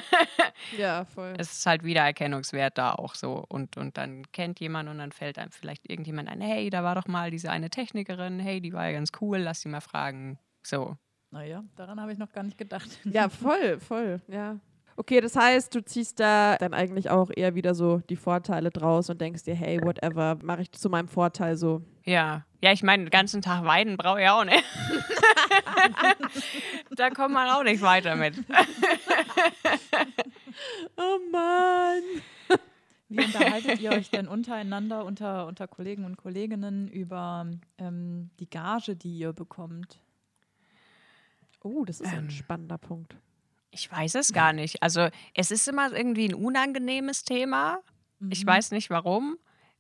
Ja, 0.77 1.05
voll. 1.05 1.35
Es 1.39 1.53
ist 1.53 1.67
halt 1.67 1.85
Wiedererkennungswert 1.85 2.79
da 2.79 2.93
auch 2.93 3.15
so. 3.15 3.45
Und, 3.49 3.77
und 3.77 3.97
dann 3.97 4.31
kennt 4.33 4.61
jemand 4.61 4.89
und 4.89 4.99
dann 4.99 5.13
fällt 5.13 5.39
einem 5.39 5.51
vielleicht 5.51 5.89
irgendjemand 5.91 6.29
ein, 6.29 6.41
hey, 6.41 6.71
da 6.71 6.85
war 6.85 6.95
doch 6.95 7.07
mal 7.07 7.31
diese 7.31 7.51
eine 7.51 7.71
Technikerin, 7.71 8.39
hey, 8.39 8.61
die 8.61 8.73
war 8.73 8.87
ja 8.87 8.93
ganz 8.93 9.11
cool, 9.21 9.39
lass 9.39 9.63
sie 9.63 9.69
mal 9.69 9.81
fragen. 9.81 10.39
So. 10.63 10.97
Naja, 11.31 11.65
daran 11.77 12.01
habe 12.01 12.13
ich 12.13 12.19
noch 12.19 12.33
gar 12.33 12.43
nicht 12.43 12.59
gedacht. 12.59 12.89
Ja, 13.05 13.29
voll, 13.29 13.81
voll, 13.81 14.21
ja. 14.29 14.59
Okay, 14.97 15.21
das 15.21 15.35
heißt, 15.35 15.75
du 15.75 15.83
ziehst 15.83 16.21
da 16.21 16.57
dann 16.57 16.75
eigentlich 16.75 17.09
auch 17.09 17.31
eher 17.35 17.55
wieder 17.55 17.75
so 17.75 17.99
die 18.11 18.17
Vorteile 18.17 18.71
draus 18.71 19.09
und 19.09 19.21
denkst 19.21 19.45
dir, 19.45 19.55
hey, 19.55 19.81
whatever, 19.83 20.37
mache 20.43 20.63
ich 20.63 20.73
zu 20.73 20.91
meinem 20.91 21.09
Vorteil 21.09 21.57
so. 21.57 21.83
Ja. 22.05 22.45
Ja, 22.63 22.73
ich 22.73 22.83
meine, 22.83 23.05
den 23.05 23.11
ganzen 23.11 23.41
Tag 23.41 23.65
weiden 23.65 23.97
brauche 23.97 24.21
ich 24.21 24.29
auch 24.29 24.45
nicht. 24.45 24.63
da 26.91 27.11
kommt 27.11 27.35
man 27.35 27.49
auch 27.51 27.63
nicht 27.63 27.83
weiter 27.83 28.17
mit. 28.17 28.35
Oh 30.97 31.19
Mann. 31.33 32.03
Wie 33.09 33.25
unterhaltet 33.25 33.81
ihr 33.81 33.91
euch 33.93 34.11
denn 34.11 34.29
untereinander, 34.29 35.05
unter, 35.05 35.47
unter 35.47 35.67
Kollegen 35.67 36.05
und 36.05 36.17
Kolleginnen 36.17 36.87
über 36.89 37.47
ähm, 37.79 38.31
die 38.39 38.49
Gage, 38.49 38.95
die 38.97 39.17
ihr 39.19 39.33
bekommt? 39.33 39.99
Oh, 41.63 41.85
das 41.85 42.01
ist 42.01 42.13
ein 42.13 42.25
Ähm. 42.25 42.31
spannender 42.31 42.79
Punkt. 42.79 43.17
Ich 43.73 43.91
weiß 43.91 44.15
es 44.17 44.33
gar 44.33 44.53
nicht. 44.53 44.83
Also, 44.83 45.09
es 45.35 45.51
ist 45.51 45.67
immer 45.69 45.93
irgendwie 45.93 46.29
ein 46.29 46.35
unangenehmes 46.35 47.25
Thema. 47.25 47.81
Ich 48.29 48.45
Mhm. 48.45 48.49
weiß 48.49 48.71
nicht 48.73 48.91
warum, 48.91 49.37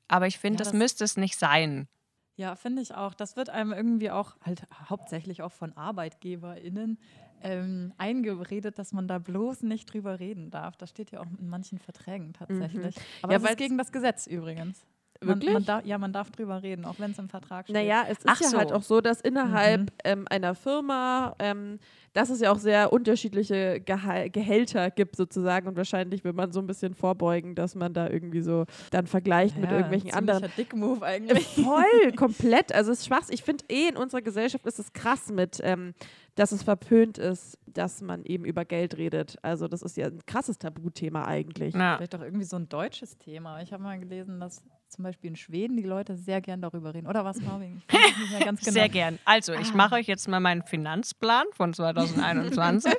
aber 0.08 0.26
ich 0.26 0.38
finde, 0.38 0.56
Ja, 0.56 0.64
das 0.64 0.68
das- 0.72 0.78
müsste 0.78 1.04
es 1.04 1.16
nicht 1.16 1.38
sein. 1.38 1.88
Ja, 2.36 2.56
finde 2.56 2.82
ich 2.82 2.94
auch. 2.94 3.14
Das 3.14 3.36
wird 3.36 3.50
einem 3.50 3.72
irgendwie 3.72 4.10
auch 4.10 4.36
halt 4.42 4.62
hauptsächlich 4.88 5.42
auch 5.42 5.52
von 5.52 5.76
ArbeitgeberInnen 5.76 6.98
ähm, 7.42 7.92
eingeredet, 7.98 8.78
dass 8.78 8.92
man 8.92 9.08
da 9.08 9.18
bloß 9.18 9.62
nicht 9.62 9.92
drüber 9.92 10.20
reden 10.20 10.50
darf. 10.50 10.76
Das 10.76 10.90
steht 10.90 11.10
ja 11.10 11.20
auch 11.20 11.26
in 11.38 11.48
manchen 11.48 11.78
Verträgen 11.78 12.32
tatsächlich. 12.32 12.96
Aber 13.22 13.32
Ja, 13.32 13.38
das 13.38 13.50
ist 13.50 13.58
gegen 13.58 13.78
das 13.78 13.92
Gesetz 13.92 14.26
übrigens. 14.26 14.84
Wirklich? 15.22 15.52
Man, 15.52 15.54
man 15.54 15.64
darf, 15.64 15.84
ja, 15.84 15.98
man 15.98 16.12
darf 16.12 16.30
drüber 16.30 16.62
reden, 16.62 16.84
auch 16.86 16.98
wenn 16.98 17.10
es 17.10 17.18
im 17.18 17.28
Vertrag 17.28 17.66
steht. 17.66 17.74
Naja, 17.74 18.04
es 18.08 18.18
ist 18.18 18.26
Ach 18.26 18.40
ja 18.40 18.48
so. 18.48 18.58
halt 18.58 18.72
auch 18.72 18.82
so, 18.82 19.00
dass 19.02 19.20
innerhalb 19.20 19.80
Mhm. 19.82 19.86
ähm, 20.04 20.26
einer 20.30 20.54
Firma, 20.54 21.34
ähm, 21.38 21.78
dass 22.14 22.30
es 22.30 22.40
ja 22.40 22.50
auch 22.50 22.58
sehr 22.58 22.92
unterschiedliche 22.92 23.80
Geha 23.80 24.28
Gehälter 24.28 24.90
gibt 24.90 25.16
sozusagen 25.16 25.68
und 25.68 25.76
wahrscheinlich 25.76 26.24
will 26.24 26.32
man 26.32 26.52
so 26.52 26.60
ein 26.60 26.66
bisschen 26.66 26.94
vorbeugen, 26.94 27.54
dass 27.54 27.74
man 27.74 27.92
da 27.92 28.08
irgendwie 28.08 28.40
so 28.40 28.64
dann 28.90 29.06
vergleicht 29.06 29.56
mit 29.58 29.66
Ja, 29.70 29.76
irgendwelchen 29.76 30.10
ziemlicher 30.10 30.34
anderen. 30.36 30.52
Dickmove 30.56 31.02
eigentlich. 31.02 31.46
Voll, 31.48 32.12
komplett. 32.16 32.74
Also 32.74 32.90
es 32.90 33.00
ist 33.00 33.06
Schwachs. 33.06 33.28
Ich 33.30 33.42
finde 33.42 33.64
eh 33.70 33.88
in 33.88 33.96
unserer 33.96 34.22
Gesellschaft 34.22 34.66
ist 34.66 34.78
es 34.78 34.92
krass 34.92 35.28
mit, 35.30 35.60
ähm, 35.62 35.92
dass 36.34 36.52
es 36.52 36.62
verpönt 36.62 37.18
ist, 37.18 37.58
dass 37.66 38.00
man 38.00 38.24
eben 38.24 38.44
über 38.46 38.64
Geld 38.64 38.96
redet. 38.96 39.36
Also 39.42 39.68
das 39.68 39.82
ist 39.82 39.96
ja 39.98 40.06
ein 40.06 40.20
krasses 40.26 40.58
Tabuthema 40.58 41.26
eigentlich. 41.26 41.74
Ja. 41.74 41.96
Vielleicht 41.98 42.14
auch 42.14 42.22
irgendwie 42.22 42.46
so 42.46 42.56
ein 42.56 42.68
deutsches 42.70 43.18
Thema. 43.18 43.60
Ich 43.60 43.72
habe 43.72 43.82
mal 43.82 43.98
gelesen, 43.98 44.40
dass 44.40 44.62
zum 44.90 45.04
Beispiel 45.04 45.30
in 45.30 45.36
Schweden 45.36 45.76
die 45.76 45.82
Leute 45.82 46.16
sehr 46.16 46.40
gern 46.40 46.60
darüber 46.60 46.92
reden. 46.94 47.06
Oder 47.06 47.24
was, 47.24 47.40
Marvin? 47.40 47.82
Genau. 48.38 48.52
Sehr 48.60 48.88
gern. 48.88 49.18
Also, 49.24 49.54
ich 49.54 49.72
mache 49.72 49.94
euch 49.94 50.06
jetzt 50.06 50.28
mal 50.28 50.40
meinen 50.40 50.62
Finanzplan 50.62 51.44
von 51.52 51.72
2021. 51.74 52.92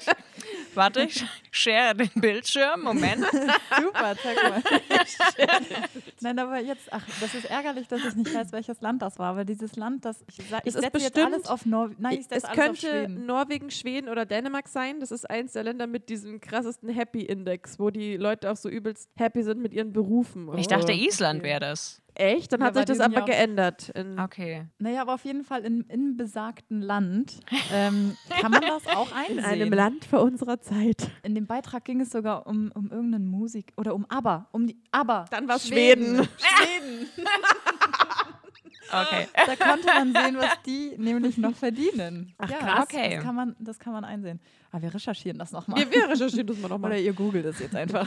Warte, 0.73 1.03
ich 1.03 1.23
share 1.51 1.93
den 1.95 2.09
Bildschirm. 2.15 2.81
Moment. 2.81 3.23
Super, 3.79 4.15
zeig 4.21 4.37
mal. 4.49 4.63
Nein, 6.21 6.39
aber 6.39 6.59
jetzt, 6.59 6.91
ach, 6.91 7.03
das 7.19 7.35
ist 7.35 7.45
ärgerlich, 7.45 7.87
dass 7.87 8.03
ich 8.05 8.15
nicht 8.15 8.33
weiß, 8.33 8.51
welches 8.51 8.81
Land 8.81 9.01
das 9.01 9.19
war, 9.19 9.35
weil 9.35 9.45
dieses 9.45 9.75
Land, 9.75 10.05
das 10.05 10.23
ich, 10.27 10.39
ich 10.39 10.45
Es 10.65 10.75
ist 10.75 10.81
setze 10.81 10.83
jetzt 10.85 10.93
bestimmt- 11.13 11.33
alles 11.33 11.47
auf 11.47 11.65
Norwegen. 11.65 12.01
Nein, 12.01 12.13
ich 12.19 12.27
setze 12.27 12.35
Es 12.37 12.43
alles 12.45 12.57
auf 12.59 12.65
könnte 12.65 12.79
Schweden. 12.87 13.25
Norwegen, 13.25 13.71
Schweden 13.71 14.09
oder 14.09 14.25
Dänemark 14.25 14.67
sein. 14.67 14.99
Das 14.99 15.11
ist 15.11 15.29
eins 15.29 15.53
der 15.53 15.63
Länder 15.63 15.87
mit 15.87 16.09
diesem 16.09 16.39
krassesten 16.39 16.89
Happy-Index, 16.89 17.79
wo 17.79 17.89
die 17.89 18.17
Leute 18.17 18.49
auch 18.51 18.55
so 18.57 18.69
übelst 18.69 19.09
happy 19.17 19.43
sind 19.43 19.61
mit 19.61 19.73
ihren 19.73 19.93
Berufen. 19.93 20.49
Ich 20.57 20.67
dachte, 20.67 20.91
Oh, 20.93 20.95
Island 20.95 21.43
wäre 21.43 21.59
das. 21.59 21.80
Echt? 22.13 22.51
Dann 22.51 22.59
Ja, 22.59 22.65
hat 22.67 22.75
sich 22.75 22.85
das 22.85 22.99
aber 22.99 23.19
ja 23.19 23.25
geändert. 23.25 23.89
In, 23.89 24.19
Okay. 24.19 24.65
Naja, 24.79 25.01
aber 25.01 25.13
auf 25.13 25.23
jeden 25.23 25.43
Fall 25.45 25.63
in, 25.63 25.81
in 25.89 26.17
besagten 26.17 26.81
Land 26.81 27.39
ähm, 27.73 28.17
kann 28.41 28.51
man 28.51 28.61
das 28.61 28.85
auch 28.87 29.11
einsehen. 29.13 29.39
in 29.39 29.45
einem 29.45 29.73
Land 29.73 30.03
vor 30.05 30.21
unserer 30.21 30.59
Zeit. 30.59 31.09
In 31.23 31.35
dem 31.35 31.47
Beitrag 31.47 31.85
ging 31.85 32.01
es 32.01 32.09
sogar 32.11 32.47
um, 32.47 32.69
um 32.75 32.91
irgendeinen 32.91 33.27
Musik 33.27 33.71
oder 33.77 33.95
um 33.95 34.05
ABBA, 34.09 34.49
um 34.51 34.67
die 34.67 34.77
ABBA. 34.91 35.25
Dann 35.31 35.47
war's 35.47 35.67
Schweden. 35.67 36.15
Schweden. 36.15 36.27
Schweden. 36.37 37.07
Okay. 38.91 39.27
Da 39.45 39.55
konnte 39.55 39.87
man 39.87 40.13
sehen, 40.13 40.35
was 40.37 40.61
die 40.65 40.93
nämlich 40.97 41.37
noch 41.37 41.55
verdienen. 41.55 42.33
Ach, 42.37 42.49
ja, 42.49 42.57
krass. 42.57 42.87
Das, 42.89 42.99
Okay. 42.99 43.15
das, 43.15 43.23
kann 43.23 43.35
man, 43.35 43.55
das 43.59 43.79
kann 43.79 43.93
man 43.93 44.03
einsehen. 44.03 44.41
Aber 44.69 44.81
wir 44.81 44.93
recherchieren 44.93 45.39
das 45.39 45.53
nochmal. 45.53 45.79
Wir, 45.79 45.91
wir 45.91 46.09
recherchieren 46.09 46.47
das 46.47 46.57
mal 46.57 46.65
Oder 46.65 46.75
nochmal. 46.75 46.99
ihr 46.99 47.13
googelt 47.13 47.45
es 47.45 47.59
jetzt 47.59 47.73
einfach. 47.75 48.05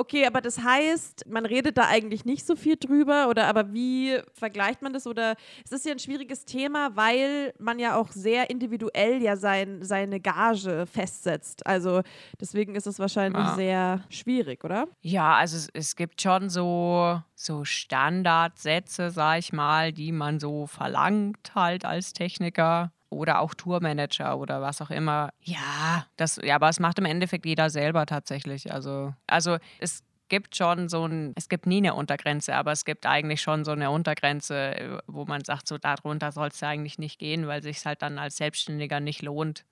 Okay, 0.00 0.24
aber 0.26 0.40
das 0.40 0.58
heißt, 0.62 1.28
man 1.28 1.44
redet 1.44 1.76
da 1.76 1.86
eigentlich 1.86 2.24
nicht 2.24 2.46
so 2.46 2.56
viel 2.56 2.76
drüber 2.76 3.28
oder 3.28 3.48
aber 3.48 3.74
wie 3.74 4.18
vergleicht 4.32 4.80
man 4.80 4.94
das 4.94 5.06
oder 5.06 5.36
es 5.62 5.72
ist 5.72 5.84
ja 5.84 5.92
ein 5.92 5.98
schwieriges 5.98 6.46
Thema, 6.46 6.96
weil 6.96 7.52
man 7.58 7.78
ja 7.78 7.96
auch 7.96 8.10
sehr 8.10 8.48
individuell 8.48 9.22
ja 9.22 9.36
sein, 9.36 9.82
seine 9.82 10.18
Gage 10.18 10.86
festsetzt. 10.86 11.66
Also 11.66 12.00
deswegen 12.40 12.76
ist 12.76 12.86
es 12.86 12.98
wahrscheinlich 12.98 13.44
Ja. 13.44 13.54
sehr 13.56 14.04
schwierig, 14.08 14.64
oder? 14.64 14.88
Ja, 15.02 15.34
also 15.34 15.58
es, 15.58 15.68
es 15.74 15.96
gibt 15.96 16.22
schon 16.22 16.48
so, 16.48 17.20
so 17.34 17.66
Standardsätze, 17.66 19.10
sag 19.10 19.40
ich 19.40 19.52
mal, 19.52 19.92
die 19.92 20.12
man 20.12 20.40
so 20.40 20.66
verlangt 20.66 21.54
halt 21.54 21.84
als 21.84 22.14
Techniker 22.14 22.90
oder 23.10 23.40
auch 23.40 23.54
Tourmanager 23.54 24.38
oder 24.38 24.62
was 24.62 24.80
auch 24.80 24.90
immer. 24.90 25.30
Ja, 25.42 26.06
das, 26.16 26.40
ja, 26.42 26.54
aber 26.54 26.68
es 26.68 26.80
macht 26.80 26.98
im 26.98 27.04
Endeffekt 27.04 27.44
jeder 27.44 27.68
selber 27.68 28.06
tatsächlich. 28.06 28.72
Also, 28.72 29.12
also 29.26 29.58
es 29.80 30.02
gibt 30.30 30.56
schon 30.56 30.88
so 30.88 31.04
ein, 31.04 31.32
es 31.36 31.48
gibt 31.48 31.66
nie 31.66 31.78
eine 31.78 31.94
Untergrenze, 31.94 32.54
aber 32.54 32.72
es 32.72 32.86
gibt 32.86 33.04
eigentlich 33.04 33.42
schon 33.42 33.64
so 33.64 33.72
eine 33.72 33.90
Untergrenze, 33.90 34.76
äh, 34.76 34.98
wo 35.06 35.26
man 35.26 35.44
sagt, 35.44 35.68
so 35.68 35.76
darunter 35.76 36.32
soll 36.32 36.48
es 36.48 36.60
ja 36.60 36.68
eigentlich 36.68 36.98
nicht 36.98 37.18
gehen, 37.18 37.46
weil 37.46 37.62
sich 37.62 37.84
halt 37.84 38.00
dann 38.00 38.18
als 38.18 38.38
Selbstständiger 38.38 39.00
nicht 39.00 39.20
lohnt. 39.20 39.66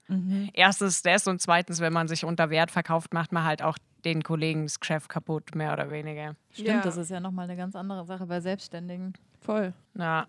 Erstens 0.53 1.03
das 1.03 1.27
und 1.27 1.41
zweitens, 1.41 1.81
wenn 1.81 1.93
man 1.93 2.09
sich 2.09 2.25
unter 2.25 2.51
Wert 2.51 2.71
verkauft, 2.71 3.15
macht 3.15 3.33
man 3.33 3.45
halt 3.45 3.63
auch 3.63 3.79
den 4.15 4.23
Kollegen 4.23 4.65
das 4.65 4.81
Geschäft 4.81 5.09
kaputt, 5.09 5.55
mehr 5.55 5.73
oder 5.73 5.91
weniger. 5.91 6.35
Stimmt, 6.51 6.69
Ja. 6.69 6.81
das 6.81 6.97
ist 6.97 7.11
ja 7.11 7.21
nochmal 7.21 7.45
eine 7.45 7.57
ganz 7.57 7.77
andere 7.77 8.05
Sache 8.05 8.27
bei 8.27 8.41
Selbstständigen. 8.41 9.13
Voll. 9.41 9.73
Ja. 9.97 10.27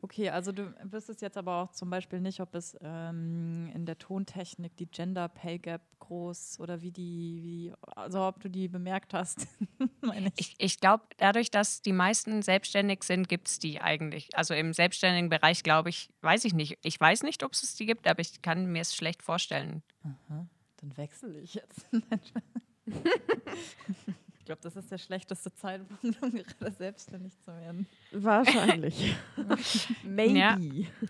Okay, 0.00 0.28
also 0.30 0.50
du 0.50 0.74
wüsstest 0.82 1.22
jetzt 1.22 1.36
aber 1.38 1.62
auch 1.62 1.70
zum 1.70 1.90
Beispiel 1.90 2.20
nicht, 2.20 2.40
ob 2.40 2.54
es 2.56 2.76
ähm, 2.82 3.70
in 3.72 3.86
der 3.86 3.98
Tontechnik 3.98 4.76
die 4.76 4.86
Gender 4.86 5.28
Pay 5.28 5.58
Gap 5.60 5.82
groß 6.00 6.58
oder 6.58 6.82
wie 6.82 6.90
die, 6.90 7.40
wie, 7.42 7.72
also 7.94 8.22
ob 8.26 8.40
du 8.40 8.50
die 8.50 8.66
bemerkt 8.66 9.14
hast. 9.14 9.46
meine 10.00 10.32
ich. 10.36 10.50
Ich, 10.50 10.54
ich 10.58 10.80
glaube, 10.80 11.04
dadurch, 11.18 11.52
dass 11.52 11.82
die 11.82 11.92
meisten 11.92 12.42
selbstständig 12.42 13.04
sind, 13.04 13.28
gibt 13.28 13.46
es 13.46 13.60
die 13.60 13.80
eigentlich. 13.80 14.36
Also 14.36 14.54
im 14.54 14.72
selbstständigen 14.72 15.28
Bereich, 15.30 15.62
glaube 15.62 15.90
ich, 15.90 16.10
weiß 16.22 16.44
ich 16.44 16.52
nicht. 16.52 16.78
Ich 16.82 16.98
weiß 16.98 17.22
nicht, 17.22 17.44
ob 17.44 17.52
es 17.52 17.76
die 17.76 17.86
gibt, 17.86 18.08
aber 18.08 18.20
ich 18.20 18.42
kann 18.42 18.66
mir 18.66 18.82
es 18.82 18.94
schlecht 18.96 19.22
vorstellen. 19.22 19.82
Dann 20.28 20.96
wechsle 20.96 21.38
ich 21.38 21.54
jetzt. 21.54 21.86
ich 22.86 24.44
glaube, 24.44 24.60
das 24.62 24.76
ist 24.76 24.90
der 24.90 24.98
schlechteste 24.98 25.52
Zeitpunkt, 25.54 26.02
um 26.22 26.32
gerade 26.32 26.72
selbstständig 26.72 27.38
zu 27.38 27.46
werden. 27.46 27.86
Wahrscheinlich. 28.12 29.16
Maybe. 30.04 30.38
Ja. 30.38 30.58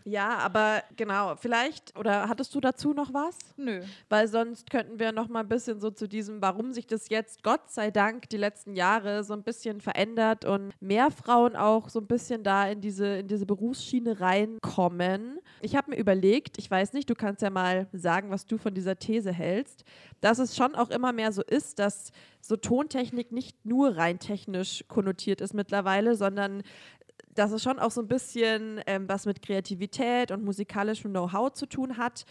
Ja. 0.04 0.38
aber 0.38 0.82
genau, 0.96 1.36
vielleicht, 1.36 1.98
oder 1.98 2.28
hattest 2.28 2.54
du 2.54 2.60
dazu 2.60 2.92
noch 2.92 3.12
was? 3.12 3.38
Nö. 3.56 3.80
Weil 4.08 4.28
sonst 4.28 4.70
könnten 4.70 4.98
wir 4.98 5.12
noch 5.12 5.28
mal 5.28 5.40
ein 5.40 5.48
bisschen 5.48 5.80
so 5.80 5.90
zu 5.90 6.08
diesem, 6.08 6.40
warum 6.40 6.72
sich 6.72 6.86
das 6.86 7.08
jetzt 7.08 7.42
Gott 7.42 7.70
sei 7.70 7.90
Dank 7.90 8.28
die 8.30 8.36
letzten 8.36 8.74
Jahre 8.74 9.24
so 9.24 9.34
ein 9.34 9.42
bisschen 9.42 9.80
verändert 9.80 10.44
und 10.44 10.72
mehr 10.80 11.10
Frauen 11.10 11.56
auch 11.56 11.88
so 11.88 12.00
ein 12.00 12.06
bisschen 12.06 12.42
da 12.42 12.68
in 12.68 12.80
diese, 12.80 13.18
in 13.18 13.28
diese 13.28 13.46
Berufsschiene 13.46 14.20
reinkommen. 14.20 15.38
Ich 15.60 15.76
habe 15.76 15.90
mir 15.90 15.96
überlegt, 15.96 16.58
ich 16.58 16.70
weiß 16.70 16.92
nicht, 16.92 17.10
du 17.10 17.14
kannst 17.14 17.42
ja 17.42 17.50
mal 17.50 17.88
sagen, 17.92 18.30
was 18.30 18.46
du 18.46 18.58
von 18.58 18.74
dieser 18.74 18.98
These 18.98 19.32
hältst, 19.32 19.84
dass 20.20 20.38
es 20.38 20.56
schon 20.56 20.74
auch 20.74 20.90
immer 20.90 21.12
mehr 21.12 21.32
so 21.32 21.42
ist, 21.42 21.78
dass 21.78 22.12
so 22.40 22.56
Tontechnik 22.56 23.30
nicht 23.32 23.64
nur 23.64 23.96
rein 23.96 24.18
technisch 24.18 24.84
konnotiert 24.88 25.40
ist 25.40 25.54
mittlerweile, 25.54 26.16
sondern 26.16 26.62
dass 27.34 27.50
es 27.52 27.62
schon 27.62 27.78
auch 27.78 27.90
so 27.90 28.00
ein 28.00 28.08
bisschen 28.08 28.80
ähm, 28.86 29.08
was 29.08 29.26
mit 29.26 29.42
Kreativität 29.42 30.30
und 30.30 30.44
musikalischem 30.44 31.10
Know-how 31.10 31.52
zu 31.52 31.66
tun 31.66 31.96
hat. 31.96 32.24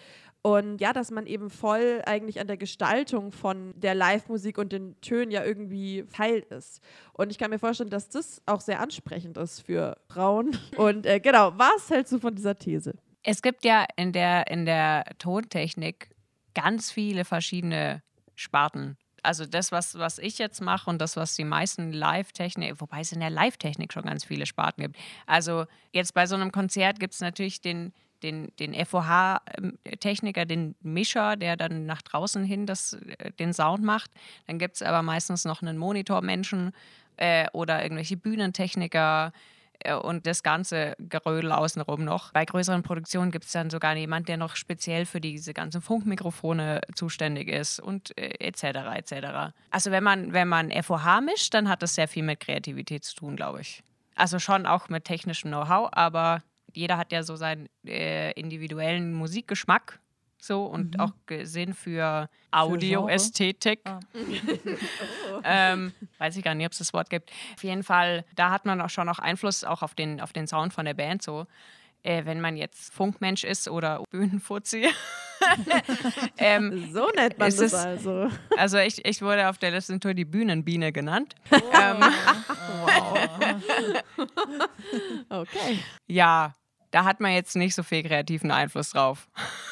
Und 0.44 0.82
ja, 0.82 0.92
dass 0.92 1.12
man 1.12 1.28
eben 1.28 1.52
voll 1.52 2.02
eigentlich 2.06 2.40
an 2.40 2.48
der 2.48 2.58
Gestaltung 2.58 3.32
von 3.32 3.74
der 3.80 3.94
Live-Musik 3.94 4.58
und 4.58 4.72
den 4.72 5.00
Tönen 5.02 5.30
ja 5.30 5.44
irgendwie 5.44 6.04
Teil 6.12 6.44
ist. 6.50 6.82
Und 7.14 7.30
ich 7.30 7.38
kann 7.38 7.52
mir 7.52 7.60
vorstellen, 7.60 7.92
dass 7.92 8.10
das 8.10 8.42
auch 8.48 8.62
sehr 8.62 8.80
ansprechend 8.80 9.38
ist 9.38 9.62
für 9.62 9.98
Frauen. 10.08 10.58
Und 10.78 11.06
äh, 11.06 11.20
genau, 11.20 11.54
was 11.58 11.90
hältst 11.92 12.14
du 12.14 12.20
von 12.20 12.34
dieser 12.34 12.58
These? 12.58 12.96
Es 13.22 13.44
gibt 13.44 13.64
ja 13.64 13.86
in 13.98 14.14
der, 14.14 14.48
in 14.48 14.66
der 14.66 15.06
Tontechnik 15.20 16.10
ganz 16.56 16.92
viele 16.92 17.24
verschiedene 17.24 18.02
Sparten. 18.36 18.98
Also 19.24 19.46
das, 19.46 19.72
was, 19.72 19.98
was 19.98 20.18
ich 20.18 20.38
jetzt 20.38 20.62
mache 20.62 20.90
und 20.90 21.00
das, 21.00 21.16
was 21.16 21.36
die 21.36 21.44
meisten 21.44 21.92
Live-Technik, 21.92 22.82
wobei 22.82 23.02
es 23.02 23.12
in 23.12 23.20
der 23.20 23.30
Live-Technik 23.30 23.94
schon 23.94 24.04
ganz 24.04 24.26
viele 24.26 24.46
Sparten 24.46 24.82
gibt. 24.82 24.98
Also 25.28 25.66
jetzt 25.92 26.14
bei 26.14 26.26
so 26.26 26.36
einem 26.36 26.52
Konzert 26.52 27.00
gibt 27.00 27.14
es 27.14 27.22
natürlich 27.22 27.62
den, 27.62 27.94
den, 28.24 28.52
den 28.60 28.74
FOH-Techniker, 28.74 30.46
den 30.46 30.76
Mischer, 30.82 31.36
der 31.36 31.56
dann 31.56 31.86
nach 31.86 32.02
draußen 32.02 32.44
hin 32.44 32.66
das, 32.66 32.94
äh, 32.94 33.32
den 33.34 33.54
Sound 33.54 33.84
macht. 33.84 34.12
Dann 34.48 34.60
gibt 34.60 34.76
es 34.76 34.82
aber 34.82 35.02
meistens 35.02 35.46
noch 35.46 35.62
einen 35.62 35.78
Monitormenschen 35.78 36.72
äh, 37.18 37.48
oder 37.54 37.84
irgendwelche 37.84 38.18
Bühnentechniker 38.18 39.34
und 40.02 40.26
das 40.26 40.44
ganze 40.44 40.96
Gerödel 41.00 41.52
außenrum 41.52 42.04
noch. 42.04 42.32
Bei 42.34 42.46
größeren 42.46 42.84
Produktionen 42.84 43.32
gibt 43.32 43.46
es 43.46 43.52
dann 43.52 43.70
sogar 43.70 43.96
jemand, 43.96 44.28
der 44.28 44.38
noch 44.38 44.56
speziell 44.56 45.06
für 45.06 45.22
diese 45.22 45.54
ganzen 45.54 45.82
Funkmikrofone 45.82 46.82
zuständig 46.96 47.48
ist 47.48 47.80
und 47.80 48.18
äh, 48.18 48.34
etc. 48.40 48.64
etc. 48.96 49.54
Also 49.70 49.92
wenn 49.92 50.04
man, 50.04 50.34
wenn 50.34 50.48
man 50.48 50.72
FOH 50.72 51.22
mischt, 51.22 51.54
dann 51.54 51.70
hat 51.70 51.82
das 51.82 51.96
sehr 51.96 52.08
viel 52.08 52.24
mit 52.24 52.40
Kreativität 52.40 53.04
zu 53.04 53.16
tun, 53.16 53.36
glaube 53.36 53.62
ich. 53.62 53.84
Also 54.16 54.40
schon 54.40 54.66
auch 54.66 54.90
mit 54.90 55.06
technischem 55.06 55.52
Know-how, 55.52 55.90
aber 55.92 56.44
jeder 56.74 56.98
hat 56.98 57.12
ja 57.12 57.24
so 57.24 57.36
seinen 57.36 57.70
äh, 57.86 58.32
individuellen 58.34 59.14
Musikgeschmack 59.14 60.01
so 60.42 60.66
und 60.66 61.00
auch 61.00 61.12
Sinn 61.44 61.74
für 61.74 62.30
Audioästhetik. 62.52 63.82
Ah. 63.86 64.00
ähm, 65.44 65.94
weiß 66.18 66.36
ich 66.36 66.44
gar 66.44 66.56
nicht, 66.56 66.66
ob 66.66 66.72
es 66.72 66.80
das 66.80 66.94
Wort 66.94 67.10
gibt. 67.10 67.32
Auf 67.56 67.64
jeden 67.64 67.84
Fall, 67.84 68.26
da 68.36 68.50
hat 68.50 68.66
man 68.66 68.82
auch 68.82 68.90
schon 68.90 69.06
noch 69.06 69.20
Einfluss 69.20 69.64
auch 69.64 69.84
auf 69.84 69.94
den, 69.94 70.20
auf 70.20 70.34
den 70.34 70.48
Sound 70.48 70.74
von 70.74 70.86
der 70.86 70.96
Band 70.96 71.22
so. 71.22 71.46
Äh, 72.04 72.26
wenn 72.26 72.42
man 72.42 72.58
jetzt 72.58 72.92
Funkmensch 72.92 73.44
ist 73.44 73.68
oder 73.68 74.04
Bühnenfuzzi. 74.10 74.88
ähm, 76.38 76.92
So 76.92 77.08
nennt 77.16 77.38
man 77.38 77.48
Ist 77.48 77.62
das 77.62 77.74
also. 77.76 78.28
also 78.58 78.80
ich, 78.80 79.06
ich 79.06 79.22
wurde 79.22 79.48
auf 79.48 79.60
der 79.60 79.70
letzten 79.70 80.00
Tour 80.00 80.16
die 80.16 80.26
Bühnenbiene 80.26 80.92
genannt. 80.92 81.36
Ähm, 81.52 82.04
Okay. 85.30 85.80
ja, 86.08 86.54
da 86.92 87.04
hat 87.06 87.20
man 87.20 87.32
jetzt 87.34 87.56
nicht 87.56 87.76
so 87.76 87.84
viel 87.84 88.04
kreativen 88.04 88.52
Einfluss 88.52 88.92
drauf. 88.92 89.30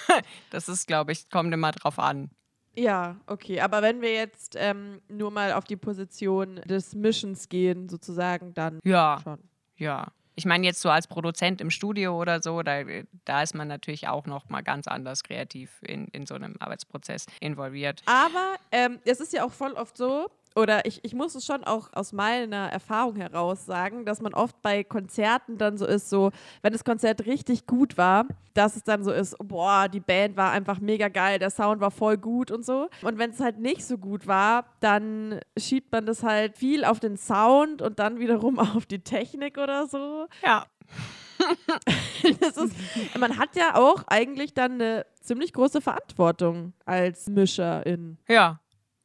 das 0.49 0.67
ist, 0.69 0.87
glaube 0.87 1.11
ich, 1.11 1.29
kommt 1.29 1.53
immer 1.53 1.71
drauf 1.71 1.99
an. 1.99 2.29
Ja, 2.75 3.17
okay. 3.27 3.59
Aber 3.61 3.81
wenn 3.81 4.01
wir 4.01 4.13
jetzt 4.13 4.55
ähm, 4.57 5.01
nur 5.09 5.31
mal 5.31 5.53
auf 5.53 5.65
die 5.65 5.75
Position 5.75 6.57
des 6.65 6.95
Mischens 6.95 7.49
gehen, 7.49 7.89
sozusagen, 7.89 8.53
dann 8.53 8.79
Ja, 8.83 9.19
schon. 9.23 9.39
ja. 9.75 10.07
Ich 10.35 10.45
meine 10.45 10.65
jetzt 10.65 10.79
so 10.79 10.89
als 10.89 11.05
Produzent 11.05 11.59
im 11.59 11.69
Studio 11.69 12.17
oder 12.17 12.41
so, 12.41 12.63
da, 12.63 12.79
da 13.25 13.41
ist 13.43 13.55
man 13.55 13.67
natürlich 13.67 14.07
auch 14.07 14.25
noch 14.25 14.47
mal 14.47 14.61
ganz 14.61 14.87
anders 14.87 15.23
kreativ 15.23 15.81
in, 15.81 16.07
in 16.13 16.25
so 16.25 16.35
einem 16.35 16.55
Arbeitsprozess 16.59 17.25
involviert. 17.41 18.01
Aber 18.05 18.55
ähm, 18.71 18.99
es 19.03 19.19
ist 19.19 19.33
ja 19.33 19.43
auch 19.43 19.51
voll 19.51 19.73
oft 19.73 19.97
so, 19.97 20.29
oder 20.59 20.85
ich, 20.85 21.03
ich 21.03 21.13
muss 21.13 21.35
es 21.35 21.45
schon 21.45 21.63
auch 21.63 21.89
aus 21.93 22.13
meiner 22.13 22.67
Erfahrung 22.71 23.15
heraus 23.15 23.65
sagen, 23.65 24.05
dass 24.05 24.21
man 24.21 24.33
oft 24.33 24.61
bei 24.61 24.83
Konzerten 24.83 25.57
dann 25.57 25.77
so 25.77 25.85
ist, 25.85 26.09
so, 26.09 26.31
wenn 26.61 26.73
das 26.73 26.83
Konzert 26.83 27.25
richtig 27.25 27.65
gut 27.65 27.97
war, 27.97 28.25
dass 28.53 28.75
es 28.75 28.83
dann 28.83 29.03
so 29.03 29.11
ist, 29.11 29.35
boah, 29.39 29.87
die 29.87 29.99
Band 29.99 30.35
war 30.37 30.51
einfach 30.51 30.79
mega 30.79 31.07
geil, 31.07 31.39
der 31.39 31.49
Sound 31.49 31.81
war 31.81 31.91
voll 31.91 32.17
gut 32.17 32.51
und 32.51 32.65
so. 32.65 32.89
Und 33.01 33.17
wenn 33.17 33.31
es 33.31 33.39
halt 33.39 33.59
nicht 33.59 33.85
so 33.85 33.97
gut 33.97 34.27
war, 34.27 34.65
dann 34.79 35.39
schiebt 35.57 35.91
man 35.91 36.05
das 36.05 36.23
halt 36.23 36.57
viel 36.57 36.83
auf 36.83 36.99
den 36.99 37.17
Sound 37.17 37.81
und 37.81 37.99
dann 37.99 38.19
wiederum 38.19 38.59
auf 38.59 38.85
die 38.85 38.99
Technik 38.99 39.57
oder 39.57 39.87
so. 39.87 40.27
Ja. 40.43 40.65
Ist, 42.23 43.17
man 43.17 43.37
hat 43.37 43.55
ja 43.55 43.75
auch 43.75 44.03
eigentlich 44.07 44.53
dann 44.53 44.73
eine 44.73 45.05
ziemlich 45.21 45.53
große 45.53 45.79
Verantwortung 45.79 46.73
als 46.85 47.27
Mischerin. 47.29 48.17
Ja. 48.27 48.59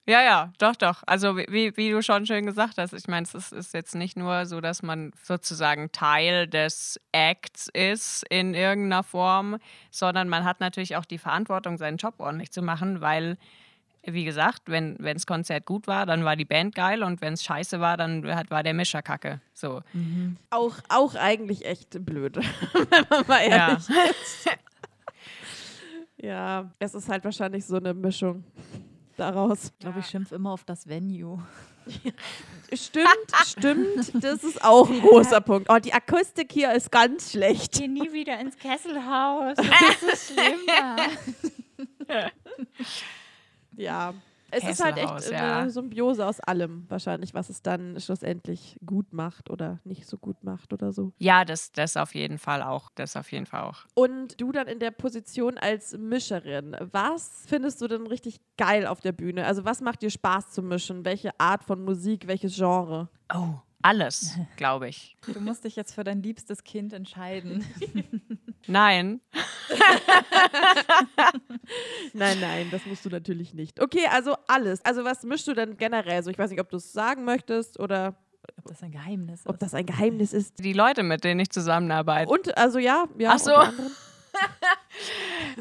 Ja, 0.06 0.22
ja, 0.22 0.52
doch, 0.58 0.76
doch. 0.76 1.02
Also 1.06 1.38
wie- 1.38 1.74
wie, 1.76 1.90
du 1.90 2.02
schon 2.02 2.26
schön 2.26 2.44
gesagt 2.44 2.76
hast, 2.76 2.92
ich 2.92 3.08
meine, 3.08 3.26
es 3.32 3.52
ist, 3.52 3.72
jetzt 3.72 3.94
nicht 3.94 4.18
nur 4.18 4.44
so, 4.44 4.60
dass 4.60 4.82
man 4.82 5.12
sozusagen 5.22 5.92
Teil 5.92 6.46
des 6.46 7.00
Acts 7.12 7.68
ist 7.72 8.22
in 8.28 8.52
irgendeiner 8.52 9.02
Form, 9.02 9.56
sondern 9.90 10.28
man 10.28 10.44
hat 10.44 10.60
natürlich 10.60 10.96
auch 10.96 11.06
die 11.06 11.16
Verantwortung, 11.16 11.78
seinen 11.78 11.96
Job 11.96 12.16
ordentlich 12.18 12.52
zu 12.52 12.60
machen, 12.60 13.00
weil, 13.00 13.38
wie 14.02 14.24
gesagt, 14.26 14.64
wenn 14.66 14.98
das 14.98 15.24
Konzert 15.26 15.64
gut 15.64 15.86
war, 15.86 16.04
dann 16.04 16.22
war 16.22 16.36
die 16.36 16.44
Band 16.44 16.74
geil 16.74 17.02
und 17.02 17.22
wenn 17.22 17.32
es 17.32 17.42
scheiße 17.42 17.80
war, 17.80 17.96
dann 17.96 18.26
hat, 18.34 18.50
war 18.50 18.62
der 18.62 18.74
Mischer 18.74 19.00
kacke. 19.00 19.40
So. 19.54 19.80
Auch, 20.50 20.76
auch 20.90 21.14
eigentlich 21.14 21.64
echt 21.64 22.04
blöd, 22.04 22.36
wenn 22.90 23.06
man 23.08 23.24
mal 23.26 23.48
Ja. 23.48 23.68
ehrlich 23.68 23.88
ist. 23.88 24.48
Ja, 26.18 26.70
es 26.78 26.94
ist 26.94 27.08
halt 27.08 27.24
wahrscheinlich 27.24 27.64
so 27.64 27.76
eine 27.76 27.94
Mischung 27.94 28.44
daraus. 29.16 29.64
Ich 29.64 29.78
glaube, 29.78 30.00
ich 30.00 30.06
schimpfe 30.06 30.34
immer 30.34 30.50
auf 30.52 30.64
das 30.64 30.88
Venue. 30.88 31.38
Stimmt, 32.72 33.08
stimmt. 33.46 34.24
Das 34.24 34.42
ist 34.42 34.64
auch 34.64 34.88
ein 34.88 35.00
großer 35.00 35.40
Punkt. 35.40 35.68
Oh, 35.70 35.78
die 35.78 35.92
Akustik 35.92 36.52
hier 36.52 36.72
ist 36.72 36.90
ganz 36.90 37.32
schlecht. 37.32 37.72
Geh 37.74 37.88
nie 37.88 38.12
wieder 38.12 38.38
ins 38.38 38.56
Kesselhaus. 38.56 39.56
Das 39.58 40.02
ist 40.12 40.28
so 40.28 40.34
schlimm. 40.34 40.60
Ja. 43.76 44.14
Es 44.50 44.64
ist 44.64 44.82
halt 44.82 44.96
echt 44.96 45.14
Kesselhaus, 45.14 45.42
eine 45.42 45.64
ja. 45.64 45.68
Symbiose 45.68 46.26
aus 46.26 46.40
allem, 46.40 46.84
wahrscheinlich, 46.88 47.34
was 47.34 47.48
es 47.48 47.62
dann 47.62 48.00
schlussendlich 48.00 48.78
gut 48.84 49.12
macht 49.12 49.50
oder 49.50 49.80
nicht 49.84 50.06
so 50.06 50.18
gut 50.18 50.42
macht 50.44 50.72
oder 50.72 50.92
so. 50.92 51.12
Ja, 51.18 51.44
das, 51.44 51.72
das 51.72 51.96
auf 51.96 52.14
jeden 52.14 52.38
Fall 52.38 52.62
auch. 52.62 52.90
Das 52.94 53.16
auf 53.16 53.32
jeden 53.32 53.46
Fall 53.46 53.62
auch. 53.62 53.86
Und 53.94 54.40
du 54.40 54.52
dann 54.52 54.68
in 54.68 54.78
der 54.78 54.90
Position 54.90 55.58
als 55.58 55.96
Mischerin, 55.96 56.76
was 56.92 57.44
findest 57.46 57.80
du 57.80 57.88
denn 57.88 58.06
richtig 58.06 58.40
geil 58.56 58.86
auf 58.86 59.00
der 59.00 59.12
Bühne? 59.12 59.46
Also 59.46 59.64
was 59.64 59.80
macht 59.80 60.02
dir 60.02 60.10
Spaß 60.10 60.50
zu 60.50 60.62
mischen? 60.62 61.04
Welche 61.04 61.38
Art 61.38 61.64
von 61.64 61.84
Musik, 61.84 62.26
welches 62.26 62.54
Genre? 62.54 63.08
Oh, 63.34 63.54
alles, 63.84 64.38
glaube 64.56 64.88
ich. 64.88 65.16
Du 65.32 65.40
musst 65.40 65.64
dich 65.64 65.76
jetzt 65.76 65.94
für 65.94 66.04
dein 66.04 66.22
liebstes 66.22 66.64
Kind 66.64 66.92
entscheiden. 66.92 67.64
Nein. 68.66 69.20
Nein, 72.14 72.40
nein, 72.40 72.68
das 72.70 72.86
musst 72.86 73.04
du 73.04 73.10
natürlich 73.10 73.52
nicht. 73.54 73.80
Okay, 73.82 74.06
also 74.10 74.36
alles. 74.46 74.82
Also 74.84 75.04
was 75.04 75.22
mischst 75.22 75.46
du 75.48 75.52
denn 75.54 75.76
generell? 75.76 76.22
So, 76.22 76.30
ich 76.30 76.38
weiß 76.38 76.50
nicht, 76.50 76.60
ob 76.60 76.70
du 76.70 76.76
es 76.78 76.92
sagen 76.92 77.24
möchtest 77.24 77.78
oder 77.78 78.14
Ob 78.58 78.66
das 78.66 78.82
ein 78.82 78.92
Geheimnis 78.92 79.40
ist. 79.40 79.46
ob 79.48 79.58
das 79.58 79.74
ein 79.74 79.84
Geheimnis 79.84 80.32
ist. 80.32 80.58
Die 80.64 80.72
Leute, 80.72 81.02
mit 81.02 81.24
denen 81.24 81.40
ich 81.40 81.50
zusammenarbeite. 81.50 82.30
Und 82.30 82.56
also 82.56 82.78
ja, 82.78 83.04
ja. 83.18 83.32
Ach 83.34 83.38
so. 83.38 83.52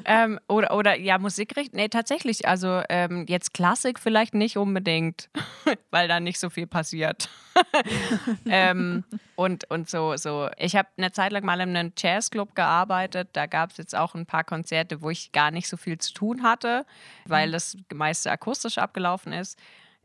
Ähm, 0.06 0.40
oder, 0.48 0.76
oder 0.76 0.98
ja, 0.98 1.18
Musikrichtung. 1.18 1.78
Nee, 1.78 1.90
tatsächlich. 1.90 2.48
Also 2.48 2.82
ähm, 2.90 3.26
jetzt 3.28 3.54
Klassik 3.54 4.00
vielleicht 4.00 4.34
nicht 4.34 4.58
unbedingt, 4.58 5.30
weil 5.92 6.08
da 6.08 6.20
nicht 6.20 6.40
so 6.40 6.50
viel 6.50 6.68
passiert. 6.68 7.30
ähm, 8.46 9.04
und, 9.36 9.70
und 9.70 9.90
so, 9.90 10.16
so. 10.18 10.50
Ich 10.58 10.76
habe 10.76 10.88
eine 10.98 11.12
Zeit 11.12 11.32
lang 11.32 11.46
mal 11.46 11.60
in 11.62 11.76
einem 11.76 11.94
Jazzclub 11.98 12.56
gearbeitet. 12.56 13.30
Da 13.34 13.46
gab 13.46 13.72
es 13.72 13.78
jetzt 13.78 13.96
auch 13.96 14.16
ein 14.16 14.26
paar 14.26 14.44
Konzerte, 14.44 15.02
wo 15.02 15.10
ich 15.10 15.32
gar 15.32 15.52
nicht 15.52 15.68
so 15.68 15.78
viel 15.78 15.98
zu 15.98 16.14
tun 16.14 16.44
hatte, 16.44 16.86
weil 17.26 17.52
das 17.52 17.78
meiste 17.94 18.32
akustisch 18.32 18.78
abgelaufen 18.78 19.34
ist. 19.34 19.60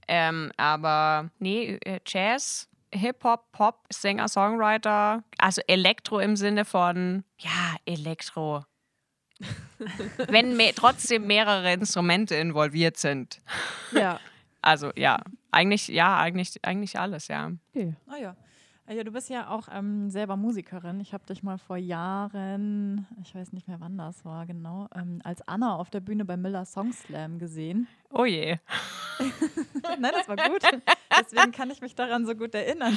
Ähm, 0.07 0.53
aber 0.57 1.31
nee, 1.39 1.79
äh, 1.85 2.01
Jazz, 2.07 2.69
Hip-Hop, 2.93 3.53
Pop, 3.53 3.87
Singer, 3.93 4.29
Songwriter, 4.29 5.23
also 5.39 5.61
Elektro 5.67 6.21
im 6.21 6.37
Sinne 6.37 6.65
von, 6.65 7.25
ja, 7.39 7.77
Elektro. 7.85 8.65
Wenn 10.29 10.57
me 10.57 10.73
trotzdem 10.75 11.27
mehrere 11.27 11.73
Instrumente 11.73 12.35
involviert 12.35 12.97
sind. 12.97 13.41
Ja. 13.93 14.19
Also 14.61 14.91
ja, 14.97 15.23
eigentlich, 15.51 15.89
ja, 15.89 16.19
eigentlich, 16.19 16.55
eigentlich 16.63 16.99
alles, 16.99 17.29
ja. 17.29 17.53
Okay. 17.71 17.95
Ah 18.09 18.17
ja. 18.17 18.37
Ah 18.91 18.95
Ja, 18.95 19.05
du 19.05 19.13
bist 19.13 19.29
ja 19.29 19.51
auch 19.51 19.69
ähm, 19.71 20.09
selber 20.09 20.37
Musikerin. 20.37 20.99
Ich 21.01 21.13
habe 21.13 21.27
dich 21.27 21.43
mal 21.43 21.59
vor 21.59 21.77
Jahren, 21.77 23.07
ich 23.21 23.35
weiß 23.35 23.53
nicht 23.53 23.69
mehr 23.69 23.81
wann 23.81 23.99
das 23.99 24.25
war 24.25 24.47
genau, 24.47 24.89
ähm, 24.95 25.21
als 25.25 25.47
Anna 25.47 25.77
auf 25.77 25.91
der 25.91 26.01
Bühne 26.01 26.25
beim 26.25 26.41
Miller 26.41 26.65
Song 26.65 26.95
Slam 26.95 27.39
gesehen. 27.39 27.87
Oh 28.11 28.25
je. 28.25 28.57
Nein, 29.83 30.13
das 30.15 30.27
war 30.27 30.37
gut. 30.37 30.63
Deswegen 31.21 31.53
kann 31.53 31.71
ich 31.71 31.83
mich 31.83 31.97
daran 31.97 32.25
so 32.25 32.35
gut 32.35 32.55
erinnern. 32.55 32.97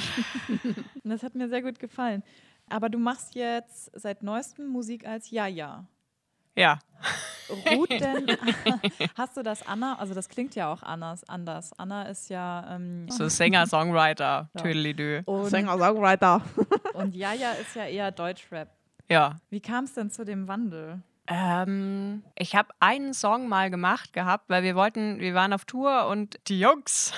Und 1.04 1.10
das 1.10 1.22
hat 1.22 1.34
mir 1.34 1.50
sehr 1.50 1.60
gut 1.60 1.78
gefallen. 1.78 2.22
Aber 2.70 2.88
du 2.88 2.96
machst 2.96 3.34
jetzt 3.34 3.90
seit 3.92 4.22
neuestem 4.22 4.68
Musik 4.68 5.06
als 5.06 5.30
Ja-Ja. 5.30 5.84
Ja. 6.56 6.78
Ruht 7.50 7.90
denn, 8.00 8.26
hast 9.16 9.36
du 9.36 9.42
das 9.42 9.66
Anna, 9.66 9.98
also 9.98 10.14
das 10.14 10.28
klingt 10.28 10.54
ja 10.54 10.72
auch 10.72 10.82
anders. 10.82 11.28
anders. 11.28 11.72
Anna 11.78 12.04
ist 12.04 12.30
ja, 12.30 12.76
ähm, 12.76 13.08
So 13.10 13.28
Singer, 13.28 13.66
Songwriter, 13.66 14.48
Ja. 14.54 14.60
Tüdelidü. 14.62 15.22
und, 15.26 15.46
Sänger, 15.50 15.78
Songwriter. 15.78 16.42
und 16.94 17.14
Ja-Ja 17.14 17.52
ist 17.52 17.74
ja 17.76 17.86
eher 17.86 18.10
Deutschrap. 18.10 18.68
Ja. 19.08 19.36
Wie 19.50 19.60
kam 19.60 19.84
es 19.84 19.94
denn 19.94 20.10
zu 20.10 20.24
dem 20.24 20.48
Wandel? 20.48 21.02
Ähm, 21.26 22.24
ich 22.36 22.56
habe 22.56 22.68
einen 22.80 23.14
Song 23.14 23.48
mal 23.48 23.70
gemacht 23.70 24.12
gehabt, 24.12 24.48
weil 24.48 24.62
wir 24.62 24.74
wollten, 24.74 25.20
wir 25.20 25.34
waren 25.34 25.52
auf 25.52 25.64
Tour 25.64 26.06
und 26.08 26.38
die 26.48 26.58
Jungs 26.60 27.12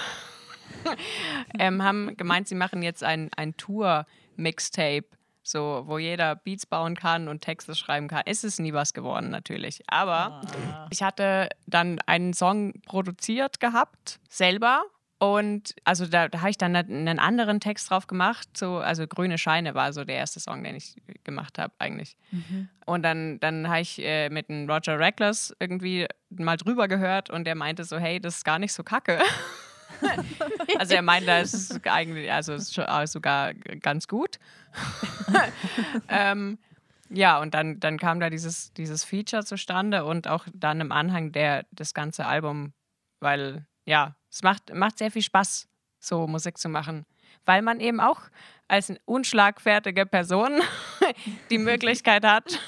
ähm, 1.59 1.83
haben 1.83 2.17
gemeint, 2.17 2.49
sie 2.49 2.55
machen 2.55 2.83
jetzt 2.83 3.03
ein, 3.03 3.31
ein 3.37 3.57
Tour-Mixtape, 3.57 5.07
so, 5.45 5.83
wo 5.87 5.99
jeder 5.99 6.35
Beats 6.35 6.67
bauen 6.67 6.97
kann 6.97 7.29
und 7.29 7.43
Texte 7.43 7.75
schreiben 7.75 8.09
kann. 8.09 8.23
Es 8.25 8.43
ist 8.43 8.59
nie 8.59 8.73
was 8.73 8.95
geworden, 8.95 9.31
natürlich. 9.31 9.83
Aber 9.87 10.41
ich 10.91 11.03
hatte 11.03 11.51
dann 11.67 12.01
einen 12.07 12.33
Song 12.33 12.73
produziert 12.87 13.61
gehabt, 13.61 14.21
selber. 14.29 14.85
Und 15.19 15.75
also 15.85 16.07
da, 16.07 16.29
da 16.29 16.41
habe 16.41 16.51
ich 16.51 16.59
dann 16.59 16.75
einen 16.75 17.19
anderen 17.19 17.61
Text 17.61 17.91
drauf 17.91 18.07
gemacht. 18.07 18.49
So, 18.57 18.79
also 18.79 19.07
Grüne 19.07 19.39
Scheine 19.39 19.75
war 19.75 19.93
so 19.93 20.05
der 20.05 20.17
erste 20.17 20.41
Song, 20.41 20.65
den 20.65 20.75
ich 20.75 20.97
gemacht 21.25 21.59
habe 21.59 21.73
eigentlich. 21.79 22.17
Mhm. 22.31 22.69
Und 22.87 23.03
dann, 23.03 23.39
dann 23.41 23.69
habe 23.69 23.81
ich 23.81 24.03
äh, 24.03 24.31
mit 24.31 24.49
einem 24.49 24.69
Roger 24.69 24.99
Reckless 24.99 25.55
irgendwie 25.61 26.07
mal 26.31 26.57
drüber 26.57 26.89
gehört 26.89 27.31
und 27.31 27.45
der 27.45 27.55
meinte 27.55 27.85
so, 27.85 27.99
hey, 27.99 28.19
das 28.19 28.39
ist 28.39 28.45
gar 28.45 28.59
nicht 28.59 28.73
so 28.73 28.83
kacke. 28.83 29.21
also 30.79 30.95
er 30.95 31.03
meinte, 31.03 31.31
es 31.33 31.55
ist 31.55 31.87
eigentlich, 31.87 32.31
also 32.33 32.55
ist 32.55 32.75
sogar 33.07 33.55
ganz 33.55 34.09
gut. 34.09 34.39
ähm, 36.09 36.59
ja, 37.11 37.39
und 37.41 37.55
dann, 37.55 37.81
dann 37.81 37.99
kam 37.99 38.21
da 38.21 38.31
dieses, 38.31 38.73
dieses 38.73 39.05
Feature 39.05 39.45
zustande 39.45 40.05
und 40.05 40.27
auch 40.29 40.47
dann 40.53 40.81
im 40.81 40.91
Anhang 40.93 41.33
der, 41.33 41.65
das 41.71 41.95
ganze 41.95 42.27
Album, 42.27 42.73
weil 43.21 43.67
ja, 43.85 44.17
es 44.31 44.43
macht, 44.43 44.75
macht 44.75 44.99
sehr 44.99 45.11
viel 45.11 45.23
Spaß, 45.23 45.69
so 46.01 46.27
Musik 46.27 46.59
zu 46.59 46.69
machen, 46.69 47.05
weil 47.45 47.63
man 47.63 47.81
eben 47.81 48.01
auch 48.01 48.21
als 48.69 48.93
unschlagfertige 49.05 50.07
Person 50.07 50.61
die 51.51 51.59
Möglichkeit 51.59 52.25
hat, 52.25 52.59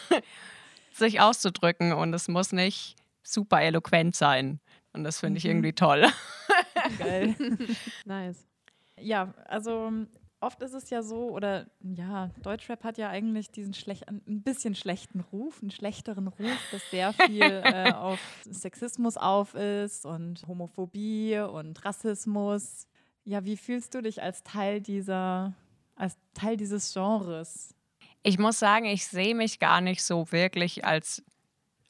sich 0.92 1.20
auszudrücken 1.20 1.92
und 1.92 2.14
es 2.14 2.28
muss 2.28 2.52
nicht 2.52 2.96
super 3.22 3.62
eloquent 3.62 4.14
sein. 4.14 4.60
Und 4.92 5.04
das 5.04 5.20
finde 5.20 5.38
ich 5.38 5.44
Mhm. 5.44 5.50
irgendwie 5.50 5.72
toll. 5.72 6.06
Geil. 6.98 7.34
Nice. 8.04 8.46
Ja, 8.98 9.34
also 9.46 9.92
oft 10.40 10.62
ist 10.62 10.74
es 10.74 10.90
ja 10.90 11.02
so, 11.02 11.30
oder 11.30 11.66
ja, 11.82 12.30
Deutschrap 12.42 12.84
hat 12.84 12.98
ja 12.98 13.08
eigentlich 13.08 13.50
diesen 13.50 13.74
schlecht, 13.74 14.08
ein 14.08 14.42
bisschen 14.42 14.74
schlechten 14.74 15.20
Ruf, 15.20 15.60
einen 15.62 15.70
schlechteren 15.70 16.28
Ruf, 16.28 16.58
dass 16.70 16.82
sehr 16.90 17.12
viel 17.12 17.42
äh, 17.64 17.92
auf 17.92 18.20
Sexismus 18.44 19.16
auf 19.16 19.54
ist 19.54 20.06
und 20.06 20.46
Homophobie 20.46 21.38
und 21.38 21.84
Rassismus. 21.84 22.86
Ja, 23.24 23.44
wie 23.44 23.56
fühlst 23.56 23.94
du 23.94 24.02
dich 24.02 24.22
als 24.22 24.42
Teil 24.44 24.80
dieser, 24.80 25.54
als 25.96 26.16
Teil 26.34 26.56
dieses 26.56 26.92
Genres? 26.92 27.74
Ich 28.22 28.38
muss 28.38 28.58
sagen, 28.58 28.86
ich 28.86 29.06
sehe 29.06 29.34
mich 29.34 29.58
gar 29.58 29.80
nicht 29.80 30.02
so 30.02 30.30
wirklich 30.32 30.84
als, 30.84 31.24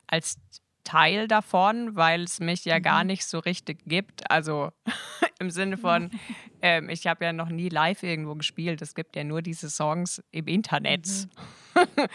als 0.06 0.38
Teil 0.86 1.26
davon, 1.26 1.96
weil 1.96 2.22
es 2.22 2.38
mich 2.38 2.64
ja 2.64 2.78
gar 2.78 3.02
nicht 3.02 3.26
so 3.26 3.40
richtig 3.40 3.80
gibt. 3.86 4.30
Also 4.30 4.70
im 5.40 5.50
Sinne 5.50 5.76
von, 5.76 6.10
ähm, 6.62 6.88
ich 6.88 7.06
habe 7.06 7.24
ja 7.24 7.32
noch 7.32 7.48
nie 7.48 7.68
live 7.68 8.02
irgendwo 8.04 8.36
gespielt. 8.36 8.80
Es 8.80 8.94
gibt 8.94 9.16
ja 9.16 9.24
nur 9.24 9.42
diese 9.42 9.68
Songs 9.68 10.22
im 10.30 10.46
Internet. 10.46 11.28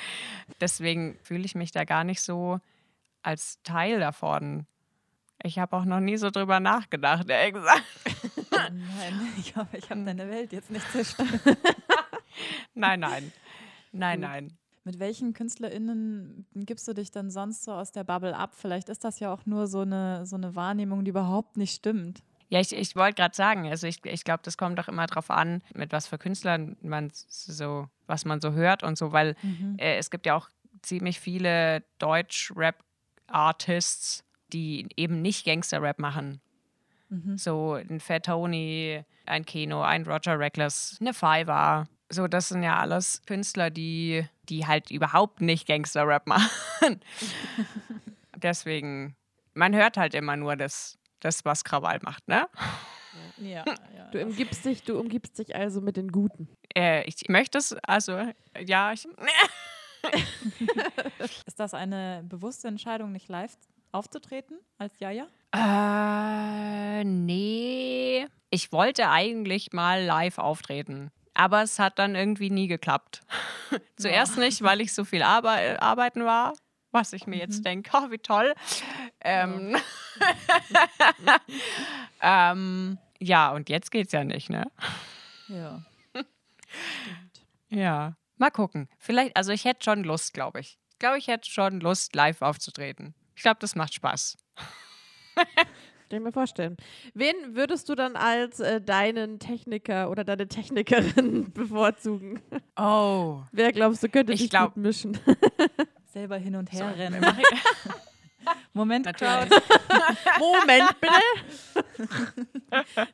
Deswegen 0.61 1.19
fühle 1.21 1.43
ich 1.43 1.53
mich 1.53 1.71
da 1.71 1.83
gar 1.83 2.05
nicht 2.05 2.21
so 2.21 2.59
als 3.21 3.61
Teil 3.63 3.99
davon. 3.99 4.65
Ich 5.43 5.59
habe 5.59 5.75
auch 5.75 5.85
noch 5.85 5.99
nie 5.99 6.17
so 6.17 6.29
drüber 6.29 6.59
nachgedacht, 6.59 7.29
ehrlich 7.29 7.55
gesagt. 7.55 7.83
Nein, 8.51 9.33
ich 9.37 9.55
hoffe, 9.55 9.77
ich 9.77 9.89
habe 9.89 10.05
deine 10.05 10.29
Welt 10.29 10.53
jetzt 10.53 10.71
nicht 10.71 10.89
zerstört. 10.91 11.57
Nein, 12.73 13.01
nein. 13.01 13.33
Nein, 13.91 14.19
nein. 14.21 14.57
Mit 14.83 14.99
welchen 14.99 15.33
KünstlerInnen 15.33 16.47
gibst 16.55 16.87
du 16.87 16.93
dich 16.93 17.11
dann 17.11 17.29
sonst 17.29 17.63
so 17.63 17.71
aus 17.71 17.91
der 17.91 18.03
Bubble 18.03 18.35
ab? 18.35 18.55
Vielleicht 18.55 18.89
ist 18.89 19.03
das 19.03 19.19
ja 19.19 19.31
auch 19.31 19.45
nur 19.45 19.67
so 19.67 19.81
eine, 19.81 20.25
so 20.25 20.35
eine 20.35 20.55
Wahrnehmung, 20.55 21.05
die 21.05 21.09
überhaupt 21.09 21.55
nicht 21.57 21.75
stimmt. 21.75 22.23
Ja, 22.49 22.59
ich, 22.59 22.73
ich 22.73 22.95
wollte 22.95 23.13
gerade 23.15 23.35
sagen, 23.35 23.67
also 23.67 23.85
ich, 23.87 24.03
ich 24.05 24.23
glaube, 24.23 24.41
das 24.43 24.57
kommt 24.57 24.79
doch 24.79 24.87
immer 24.87 25.05
drauf 25.05 25.29
an, 25.29 25.61
mit 25.73 25.91
was 25.91 26.07
für 26.07 26.17
Künstlern 26.17 26.77
man 26.81 27.11
so, 27.13 27.87
was 28.07 28.25
man 28.25 28.41
so 28.41 28.53
hört 28.53 28.81
und 28.83 28.97
so, 28.97 29.11
weil 29.13 29.35
äh, 29.77 29.97
es 29.97 30.09
gibt 30.09 30.25
ja 30.25 30.35
auch 30.35 30.49
ziemlich 30.81 31.19
viele 31.19 31.83
Deutsch-Rap-Artists, 31.99 34.23
die 34.51 34.87
eben 34.97 35.21
nicht 35.21 35.45
Gangster-Rap 35.45 35.99
machen. 35.99 36.41
So 37.37 37.73
ein 37.73 37.99
Fat 37.99 38.25
Tony, 38.25 39.03
ein 39.25 39.45
Keno, 39.45 39.83
ein 39.83 40.03
Roger 40.03 40.39
Reckless, 40.39 40.97
eine 41.01 41.13
Fiverr. 41.13 41.87
So, 42.11 42.27
das 42.27 42.49
sind 42.49 42.61
ja 42.61 42.77
alles 42.77 43.21
Künstler, 43.25 43.69
die, 43.69 44.25
die 44.49 44.67
halt 44.67 44.91
überhaupt 44.91 45.39
nicht 45.39 45.65
Gangster-Rap 45.65 46.27
machen. 46.27 46.49
Deswegen, 48.35 49.15
man 49.53 49.73
hört 49.73 49.95
halt 49.95 50.13
immer 50.13 50.35
nur 50.35 50.57
das, 50.57 50.97
das 51.21 51.45
was 51.45 51.63
Krawall 51.63 51.99
macht, 52.01 52.27
ne? 52.27 52.49
Ja, 53.37 53.63
ja. 53.95 54.09
Du 54.11 54.21
umgibst 54.21 54.65
dich, 54.65 54.83
du 54.83 54.99
umgibst 54.99 55.39
dich 55.39 55.55
also 55.55 55.79
mit 55.79 55.95
den 55.95 56.11
Guten. 56.11 56.49
Äh, 56.75 57.03
ich 57.07 57.29
möchte 57.29 57.57
es, 57.57 57.73
also, 57.83 58.21
ja, 58.59 58.91
ich, 58.91 59.07
Ist 61.45 61.59
das 61.59 61.73
eine 61.73 62.23
bewusste 62.27 62.67
Entscheidung, 62.67 63.11
nicht 63.11 63.29
live 63.29 63.57
aufzutreten 63.91 64.57
als 64.77 64.99
Jaja? 64.99 65.27
Äh, 65.53 67.03
nee. 67.03 68.25
Ich 68.49 68.71
wollte 68.71 69.09
eigentlich 69.09 69.73
mal 69.73 70.03
live 70.03 70.37
auftreten. 70.37 71.11
Aber 71.41 71.63
es 71.63 71.79
hat 71.79 71.97
dann 71.97 72.13
irgendwie 72.13 72.51
nie 72.51 72.67
geklappt. 72.67 73.23
Zuerst 73.97 74.37
nicht, 74.37 74.61
weil 74.61 74.79
ich 74.79 74.93
so 74.93 75.03
viel 75.03 75.23
Arbe 75.23 75.81
arbeiten 75.81 76.23
war, 76.23 76.53
was 76.91 77.13
ich 77.13 77.25
mir 77.25 77.37
jetzt 77.37 77.65
denke, 77.65 77.89
oh, 77.95 78.11
wie 78.11 78.19
toll. 78.19 78.53
Ähm, 79.21 79.75
ähm, 82.21 82.99
ja, 83.17 83.49
und 83.53 83.69
jetzt 83.69 83.89
geht's 83.89 84.11
ja 84.11 84.23
nicht, 84.23 84.51
ne? 84.51 84.69
Ja. 85.47 85.81
Ja. 87.69 88.17
Mal 88.37 88.51
gucken. 88.51 88.87
Vielleicht, 88.99 89.35
also 89.35 89.51
ich 89.51 89.65
hätte 89.65 89.83
schon 89.83 90.03
Lust, 90.03 90.33
glaube 90.33 90.59
ich. 90.59 90.77
Ich 90.91 90.99
glaube, 90.99 91.17
ich 91.17 91.27
hätte 91.27 91.49
schon 91.49 91.79
Lust, 91.79 92.13
live 92.15 92.41
aufzutreten. 92.41 93.15
Ich 93.35 93.41
glaube, 93.41 93.59
das 93.61 93.75
macht 93.75 93.93
Spaß. 93.93 94.37
Kann 96.11 96.17
ich 96.19 96.25
mir 96.25 96.33
vorstellen. 96.33 96.75
Wen 97.13 97.33
würdest 97.55 97.87
du 97.87 97.95
dann 97.95 98.17
als 98.17 98.59
äh, 98.59 98.81
deinen 98.81 99.39
Techniker 99.39 100.09
oder 100.09 100.25
deine 100.25 100.45
Technikerin 100.45 101.51
bevorzugen? 101.53 102.41
Oh. 102.75 103.43
Wer 103.53 103.71
glaubst 103.71 104.03
du, 104.03 104.09
könnte 104.09 104.33
Ich 104.33 104.41
dich 104.41 104.49
glaub- 104.49 104.73
gut 104.73 104.83
mischen? 104.83 105.17
Selber 106.07 106.35
hin 106.35 106.57
und 106.57 106.69
her 106.73 106.79
So, 106.93 107.01
rennen. 107.01 107.25
Moment. 108.73 109.05
Crowd. 109.15 109.47
Moment, 110.37 110.99
bitte. 110.99 111.13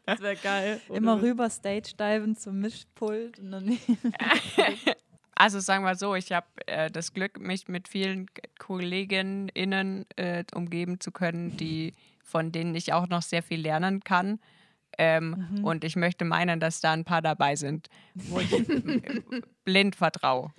das 0.08 0.20
wäre 0.22 0.36
geil. 0.38 0.82
Immer 0.90 1.22
rüber 1.22 1.52
Stage 1.52 1.92
diven 2.00 2.36
zum 2.36 2.60
Mischpult 2.60 3.38
und 3.38 3.52
dann 3.52 3.78
Also 5.36 5.60
sagen 5.60 5.84
wir 5.84 5.94
so, 5.94 6.16
ich 6.16 6.32
habe 6.32 6.48
äh, 6.66 6.90
das 6.90 7.14
Glück, 7.14 7.40
mich 7.40 7.68
mit 7.68 7.88
vielen 7.88 8.26
KollegInnen 8.58 10.06
äh, 10.16 10.44
umgeben 10.56 11.00
zu 11.00 11.12
können, 11.12 11.56
die, 11.58 11.94
von 12.28 12.52
denen 12.52 12.76
ich 12.76 12.92
auch 12.94 13.08
noch 13.08 13.22
sehr 13.22 13.42
viel 13.42 13.62
lernen 13.62 14.02
kann. 14.04 14.40
Ähm, 14.98 15.62
Und 15.64 15.84
ich 15.84 15.96
möchte 15.96 16.26
meinen, 16.26 16.60
dass 16.60 16.82
da 16.82 16.92
ein 16.92 17.06
paar 17.06 17.22
dabei 17.22 17.56
sind, 17.56 17.88
wo 18.16 18.40
ich 18.40 18.50
blind 19.64 19.96
vertraue. 19.96 20.52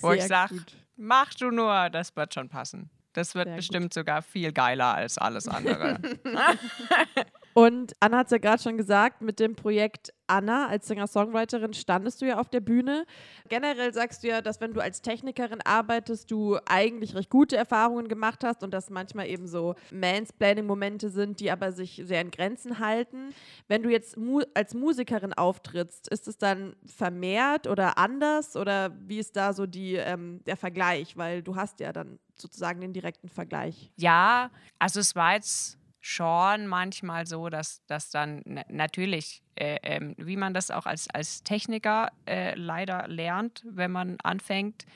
Wo 0.00 0.12
ich 0.12 0.20
Sehr 0.20 0.28
sag, 0.28 0.50
gut. 0.50 0.76
mach 0.96 1.32
du 1.34 1.50
nur, 1.50 1.88
das 1.90 2.14
wird 2.16 2.34
schon 2.34 2.48
passen. 2.48 2.90
Das 3.12 3.34
wird 3.34 3.46
Sehr 3.46 3.52
gut. 3.54 3.56
bestimmt 3.56 3.94
sogar 3.94 4.20
viel 4.22 4.52
geiler 4.52 4.94
als 4.94 5.16
alles 5.18 5.48
andere. 5.48 6.00
Und 7.56 7.94
Anna 8.00 8.18
hat 8.18 8.26
es 8.26 8.32
ja 8.32 8.38
gerade 8.38 8.62
schon 8.62 8.76
gesagt, 8.76 9.22
mit 9.22 9.40
dem 9.40 9.56
Projekt 9.56 10.12
Anna 10.26 10.68
als 10.68 10.88
Singer-Songwriterin 10.88 11.72
standest 11.72 12.20
du 12.20 12.26
ja 12.26 12.38
auf 12.38 12.50
der 12.50 12.60
Bühne. 12.60 13.06
Generell 13.48 13.94
sagst 13.94 14.22
du 14.22 14.28
ja, 14.28 14.42
dass 14.42 14.60
wenn 14.60 14.74
du 14.74 14.82
als 14.82 15.00
Technikerin 15.00 15.62
arbeitest, 15.64 16.30
du 16.30 16.58
eigentlich 16.66 17.14
recht 17.14 17.30
gute 17.30 17.56
Erfahrungen 17.56 18.08
gemacht 18.08 18.44
hast 18.44 18.62
und 18.62 18.74
dass 18.74 18.90
manchmal 18.90 19.28
eben 19.28 19.46
so 19.46 19.74
Mansplaining-Momente 19.90 21.08
sind, 21.08 21.40
die 21.40 21.50
aber 21.50 21.72
sich 21.72 22.02
sehr 22.04 22.20
in 22.20 22.30
Grenzen 22.30 22.78
halten. 22.78 23.30
Wenn 23.68 23.82
du 23.82 23.88
jetzt 23.88 24.18
mu 24.18 24.42
als 24.52 24.74
Musikerin 24.74 25.32
auftrittst, 25.32 26.08
ist 26.08 26.28
es 26.28 26.36
dann 26.36 26.76
vermehrt 26.84 27.68
oder 27.68 27.96
anders 27.96 28.54
oder 28.54 28.94
wie 29.00 29.18
ist 29.18 29.34
da 29.34 29.54
so 29.54 29.64
die, 29.64 29.94
ähm, 29.94 30.44
der 30.44 30.58
Vergleich? 30.58 31.16
Weil 31.16 31.42
du 31.42 31.56
hast 31.56 31.80
ja 31.80 31.94
dann 31.94 32.18
sozusagen 32.34 32.82
den 32.82 32.92
direkten 32.92 33.30
Vergleich. 33.30 33.90
Ja, 33.96 34.50
also 34.78 35.00
es 35.00 35.16
war 35.16 35.32
jetzt 35.32 35.78
schon 36.06 36.68
manchmal 36.68 37.26
so, 37.26 37.48
dass 37.48 37.82
das 37.88 38.10
dann 38.10 38.40
na- 38.44 38.64
natürlich, 38.68 39.42
äh, 39.56 39.78
ähm, 39.82 40.14
wie 40.18 40.36
man 40.36 40.54
das 40.54 40.70
auch 40.70 40.86
als, 40.86 41.10
als 41.10 41.42
Techniker 41.42 42.12
äh, 42.26 42.54
leider 42.54 43.08
lernt, 43.08 43.64
wenn 43.68 43.90
man 43.90 44.16
anfängt, 44.22 44.86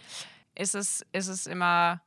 ist 0.54 0.76
es, 0.76 1.04
ist 1.10 1.26
es 1.26 1.48
immer 1.48 2.00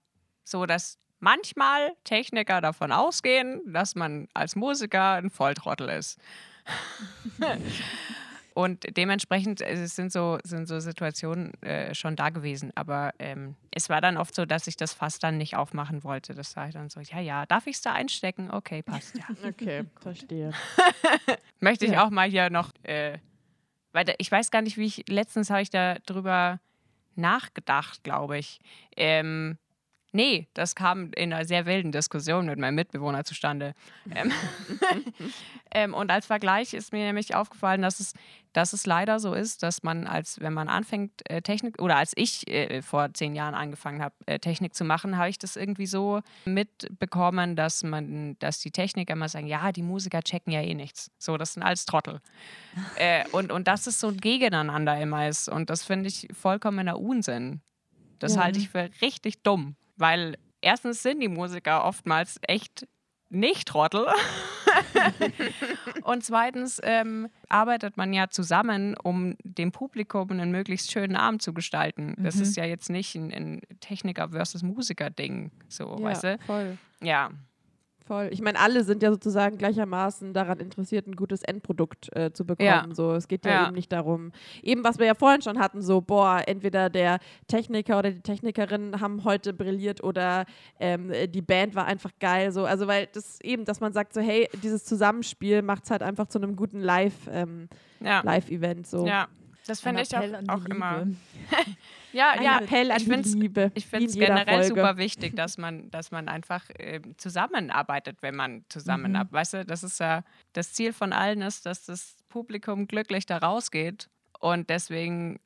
so, 0.45 0.66
dass 0.66 0.99
manchmal 1.20 1.91
Techniker 2.06 2.62
davon 2.62 2.93
ausgehen, 2.93 3.62
dass 3.66 3.95
man 3.95 4.30
als 4.34 4.56
Musiker 4.56 5.16
ein 5.16 5.30
Volltrottel 5.30 5.89
ist. 5.89 6.18
Und 8.56 8.95
dementsprechend 8.97 9.62
äh, 9.62 9.72
es 9.84 9.95
sind 9.95 10.12
so, 10.12 10.38
sind 10.43 10.68
so 10.68 10.80
Situationen 10.80 11.54
äh, 11.64 11.93
schon 11.95 12.16
da 12.16 12.30
gewesen. 12.30 12.72
Aber 12.76 13.12
ähm, 13.20 13.56
es 13.72 13.89
war 13.89 13.99
dann 14.01 14.18
oft 14.18 14.36
so, 14.36 14.45
dass 14.45 14.68
ich 14.68 14.78
das 14.78 14.93
fast 14.93 15.24
dann 15.24 15.38
nicht 15.38 15.56
aufmachen 15.56 16.04
wollte. 16.04 16.34
Das 16.36 16.56
war 16.56 16.68
ich 16.68 16.74
dann 16.74 16.89
so, 16.89 16.99
ja, 16.99 17.20
ja, 17.20 17.45
darf 17.45 17.68
ich 17.68 17.76
es 17.76 17.82
da 17.82 17.93
einstecken? 17.93 18.51
Okay, 18.51 18.82
passt, 18.84 19.18
ja. 19.18 19.26
Okay, 19.47 19.84
verstehe. 20.01 20.51
Möchte 21.60 21.86
ich 21.86 21.93
Ja. 21.93 22.06
auch 22.06 22.10
mal 22.10 22.30
hier 22.30 22.49
noch, 22.49 22.72
äh, 22.84 23.18
weil 23.91 24.06
da, 24.06 24.14
ich 24.18 24.32
weiß 24.32 24.51
gar 24.51 24.62
nicht, 24.62 24.78
wie 24.78 24.86
ich, 24.86 25.04
letztens 25.08 25.49
habe 25.49 25.62
ich 25.62 25.70
da 25.70 25.95
drüber 26.06 26.60
nachgedacht, 27.16 28.04
glaube 28.04 28.38
ich. 28.38 28.60
Ähm, 28.97 29.58
Nee, 30.16 30.47
das 30.53 30.76
kam 30.76 31.11
in 31.16 31.34
einer 31.34 31.43
sehr 31.43 31.66
wilden 31.66 31.91
Diskussion 31.91 32.45
mit 32.45 32.59
meinem 32.59 32.76
Mitbewohner 32.76 33.24
zustande. 33.24 33.74
ähm, 34.11 34.32
ähm, 35.72 35.95
und 35.95 36.11
als 36.11 36.28
Vergleich 36.28 36.76
ist 36.76 36.93
mir 36.93 37.03
nämlich 37.03 37.34
aufgefallen, 37.34 37.82
dass 37.82 37.99
es, 37.99 38.14
dass 38.53 38.74
es 38.74 38.86
leider 38.86 39.20
so 39.20 39.34
ist, 39.34 39.64
dass 39.64 39.82
man 39.82 40.05
als, 40.05 40.39
wenn 40.39 40.53
man 40.53 40.70
anfängt, 40.70 41.28
äh, 41.32 41.41
Technik, 41.41 41.82
oder 41.82 41.97
als 41.97 42.14
ich 42.16 42.47
äh, 42.47 42.84
vor 42.84 43.11
zehn 43.16 43.34
Jahren 43.34 43.55
angefangen 43.55 44.03
habe, 44.03 44.14
äh, 44.28 44.38
Technik 44.38 44.76
zu 44.76 44.84
machen, 44.84 45.18
habe 45.18 45.30
ich 45.30 45.39
das 45.39 45.55
irgendwie 45.55 45.88
so 45.88 46.22
mitbekommen, 46.45 47.55
dass 47.55 47.82
man, 47.82 48.38
dass 48.38 48.59
die 48.59 48.70
Techniker 48.70 49.14
immer 49.14 49.30
sagen, 49.30 49.47
ja, 49.47 49.72
die 49.72 49.82
Musiker 49.82 50.22
checken 50.22 50.53
ja 50.53 50.61
eh 50.61 50.76
nichts. 50.76 51.09
So, 51.18 51.38
das 51.38 51.53
sind 51.53 51.64
alles 51.64 51.86
Trottel. 51.86 52.22
äh, 52.97 53.24
und, 53.32 53.51
und 53.51 53.68
dass 53.68 53.88
es 53.88 53.99
so 53.99 54.09
ein 54.09 54.18
Gegeneinander 54.18 54.95
immer 55.01 55.28
ist. 55.28 55.49
Und 55.49 55.72
das 55.72 55.84
finde 55.84 56.09
ich 56.09 56.28
vollkommener 56.34 56.99
Unsinn. 56.99 57.61
Das 58.20 58.36
Ja. 58.36 58.43
halte 58.43 58.59
ich 58.59 58.70
für 58.70 58.91
richtig 59.01 59.41
dumm. 59.41 59.76
Weil 59.96 60.38
erstens 60.62 61.04
sind 61.04 61.20
die 61.20 61.28
Musiker 61.28 61.86
oftmals 61.86 62.39
echt 62.48 62.88
nicht 63.30 63.68
Trottel. 63.68 64.08
und 66.04 66.24
zweitens 66.24 66.80
ähm, 66.84 67.30
arbeitet 67.50 67.98
man 67.98 68.14
ja 68.14 68.30
zusammen, 68.30 68.96
um 69.02 69.36
dem 69.44 69.72
Publikum 69.72 70.32
einen 70.32 70.52
möglichst 70.52 70.91
schönen 70.91 71.16
Abend 71.16 71.41
zu 71.41 71.54
gestalten. 71.54 72.16
Das 72.20 72.36
ist 72.36 72.56
ja 72.56 72.66
jetzt 72.66 72.89
nicht 72.89 73.16
ein, 73.16 73.34
ein 73.34 73.62
Techniker 73.80 74.30
versus 74.30 74.64
Musiker-Ding. 74.64 75.52
So, 75.68 75.98
ja, 75.98 76.04
weißt 76.04 76.24
du? 76.24 76.38
voll. 76.46 76.78
Ja. 77.02 77.32
Voll. 78.06 78.30
Ich 78.34 78.41
meine, 78.41 78.60
alle 78.60 78.84
sind 78.84 79.01
ja 79.01 79.12
sozusagen 79.12 79.58
gleichermaßen 79.58 80.34
daran 80.34 80.60
interessiert, 80.60 81.08
ein 81.08 81.16
gutes 81.16 81.41
Endprodukt 81.41 82.14
äh, 82.16 82.34
zu 82.34 82.45
bekommen. 82.45 82.68
Ja. 82.68 82.86
So, 82.91 83.14
es 83.14 83.30
geht 83.30 83.45
ja, 83.45 83.51
Ja. 83.51 83.66
eben 83.68 83.76
nicht 83.76 83.91
darum, 83.93 84.32
eben 84.62 84.84
was 84.84 84.99
wir 84.99 85.06
ja 85.06 85.16
vorhin 85.16 85.41
schon 85.41 85.58
hatten, 85.58 85.82
so, 85.82 86.01
boah, 86.01 86.41
entweder 86.45 86.89
der 86.89 87.20
Techniker 87.47 87.99
oder 87.99 88.12
die 88.12 88.20
Technikerin 88.22 88.99
haben 88.99 89.24
heute 89.24 89.54
brilliert 89.54 90.04
oder 90.04 90.45
ähm, 90.82 91.14
die 91.30 91.41
Band 91.41 91.76
war 91.76 91.86
einfach 91.86 92.12
geil. 92.20 92.51
So, 92.51 92.66
also 92.66 92.88
weil 92.88 93.08
das 93.14 93.39
eben, 93.41 93.64
dass 93.64 93.80
man 93.80 93.93
sagt, 93.93 94.14
so, 94.14 94.20
hey, 94.20 94.49
dieses 94.62 94.84
Zusammenspiel 94.84 95.62
macht 95.62 95.86
es 95.86 95.91
halt 95.91 96.04
einfach 96.04 96.28
zu 96.28 96.39
einem 96.39 96.56
guten 96.58 96.82
Live, 96.82 97.30
ähm, 97.32 97.70
Ja. 98.01 98.22
Live-Event. 98.24 98.86
So. 98.86 99.08
ja. 99.08 99.28
Das 99.66 99.80
finde 99.80 100.01
Ein 100.01 100.04
ich 100.04 100.49
auch, 100.49 100.56
auch 100.60 100.66
immer. 100.66 101.08
Ja, 102.14 102.32
Ein 102.32 102.43
ja. 102.43 102.59
Appell 102.59 102.91
an 102.91 102.97
ich 102.97 103.03
die 103.05 103.09
find's- 103.09 103.34
Liebe. 103.34 103.72
Ich 103.76 103.86
finde 103.88 104.05
in 104.05 104.09
es 104.11 104.16
generell 104.16 104.45
Folge. 104.64 104.68
super 104.68 104.97
wichtig, 104.97 105.36
dass 105.36 105.57
man, 105.57 105.89
dass 105.91 106.11
man 106.11 106.30
einfach 106.30 106.70
äh, 106.78 107.01
zusammenarbeitet, 107.18 108.20
wenn 108.22 108.36
man 108.36 108.64
zusammenarbeitet. 108.70 109.34
Weißt 109.34 109.53
du, 109.55 109.66
das 109.66 109.84
ist 109.84 109.99
ja 109.99 110.24
das 110.53 110.74
Ziel 110.74 110.93
von 110.93 111.11
allen 111.14 111.41
ist, 111.41 111.66
dass 111.66 111.86
das 111.86 112.16
Publikum 112.30 112.88
glücklich 112.88 113.26
da 113.26 113.38
rausgeht. 113.39 114.09
Und 114.39 114.70
deswegen 114.70 115.39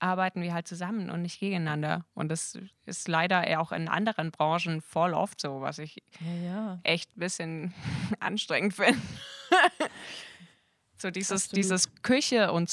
arbeiten 0.00 0.42
wir 0.42 0.52
halt 0.52 0.66
zusammen 0.66 1.10
und 1.10 1.22
nicht 1.22 1.38
gegeneinander. 1.38 2.04
Und 2.14 2.28
das 2.28 2.58
ist 2.86 3.06
leider 3.06 3.60
auch 3.60 3.70
in 3.70 3.86
anderen 3.88 4.32
Branchen 4.32 4.80
voll 4.82 5.14
oft 5.14 5.40
so, 5.40 5.60
was 5.60 5.78
ich 5.78 6.02
Ja, 6.20 6.44
ja. 6.44 6.80
echt 6.82 7.16
ein 7.16 7.20
bisschen 7.20 7.74
anstrengend 8.18 8.74
finde. 8.74 8.98
so 10.96 11.10
dieses, 11.10 11.44
Absolut. 11.44 11.56
dieses 11.56 11.94
Küche 12.02 12.52
und 12.52 12.68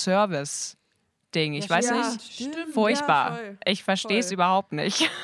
Service-Ding. 1.33 1.53
Ich 1.53 1.65
Ja, 1.65 1.69
weiß 1.69 1.85
ja, 1.89 2.11
nicht, 2.11 2.33
stimmt, 2.33 2.73
furchtbar. 2.73 3.29
Ja, 3.31 3.35
voll. 3.37 3.57
ich 3.65 3.83
verstehe 3.83 4.19
es 4.19 4.31
überhaupt 4.31 4.71
nicht. 4.73 5.09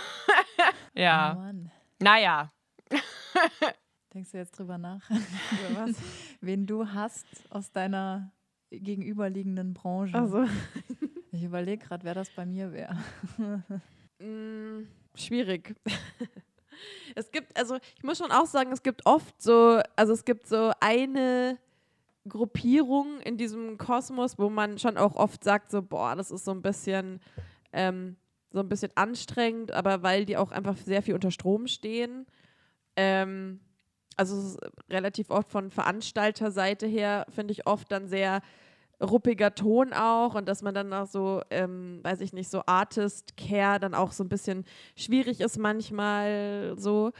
Oh 0.97 0.99
ja, 1.01 1.33
Mann. 1.35 1.71
naja. 1.99 2.53
Denkst 4.13 4.31
du 4.31 4.37
jetzt 4.37 4.57
drüber 4.57 4.77
nach, 4.77 5.01
Oder 5.09 5.87
was? 5.87 5.95
wen 6.39 6.65
du 6.65 6.87
hast 6.87 7.25
aus 7.49 7.69
deiner 7.73 8.31
gegenüberliegenden 8.71 9.73
Branche? 9.73 10.15
Also, 10.17 10.45
Ich 11.31 11.43
überlege 11.43 11.85
gerade, 11.85 12.05
wer 12.05 12.13
das 12.13 12.29
bei 12.29 12.45
mir 12.45 12.71
wäre. 12.71 12.95
Mm, 14.19 14.87
schwierig. 15.15 15.75
es 17.15 17.29
gibt, 17.29 17.55
also 17.57 17.77
ich 17.97 18.03
muss 18.03 18.17
schon 18.17 18.31
auch 18.31 18.45
sagen, 18.45 18.71
es 18.71 18.81
gibt 18.81 19.05
oft 19.05 19.39
so, 19.41 19.81
also 19.97 20.13
es 20.13 20.23
gibt 20.23 20.47
so 20.47 20.71
eine 20.79 21.57
Gruppierung 22.28 23.19
in 23.21 23.38
diesem 23.38 23.78
Kosmos, 23.78 24.38
wo 24.38 24.49
man 24.49 24.78
schon 24.78 24.97
auch 24.97 25.15
oft 25.15 25.43
sagt, 25.43 25.71
so, 25.71 25.82
boah, 25.82 26.15
das 26.15 26.32
ist 26.32 26.45
so 26.45 26.51
ein 26.51 26.61
bisschen, 26.61 27.19
ähm, 27.71 28.17
so 28.51 28.59
ein 28.59 28.69
bisschen 28.69 28.91
anstrengend, 28.95 29.71
aber 29.71 30.01
weil 30.03 30.26
die 30.26 30.38
auch 30.38 30.51
einfach 30.51 30.78
sehr 30.78 31.01
viel 31.01 31.13
unter 31.13 31.32
Strom 31.32 31.67
stehen. 31.67 32.26
Ähm, 32.95 33.59
also 34.17 34.57
relativ 34.89 35.30
oft 35.30 35.51
von 35.51 35.71
Veranstalterseite 35.71 36.88
her, 36.88 37.26
finde 37.30 37.51
ich 37.51 37.67
oft 37.67 37.91
dann 37.91 38.07
sehr 38.07 38.41
ruppiger 39.01 39.53
Ton 39.55 39.93
auch 39.93 40.36
und 40.36 40.47
dass 40.47 40.61
man 40.61 40.73
dann 40.73 40.93
auch 40.93 41.07
so, 41.07 41.41
ähm, 41.49 41.99
weiß 42.03 42.21
ich 42.21 42.34
nicht, 42.34 42.49
so 42.49 42.63
Artist 42.65 43.36
Care 43.36 43.80
dann 43.80 43.93
auch 43.93 44.11
so 44.11 44.23
ein 44.23 44.30
bisschen 44.30 44.63
schwierig 44.95 45.41
ist 45.41 45.57
manchmal 45.57 46.76
so. 46.78 47.11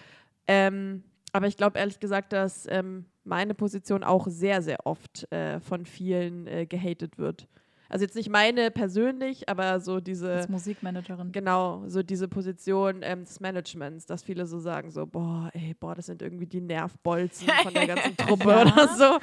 Ähm, 0.48 1.04
aber 1.34 1.48
ich 1.48 1.58
glaube 1.58 1.80
ehrlich 1.80 2.00
gesagt, 2.00 2.32
dass 2.32 2.66
ähm, 2.70 3.06
meine 3.26 3.54
Position 3.54 4.04
auch 4.04 4.28
sehr, 4.28 4.62
sehr 4.62 4.86
oft 4.86 5.32
äh, 5.32 5.60
von 5.60 5.86
vielen 5.86 6.48
äh, 6.48 6.66
gehatet 6.66 7.18
wird. 7.18 7.48
Also 7.88 8.04
jetzt 8.04 8.16
nicht 8.16 8.30
meine 8.30 8.72
persönlich, 8.72 9.48
aber 9.48 9.80
so 9.80 10.00
diese 10.00 10.32
Als 10.34 10.50
Musikmanagerin. 10.50 11.32
Genau, 11.32 11.84
so 11.88 12.02
diese 12.02 12.28
Position 12.28 13.02
ähm, 13.04 13.24
des 13.26 13.40
Managements, 13.40 14.08
dass 14.08 14.24
viele 14.24 14.48
so 14.48 14.58
sagen, 14.58 14.90
so, 14.90 15.06
boah, 15.06 15.52
ey, 15.54 15.76
boah, 15.80 15.94
das 15.94 16.08
sind 16.08 16.22
irgendwie 16.24 16.48
die 16.48 16.62
Nervbolzen 16.62 17.48
von 17.62 17.74
der 17.76 17.86
ganzen 17.86 18.18
Truppe 18.18 18.50
Ja. 18.50 18.62
oder 18.64 18.88
so. 18.98 19.20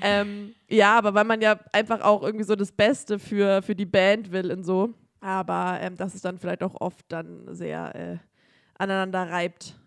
Ähm, 0.00 0.54
ja, 0.68 0.96
aber 0.96 1.12
weil 1.12 1.24
man 1.24 1.42
ja 1.42 1.60
einfach 1.72 2.00
auch 2.00 2.22
irgendwie 2.22 2.44
so 2.46 2.56
das 2.56 2.72
Beste 2.72 3.18
für, 3.18 3.60
für 3.60 3.74
die 3.76 3.84
Band 3.86 4.32
will 4.32 4.50
und 4.50 4.64
so. 4.64 4.94
Aber 5.20 5.78
ähm, 5.82 5.94
dass 5.96 6.14
es 6.14 6.22
dann 6.22 6.38
vielleicht 6.38 6.62
auch 6.62 6.80
oft 6.80 7.04
dann 7.10 7.54
sehr 7.54 7.94
äh, 7.94 8.16
aneinander 8.78 9.30
reibt. 9.30 9.78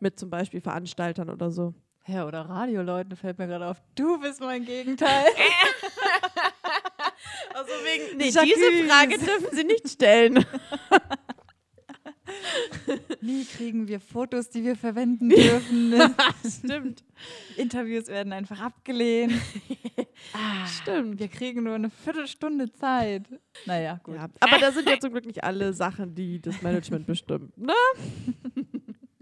Mit 0.00 0.18
zum 0.18 0.30
Beispiel 0.30 0.60
Veranstaltern 0.60 1.28
oder 1.28 1.50
so. 1.50 1.74
Ja, 2.08 2.26
oder 2.26 2.40
Radioleuten 2.48 3.16
fällt 3.16 3.38
mir 3.38 3.46
gerade 3.46 3.66
auf. 3.66 3.76
Du 3.94 4.18
bist 4.18 4.40
mein 4.40 4.64
Gegenteil. 4.64 5.26
Also 7.54 7.72
wegen, 7.84 8.16
nee, 8.18 8.28
Jacques. 8.28 8.52
diese 8.54 8.86
Frage 8.88 9.18
dürfen 9.18 9.48
Sie 9.52 9.64
nicht 9.64 9.88
stellen. 9.88 10.44
Nie 13.20 13.44
kriegen 13.44 13.88
wir 13.88 13.98
Fotos, 14.00 14.50
die 14.50 14.62
wir 14.62 14.76
verwenden 14.76 15.28
dürfen. 15.30 15.94
Stimmt. 16.46 17.02
Interviews 17.56 18.06
werden 18.06 18.32
einfach 18.32 18.60
abgelehnt. 18.60 19.32
Ah, 20.32 20.66
Stimmt. 20.66 21.18
Wir 21.18 21.28
kriegen 21.28 21.64
nur 21.64 21.74
eine 21.74 21.90
Viertelstunde 21.90 22.70
Zeit. 22.72 23.24
Naja, 23.66 23.98
gut. 24.04 24.14
Ja, 24.16 24.28
aber 24.40 24.58
da 24.60 24.70
sind 24.70 24.88
ja 24.88 25.00
zum 25.00 25.10
Glück 25.12 25.26
nicht 25.26 25.42
alle 25.42 25.72
Sachen, 25.72 26.14
die 26.14 26.40
das 26.40 26.62
Management 26.62 27.06
bestimmt. 27.06 27.56
Ne? 27.58 27.72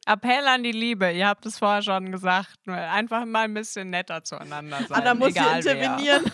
Appell 0.06 0.46
an 0.46 0.62
die 0.62 0.72
Liebe, 0.72 1.10
ihr 1.10 1.26
habt 1.26 1.44
es 1.46 1.58
vorher 1.58 1.82
schon 1.82 2.12
gesagt. 2.12 2.56
Nur 2.64 2.76
Einfach 2.76 3.24
mal 3.24 3.44
ein 3.44 3.54
bisschen 3.54 3.90
netter 3.90 4.22
zueinander 4.22 4.78
sein. 4.88 5.00
Anna 5.00 5.14
muss 5.14 5.30
egal 5.30 5.58
intervenieren. 5.58 6.24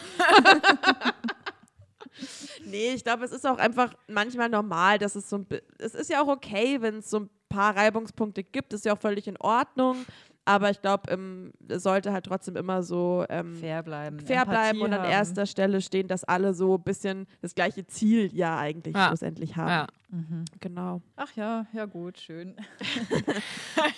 nee, 2.67 2.91
ich 2.91 3.03
glaube, 3.03 3.25
es 3.25 3.33
ist 3.33 3.47
auch 3.47 3.57
einfach 3.57 3.95
manchmal 4.09 4.51
normal, 4.51 4.99
dass 4.99 5.17
es 5.17 5.29
so 5.29 5.39
ein 5.39 5.47
es 5.79 5.95
ist 5.95 6.11
ja 6.11 6.23
auch 6.23 6.29
okay, 6.29 6.83
wenn 6.83 6.99
es 6.99 7.09
so 7.09 7.21
ein 7.21 7.31
paar 7.49 7.75
Reibungspunkte 7.75 8.45
gibt, 8.45 8.75
ist 8.75 8.85
ja 8.85 8.95
auch 8.95 9.01
völlig 9.01 9.27
in 9.27 9.39
Ordnung. 9.39 10.05
Aber 10.45 10.71
ich 10.71 10.81
glaube, 10.81 11.09
ähm, 11.13 11.53
es 11.69 11.85
sollte 11.85 12.13
halt 12.13 12.27
trotzdem 12.27 12.57
immer 12.57 12.83
so 12.83 13.25
ähm, 13.29 13.55
Fair 13.55 13.83
bleiben. 13.85 14.19
fair 14.19 14.45
bleiben 14.45 14.79
Empathie 14.79 14.81
und 14.85 14.93
an 14.93 15.03
haben. 15.03 15.11
erster 15.11 15.47
Stelle 15.47 15.81
stehen, 15.81 16.09
dass 16.09 16.25
alle 16.25 16.53
so 16.53 16.75
ein 16.77 16.83
bisschen 16.83 17.27
das 17.43 17.55
gleiche 17.55 17.87
Ziel 17.87 18.29
ja 18.35 18.59
eigentlich 18.59 18.97
Ja. 18.97 19.07
schlussendlich 19.09 19.57
haben. 19.57 19.69
Ja. 19.71 19.87
Mhm. 20.11 20.45
Genau. 20.61 21.01
Ach 21.17 21.31
ja, 21.37 21.67
ja 21.73 21.85
gut, 21.85 22.19
schön. 22.19 22.57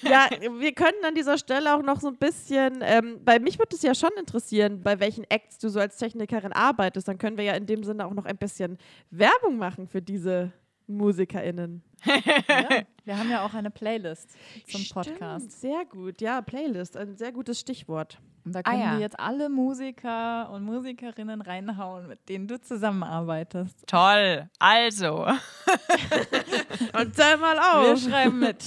Ja, 0.03 0.29
wir 0.59 0.73
können 0.73 1.03
an 1.07 1.15
dieser 1.15 1.39
Stelle 1.39 1.75
auch 1.75 1.83
noch 1.83 2.01
so 2.01 2.09
ein 2.09 2.17
bisschen, 2.17 2.81
ähm, 2.83 3.21
bei 3.25 3.39
mich 3.39 3.59
würde 3.59 3.75
es 3.75 3.83
ja 3.83 3.95
schon 3.95 4.11
interessieren, 4.19 4.83
bei 4.83 5.01
welchen 5.01 5.25
Acts 5.31 5.59
du 5.59 5.69
so 5.69 5.81
als 5.81 5.97
Technikerin 5.97 6.53
arbeitest. 6.53 7.09
Dann 7.09 7.19
können 7.19 7.37
wir 7.37 7.45
ja 7.45 7.55
in 7.55 7.67
dem 7.67 7.83
Sinne 7.85 8.07
auch 8.07 8.15
noch 8.15 8.25
ein 8.27 8.37
bisschen 8.37 8.79
Werbung 9.11 9.57
machen 9.57 9.87
für 9.89 10.03
diese 10.03 10.53
MusikerInnen. 10.87 11.83
Ja, 12.07 12.69
wir 13.07 13.19
haben 13.19 13.31
ja 13.31 13.45
auch 13.45 13.53
eine 13.55 13.71
Playlist 13.71 14.31
zum 14.71 14.81
Stimmt, 14.81 15.07
Podcast. 15.19 15.61
sehr 15.61 15.85
gut, 15.85 16.21
ja, 16.23 16.41
Playlist, 16.43 16.97
ein 16.97 17.17
sehr 17.17 17.33
gutes 17.33 17.61
Stichwort. 17.61 18.19
Und 18.45 18.55
da 18.55 18.61
Ah, 18.61 18.71
können 18.71 18.81
ja. 18.83 18.93
wir 18.93 19.01
jetzt 19.01 19.19
alle 19.21 19.49
Musiker 19.51 20.51
und 20.51 20.65
Musikerinnen 20.65 21.41
reinhauen, 21.43 22.07
mit 22.09 22.27
denen 22.29 22.47
du 22.47 22.59
zusammenarbeitest. 22.61 23.87
Toll. 23.87 24.49
Also, 24.59 25.27
Und 26.99 27.15
zähl 27.15 27.37
mal 27.39 27.57
Wir 27.57 27.93
auf. 27.93 28.01
schreiben 28.03 28.39
mit. 28.39 28.65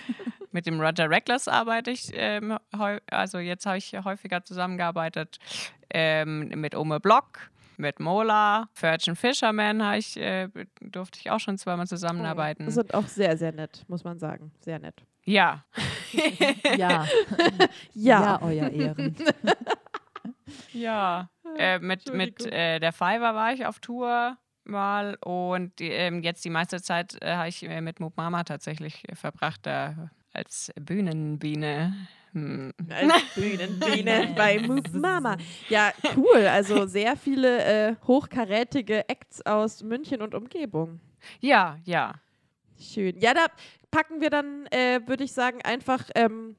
mit 0.52 0.66
dem 0.66 0.80
Roger 0.80 1.08
Reckless 1.08 1.48
arbeite 1.48 1.90
ich, 1.92 2.10
ähm, 2.14 2.56
also 3.10 3.38
jetzt 3.38 3.64
habe 3.66 3.78
ich 3.78 3.92
häufiger 4.04 4.44
zusammengearbeitet 4.44 5.38
ähm, 5.94 6.48
mit 6.56 6.74
Ome 6.74 7.00
Block, 7.00 7.50
mit 7.76 8.00
Mola, 8.00 8.68
Virgin 8.74 9.16
Fisherman 9.16 9.80
ich, 9.98 10.16
äh, 10.16 10.48
durfte 10.80 11.18
ich 11.20 11.30
auch 11.30 11.40
schon 11.40 11.58
zweimal 11.58 11.86
zusammenarbeiten. 11.86 12.66
Das 12.66 12.74
sind 12.74 12.94
auch 12.94 13.06
sehr, 13.06 13.36
sehr 13.36 13.52
nett, 13.52 13.84
muss 13.88 14.04
man 14.04 14.18
sagen. 14.18 14.52
Sehr 14.60 14.78
nett. 14.78 15.02
ja. 15.24 15.64
Ja, 16.74 17.06
Ja. 17.94 18.42
euer 18.42 18.68
Ehren. 18.70 19.16
Ja. 20.72 21.30
Äh, 21.56 21.78
mit 21.78 22.12
mit 22.12 22.44
äh, 22.46 22.78
der 22.78 22.92
Fiverr 22.92 23.34
war 23.34 23.52
ich 23.52 23.64
auf 23.66 23.78
Tour. 23.80 24.36
mal 24.64 25.16
und 25.24 25.78
die, 25.78 25.88
ähm, 25.88 26.22
jetzt 26.22 26.44
die 26.44 26.50
meiste 26.50 26.80
Zeit 26.82 27.16
äh, 27.22 27.34
habe 27.36 27.48
ich 27.48 27.62
äh, 27.64 27.80
mit 27.80 28.00
Moop 28.00 28.16
Mama 28.16 28.44
tatsächlich 28.44 29.02
äh, 29.08 29.14
verbracht, 29.16 29.60
da 29.64 30.10
als 30.32 30.72
Bühnenbiene. 30.80 32.08
Hm. 32.32 32.72
Als 32.88 33.34
Bühnenbiene 33.34 34.32
bei 34.36 34.58
Move 34.58 34.98
Mama. 34.98 35.36
Ja, 35.68 35.92
cool. 36.16 36.46
Also 36.46 36.86
sehr 36.86 37.16
viele 37.16 37.64
äh, 37.64 37.96
hochkarätige 38.06 39.08
Acts 39.08 39.44
aus 39.44 39.82
München 39.82 40.22
und 40.22 40.34
Umgebung. 40.34 41.00
Ja, 41.40 41.78
ja. 41.84 42.14
Schön. 42.78 43.18
Ja, 43.18 43.34
da 43.34 43.46
packen 43.90 44.20
wir 44.20 44.30
dann, 44.30 44.66
äh, 44.66 45.00
würde 45.06 45.24
ich 45.24 45.32
sagen, 45.32 45.60
einfach 45.62 46.08
ähm, 46.14 46.56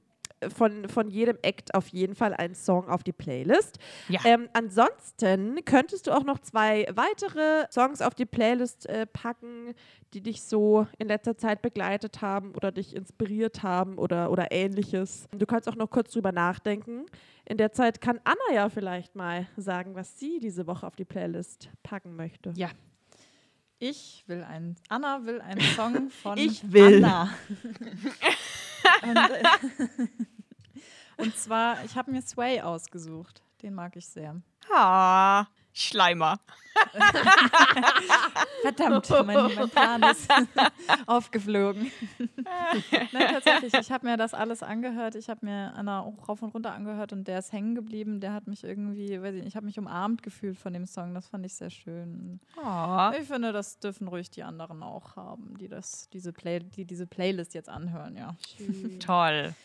von, 0.49 0.87
von 0.89 1.09
jedem 1.09 1.37
Act 1.41 1.73
auf 1.73 1.87
jeden 1.89 2.15
Fall 2.15 2.33
einen 2.33 2.55
Song 2.55 2.89
auf 2.89 3.03
die 3.03 3.11
Playlist. 3.11 3.77
Ja. 4.09 4.21
Ähm, 4.25 4.49
ansonsten 4.53 5.63
könntest 5.65 6.07
du 6.07 6.11
auch 6.11 6.23
noch 6.23 6.39
zwei 6.39 6.87
weitere 6.93 7.65
Songs 7.71 8.01
auf 8.01 8.15
die 8.15 8.25
Playlist 8.25 8.87
äh, 8.87 9.05
packen, 9.05 9.73
die 10.13 10.21
dich 10.21 10.43
so 10.43 10.87
in 10.97 11.07
letzter 11.07 11.37
Zeit 11.37 11.61
begleitet 11.61 12.21
haben 12.21 12.53
oder 12.55 12.71
dich 12.71 12.95
inspiriert 12.95 13.63
haben 13.63 13.97
oder, 13.97 14.31
oder 14.31 14.51
ähnliches. 14.51 15.27
Du 15.31 15.45
kannst 15.45 15.67
auch 15.67 15.75
noch 15.75 15.89
kurz 15.89 16.11
drüber 16.11 16.31
nachdenken. 16.31 17.05
In 17.45 17.57
der 17.57 17.71
Zeit 17.71 17.99
kann 17.99 18.19
Anna 18.23 18.55
ja 18.55 18.69
vielleicht 18.69 19.15
mal 19.15 19.47
sagen, 19.57 19.95
was 19.95 20.19
sie 20.19 20.39
diese 20.39 20.65
Woche 20.67 20.87
auf 20.87 20.95
die 20.95 21.05
Playlist 21.05 21.69
packen 21.83 22.15
möchte. 22.15 22.53
Ja. 22.55 22.69
Ich 23.79 24.23
will 24.27 24.43
einen, 24.43 24.77
Anna 24.87 25.25
will 25.25 25.41
einen 25.41 25.59
Song 25.59 26.09
von 26.21 26.37
Ich 26.37 26.71
will. 26.71 27.03
Anna. 27.03 27.29
und, 29.03 29.17
äh, 29.17 29.43
und 31.17 31.35
zwar, 31.37 31.83
ich 31.85 31.95
habe 31.95 32.11
mir 32.11 32.21
Sway 32.21 32.61
ausgesucht. 32.61 33.41
Den 33.61 33.73
mag 33.73 33.95
ich 33.95 34.07
sehr. 34.07 34.41
Ah, 34.73 35.45
Schleimer. 35.75 36.39
Verdammt, 38.61 39.09
mein, 39.25 39.55
mein 39.55 39.69
Plan 39.69 40.03
ist 40.03 40.29
aufgeflogen. 41.07 41.91
Nein, 43.11 43.27
tatsächlich, 43.31 43.73
ich 43.73 43.91
habe 43.91 44.05
mir 44.05 44.15
das 44.17 44.33
alles 44.33 44.61
angehört. 44.61 45.15
Ich 45.15 45.29
habe 45.29 45.45
mir 45.45 45.73
Anna 45.75 46.01
auch 46.01 46.29
rauf 46.29 46.41
und 46.43 46.53
runter 46.53 46.73
angehört 46.73 47.11
und 47.11 47.27
der 47.27 47.39
ist 47.39 47.51
hängen 47.51 47.73
geblieben. 47.73 48.19
Der 48.19 48.33
hat 48.33 48.47
mich 48.47 48.63
irgendwie, 48.63 49.21
weiß 49.21 49.33
ich 49.33 49.41
nicht, 49.41 49.47
ich 49.49 49.55
habe 49.55 49.65
mich 49.65 49.79
umarmt 49.79 50.21
gefühlt 50.21 50.57
von 50.57 50.73
dem 50.73 50.85
Song. 50.85 51.15
Das 51.15 51.27
fand 51.27 51.45
ich 51.45 51.55
sehr 51.55 51.71
schön. 51.71 52.39
Oh. 52.57 53.11
Ich 53.19 53.27
finde, 53.27 53.51
das 53.51 53.79
dürfen 53.79 54.07
ruhig 54.07 54.29
die 54.29 54.43
anderen 54.43 54.83
auch 54.83 55.15
haben, 55.15 55.57
die 55.57 55.67
das, 55.67 56.09
diese 56.09 56.33
Play, 56.33 56.59
die 56.59 56.85
diese 56.85 57.07
Playlist 57.07 57.55
jetzt 57.55 57.69
anhören, 57.69 58.15
ja. 58.15 58.35
Toll. 58.99 59.55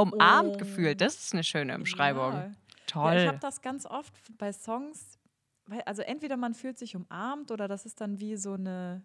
Umarmt 0.00 0.54
Oh. 0.54 0.58
gefühlt, 0.58 1.00
das 1.00 1.14
ist 1.16 1.32
eine 1.34 1.44
schöne 1.44 1.74
Umschreibung. 1.76 2.32
Ja. 2.32 2.50
Toll. 2.86 3.12
Ja, 3.14 3.20
ich 3.22 3.28
habe 3.28 3.38
das 3.38 3.60
ganz 3.62 3.86
oft 3.86 4.12
bei 4.38 4.52
Songs, 4.52 5.18
weil, 5.66 5.80
also 5.82 6.02
entweder 6.02 6.36
man 6.36 6.54
fühlt 6.54 6.78
sich 6.78 6.96
umarmt 6.96 7.50
oder 7.50 7.68
das 7.68 7.86
ist 7.86 8.00
dann 8.00 8.18
wie 8.18 8.36
so 8.36 8.54
eine 8.54 9.02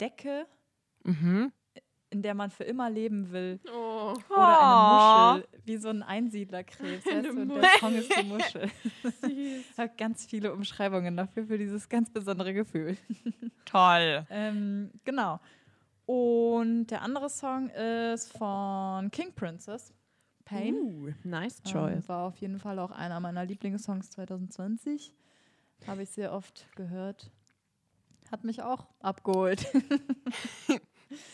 Decke, 0.00 0.46
mhm. 1.04 1.52
in 2.10 2.22
der 2.22 2.34
man 2.34 2.50
für 2.50 2.64
immer 2.64 2.90
leben 2.90 3.30
will. 3.32 3.60
Oh. 3.74 4.12
Oder 4.12 4.18
Oh. 4.28 4.34
eine 4.34 5.38
Muschel, 5.38 5.48
wie 5.64 5.76
so 5.78 5.88
ein 5.88 6.02
Einsiedlerkrebs. 6.02 7.06
Eine 7.06 7.28
Weißt 7.28 7.36
du? 7.38 7.60
Der 7.60 7.70
Song 7.80 7.94
ist 7.94 8.16
die 8.16 8.24
Muschel. 8.24 8.70
Ich 9.70 9.78
habe 9.78 9.92
ganz 9.96 10.26
viele 10.26 10.52
Umschreibungen 10.52 11.16
dafür, 11.16 11.46
für 11.46 11.58
dieses 11.58 11.88
ganz 11.88 12.10
besondere 12.10 12.52
Gefühl. 12.54 12.96
Toll. 13.64 14.26
Ähm, 14.30 14.90
genau. 15.04 15.40
Und 16.06 16.88
der 16.88 17.00
andere 17.02 17.30
Song 17.30 17.70
ist 17.70 18.36
von 18.36 19.10
King 19.10 19.32
Princess, 19.34 19.92
Pain. 20.44 20.74
Uh, 20.74 21.12
nice 21.24 21.60
Ähm, 21.64 21.72
choice. 21.72 22.08
war 22.08 22.26
auf 22.26 22.36
jeden 22.36 22.58
Fall 22.58 22.78
auch 22.78 22.90
einer 22.90 23.18
meiner 23.20 23.44
Lieblingssongs 23.44 24.10
2020. 24.10 25.14
Habe 25.86 26.02
ich 26.02 26.10
sehr 26.10 26.32
oft 26.32 26.66
gehört. 26.76 27.30
Hat 28.30 28.44
mich 28.44 28.62
auch 28.62 28.86
abgeholt. 29.00 29.66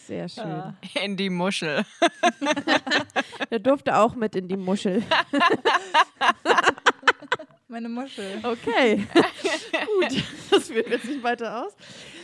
Sehr 0.07 0.29
schön. 0.29 0.45
Ja. 0.47 0.75
In 1.03 1.17
die 1.17 1.31
Muschel. 1.31 1.87
Der 3.51 3.61
durfte 3.61 3.97
auch 3.97 4.15
mit 4.15 4.37
in 4.37 4.49
die 4.49 4.57
Muschel. 4.57 5.03
Meine 7.71 7.89
Muschel. 7.89 8.41
Okay. 8.43 9.07
Gut, 9.15 10.25
das 10.51 10.71
führt 10.71 10.89
jetzt 10.89 11.05
nicht 11.05 11.23
weiter 11.23 11.65
aus. 11.65 11.77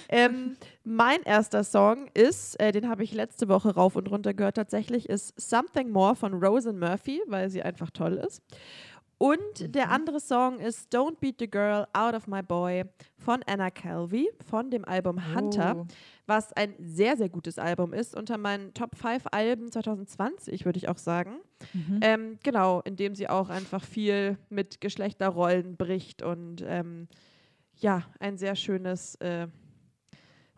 Ähm, 0.09 0.57
mein 0.83 1.23
erster 1.23 1.63
Song 1.63 2.09
ist, 2.15 2.59
äh, 2.59 2.73
den 2.73 2.89
habe 2.89 3.05
ich 3.05 3.13
letzte 3.13 3.49
Woche 3.49 3.73
rauf 3.73 3.95
und 3.95 4.11
runter 4.11 4.35
gehört 4.35 4.57
tatsächlich, 4.57 5.09
ist 5.09 5.41
Something 5.41 5.91
More 5.91 6.17
von 6.17 6.35
Rosen 6.35 6.81
Murphy, 6.81 7.23
weil 7.29 7.49
sie 7.49 7.63
einfach 7.63 7.91
toll 7.91 8.15
ist. 8.15 8.43
Und 9.19 9.75
der 9.75 9.91
andere 9.91 10.21
Song 10.21 10.59
ist 10.59 10.95
Don't 10.95 11.19
Beat 11.21 11.37
the 11.39 11.51
Girl 11.51 11.87
Out 11.95 12.15
of 12.15 12.27
My 12.27 12.43
Boy 12.43 12.85
von 13.17 13.43
Anna 13.47 13.71
Calvi 13.71 14.29
von 14.47 14.71
dem 14.71 14.85
Album 14.85 15.35
Hunter, 15.35 15.75
Oh. 15.79 15.87
was 16.27 16.53
ein 16.53 16.75
sehr, 16.79 17.17
sehr 17.17 17.31
gutes 17.31 17.59
Album 17.59 17.95
ist. 17.95 18.15
Unter 18.15 18.37
meinen 18.37 18.75
Top 18.75 18.95
5 18.95 19.25
Alben 19.33 19.73
2020, 19.73 20.67
würde 20.67 20.77
ich 20.77 20.89
auch 20.91 20.99
sagen. 20.99 21.37
Mhm. 21.73 22.01
Ähm, 22.03 22.39
genau, 22.43 22.83
indem 22.83 23.15
sie 23.15 23.27
auch 23.31 23.49
einfach 23.49 23.83
viel 23.83 24.37
mit 24.51 24.83
Geschlechterrollen 24.83 25.79
bricht 25.79 26.21
und 26.23 26.63
ähm, 26.67 27.09
ja, 27.79 28.03
ein 28.21 28.37
sehr 28.37 28.55
schönes, 28.55 29.15
äh, 29.17 29.49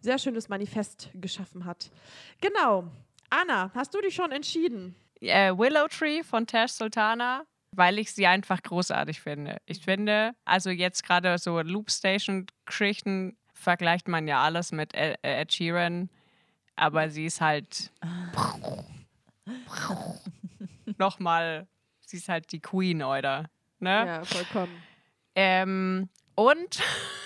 sehr 0.00 0.18
schönes 0.18 0.48
Manifest 0.48 1.10
geschaffen 1.14 1.64
hat. 1.64 1.92
Genau. 2.40 2.84
Anna, 3.30 3.70
hast 3.74 3.94
du 3.94 4.00
dich 4.00 4.16
schon 4.16 4.32
entschieden? 4.32 4.96
Äh, 5.20 5.52
Willow 5.56 5.86
Tree 5.88 6.22
von 6.24 6.44
Tash 6.46 6.72
Sultana, 6.72 7.44
weil 7.72 7.98
ich 7.98 8.12
sie 8.12 8.26
einfach 8.26 8.62
großartig 8.62 9.20
finde. 9.20 9.58
Ich 9.66 9.82
finde, 9.82 10.34
also 10.44 10.70
jetzt 10.70 11.04
gerade 11.04 11.38
so 11.38 11.60
Loopstation-Geschichten 11.60 13.36
vergleicht 13.52 14.08
man 14.08 14.28
ja 14.28 14.42
alles 14.42 14.72
mit 14.72 14.94
Ed, 14.94 15.18
Ed 15.22 15.52
Sheeran, 15.52 16.08
aber 16.76 17.10
sie 17.10 17.26
ist 17.26 17.40
halt 17.40 17.92
nochmal, 20.98 21.66
sie 22.06 22.18
ist 22.18 22.28
halt 22.28 22.52
die 22.52 22.60
Queen, 22.60 23.02
oder? 23.02 23.50
Ne? 23.80 24.06
Ja, 24.06 24.24
vollkommen. 24.24 24.82
Ähm, 25.34 26.08
und 26.34 26.80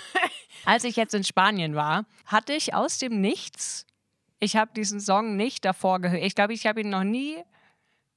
als 0.65 0.83
ich 0.83 0.95
jetzt 0.95 1.13
in 1.13 1.23
Spanien 1.23 1.75
war, 1.75 2.05
hatte 2.25 2.53
ich 2.53 2.73
aus 2.73 2.97
dem 2.97 3.21
Nichts, 3.21 3.85
ich 4.39 4.55
habe 4.55 4.71
diesen 4.75 4.99
Song 4.99 5.37
nicht 5.37 5.65
davor 5.65 5.99
gehört. 5.99 6.23
Ich 6.23 6.35
glaube, 6.35 6.53
ich 6.53 6.67
habe 6.67 6.81
ihn 6.81 6.89
noch 6.89 7.03
nie 7.03 7.37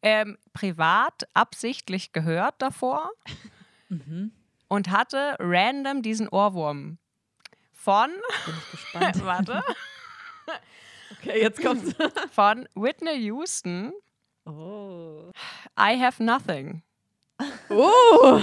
ähm, 0.02 0.38
privat 0.52 1.28
absichtlich 1.34 2.12
gehört 2.12 2.54
davor 2.58 3.10
Mhm. 3.88 4.32
und 4.68 4.90
hatte 4.90 5.36
random 5.38 6.02
diesen 6.02 6.28
Ohrwurm 6.28 6.98
von, 7.72 8.10
Bin 8.10 8.54
ich 8.56 8.70
gespannt. 8.72 9.24
warte, 9.24 9.62
Okay, 11.20 11.40
jetzt 11.40 11.62
kommt's. 11.62 11.94
von 12.32 12.68
Whitney 12.74 13.14
Houston, 13.26 13.92
Oh. 14.44 15.30
I 15.78 16.00
Have 16.00 16.22
Nothing. 16.22 16.82
Oh! 17.68 18.40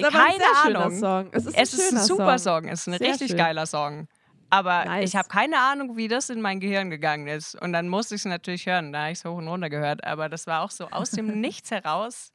Keine 0.00 0.44
Ahnung. 0.64 1.30
Es 1.32 1.46
ist, 1.46 1.56
Es 1.56 1.72
ein, 1.74 1.80
ist 1.80 1.92
ein 1.92 1.98
super 2.00 2.38
Song. 2.38 2.64
Es 2.68 2.80
ist 2.80 2.88
ein 2.88 2.98
Sehr 2.98 3.08
richtig 3.08 3.28
schön. 3.28 3.36
geiler 3.36 3.66
Song. 3.66 4.08
Aber 4.50 4.84
Nice. 4.84 5.08
ich 5.10 5.16
habe 5.16 5.28
keine 5.28 5.58
Ahnung, 5.60 5.96
wie 5.96 6.08
das 6.08 6.30
in 6.30 6.40
mein 6.40 6.60
Gehirn 6.60 6.90
gegangen 6.90 7.26
ist. 7.26 7.54
Und 7.60 7.72
dann 7.72 7.88
musste 7.88 8.14
ich 8.14 8.20
es 8.20 8.24
natürlich 8.24 8.66
hören. 8.66 8.92
Da 8.92 9.02
habe 9.02 9.12
ich 9.12 9.18
es 9.18 9.24
hoch 9.24 9.36
und 9.38 9.48
runter 9.48 9.68
gehört. 9.70 10.04
Aber 10.04 10.28
das 10.28 10.46
war 10.46 10.62
auch 10.62 10.70
so 10.70 10.86
aus 10.90 11.10
dem 11.10 11.26
Nichts 11.40 11.70
heraus 11.70 12.30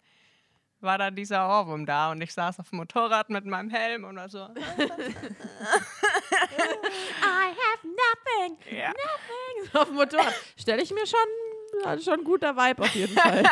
war 0.81 0.97
dann 0.97 1.13
dieser 1.13 1.45
Ohrwurm 1.49 1.85
da. 1.85 2.09
Und 2.11 2.21
ich 2.21 2.33
saß 2.33 2.57
auf 2.59 2.69
dem 2.69 2.77
Motorrad 2.77 3.29
mit 3.29 3.45
meinem 3.45 3.69
Helm 3.69 4.05
und 4.05 4.15
war 4.15 4.29
so. 4.29 4.39
I 4.47 4.47
have 7.51 7.85
nothing. 7.85 8.57
Ja. 8.77 8.93
Auf 9.73 9.87
dem 9.87 9.95
Motorrad. 9.95 10.33
Stelle 10.57 10.81
ich 10.81 10.91
mir 10.91 11.05
schon, 11.05 11.19
ja, 11.83 11.99
schon 11.99 12.19
ein 12.19 12.23
guter 12.23 12.55
Vibe 12.55 12.81
auf 12.83 12.95
jeden 12.95 13.13
Fall. 13.17 13.43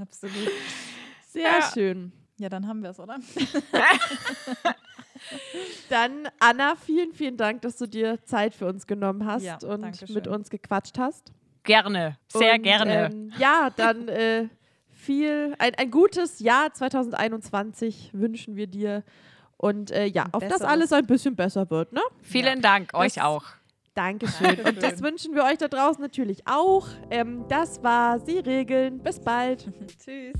Absolut. 0.00 0.50
Sehr 1.28 1.42
Ja. 1.50 1.70
schön. 1.72 2.12
Ja, 2.38 2.48
dann 2.50 2.66
haben 2.68 2.82
wir 2.82 2.90
es, 2.90 2.98
oder? 3.00 3.18
Dann, 5.88 6.28
Anna, 6.38 6.74
vielen, 6.76 7.12
vielen 7.12 7.36
Dank, 7.36 7.62
dass 7.62 7.76
du 7.76 7.86
dir 7.86 8.22
Zeit 8.24 8.54
für 8.54 8.66
uns 8.66 8.86
genommen 8.86 9.26
hast 9.26 9.42
Ja, 9.44 9.58
und 9.66 10.08
mit 10.10 10.26
uns 10.26 10.50
gequatscht 10.50 10.98
hast. 10.98 11.32
Gerne. 11.64 12.16
Sehr 12.28 12.54
und, 12.54 12.62
gerne. 12.62 13.06
Ähm, 13.12 13.32
ja, 13.38 13.70
dann 13.76 14.08
äh, 14.08 14.48
viel, 14.90 15.54
ein, 15.58 15.74
ein 15.76 15.90
gutes 15.90 16.40
Jahr 16.40 16.72
2021 16.72 18.10
wünschen 18.12 18.56
wir 18.56 18.66
dir. 18.66 19.02
Und 19.56 19.90
äh, 19.92 20.06
ja, 20.06 20.24
Ein 20.24 20.34
auf 20.34 20.48
das 20.48 20.62
alles 20.62 20.92
ein 20.92 21.06
bisschen 21.06 21.36
besser 21.36 21.70
wird, 21.70 21.92
ne? 21.92 22.00
Vielen 22.20 22.62
Dank, 22.62 22.94
euch 22.94 23.14
das- 23.14 23.24
auch. 23.24 23.44
Dankeschön. 23.94 24.58
Und 24.60 24.82
das 24.82 25.02
wünschen 25.02 25.34
wir 25.34 25.44
euch 25.44 25.58
da 25.58 25.68
draußen 25.68 26.00
natürlich 26.00 26.46
auch. 26.46 26.88
Ähm, 27.10 27.44
das 27.48 27.82
war 27.82 28.18
Sie 28.20 28.38
regeln. 28.38 29.00
Bis 29.00 29.20
bald. 29.20 29.68
Tschüss. 30.02 30.32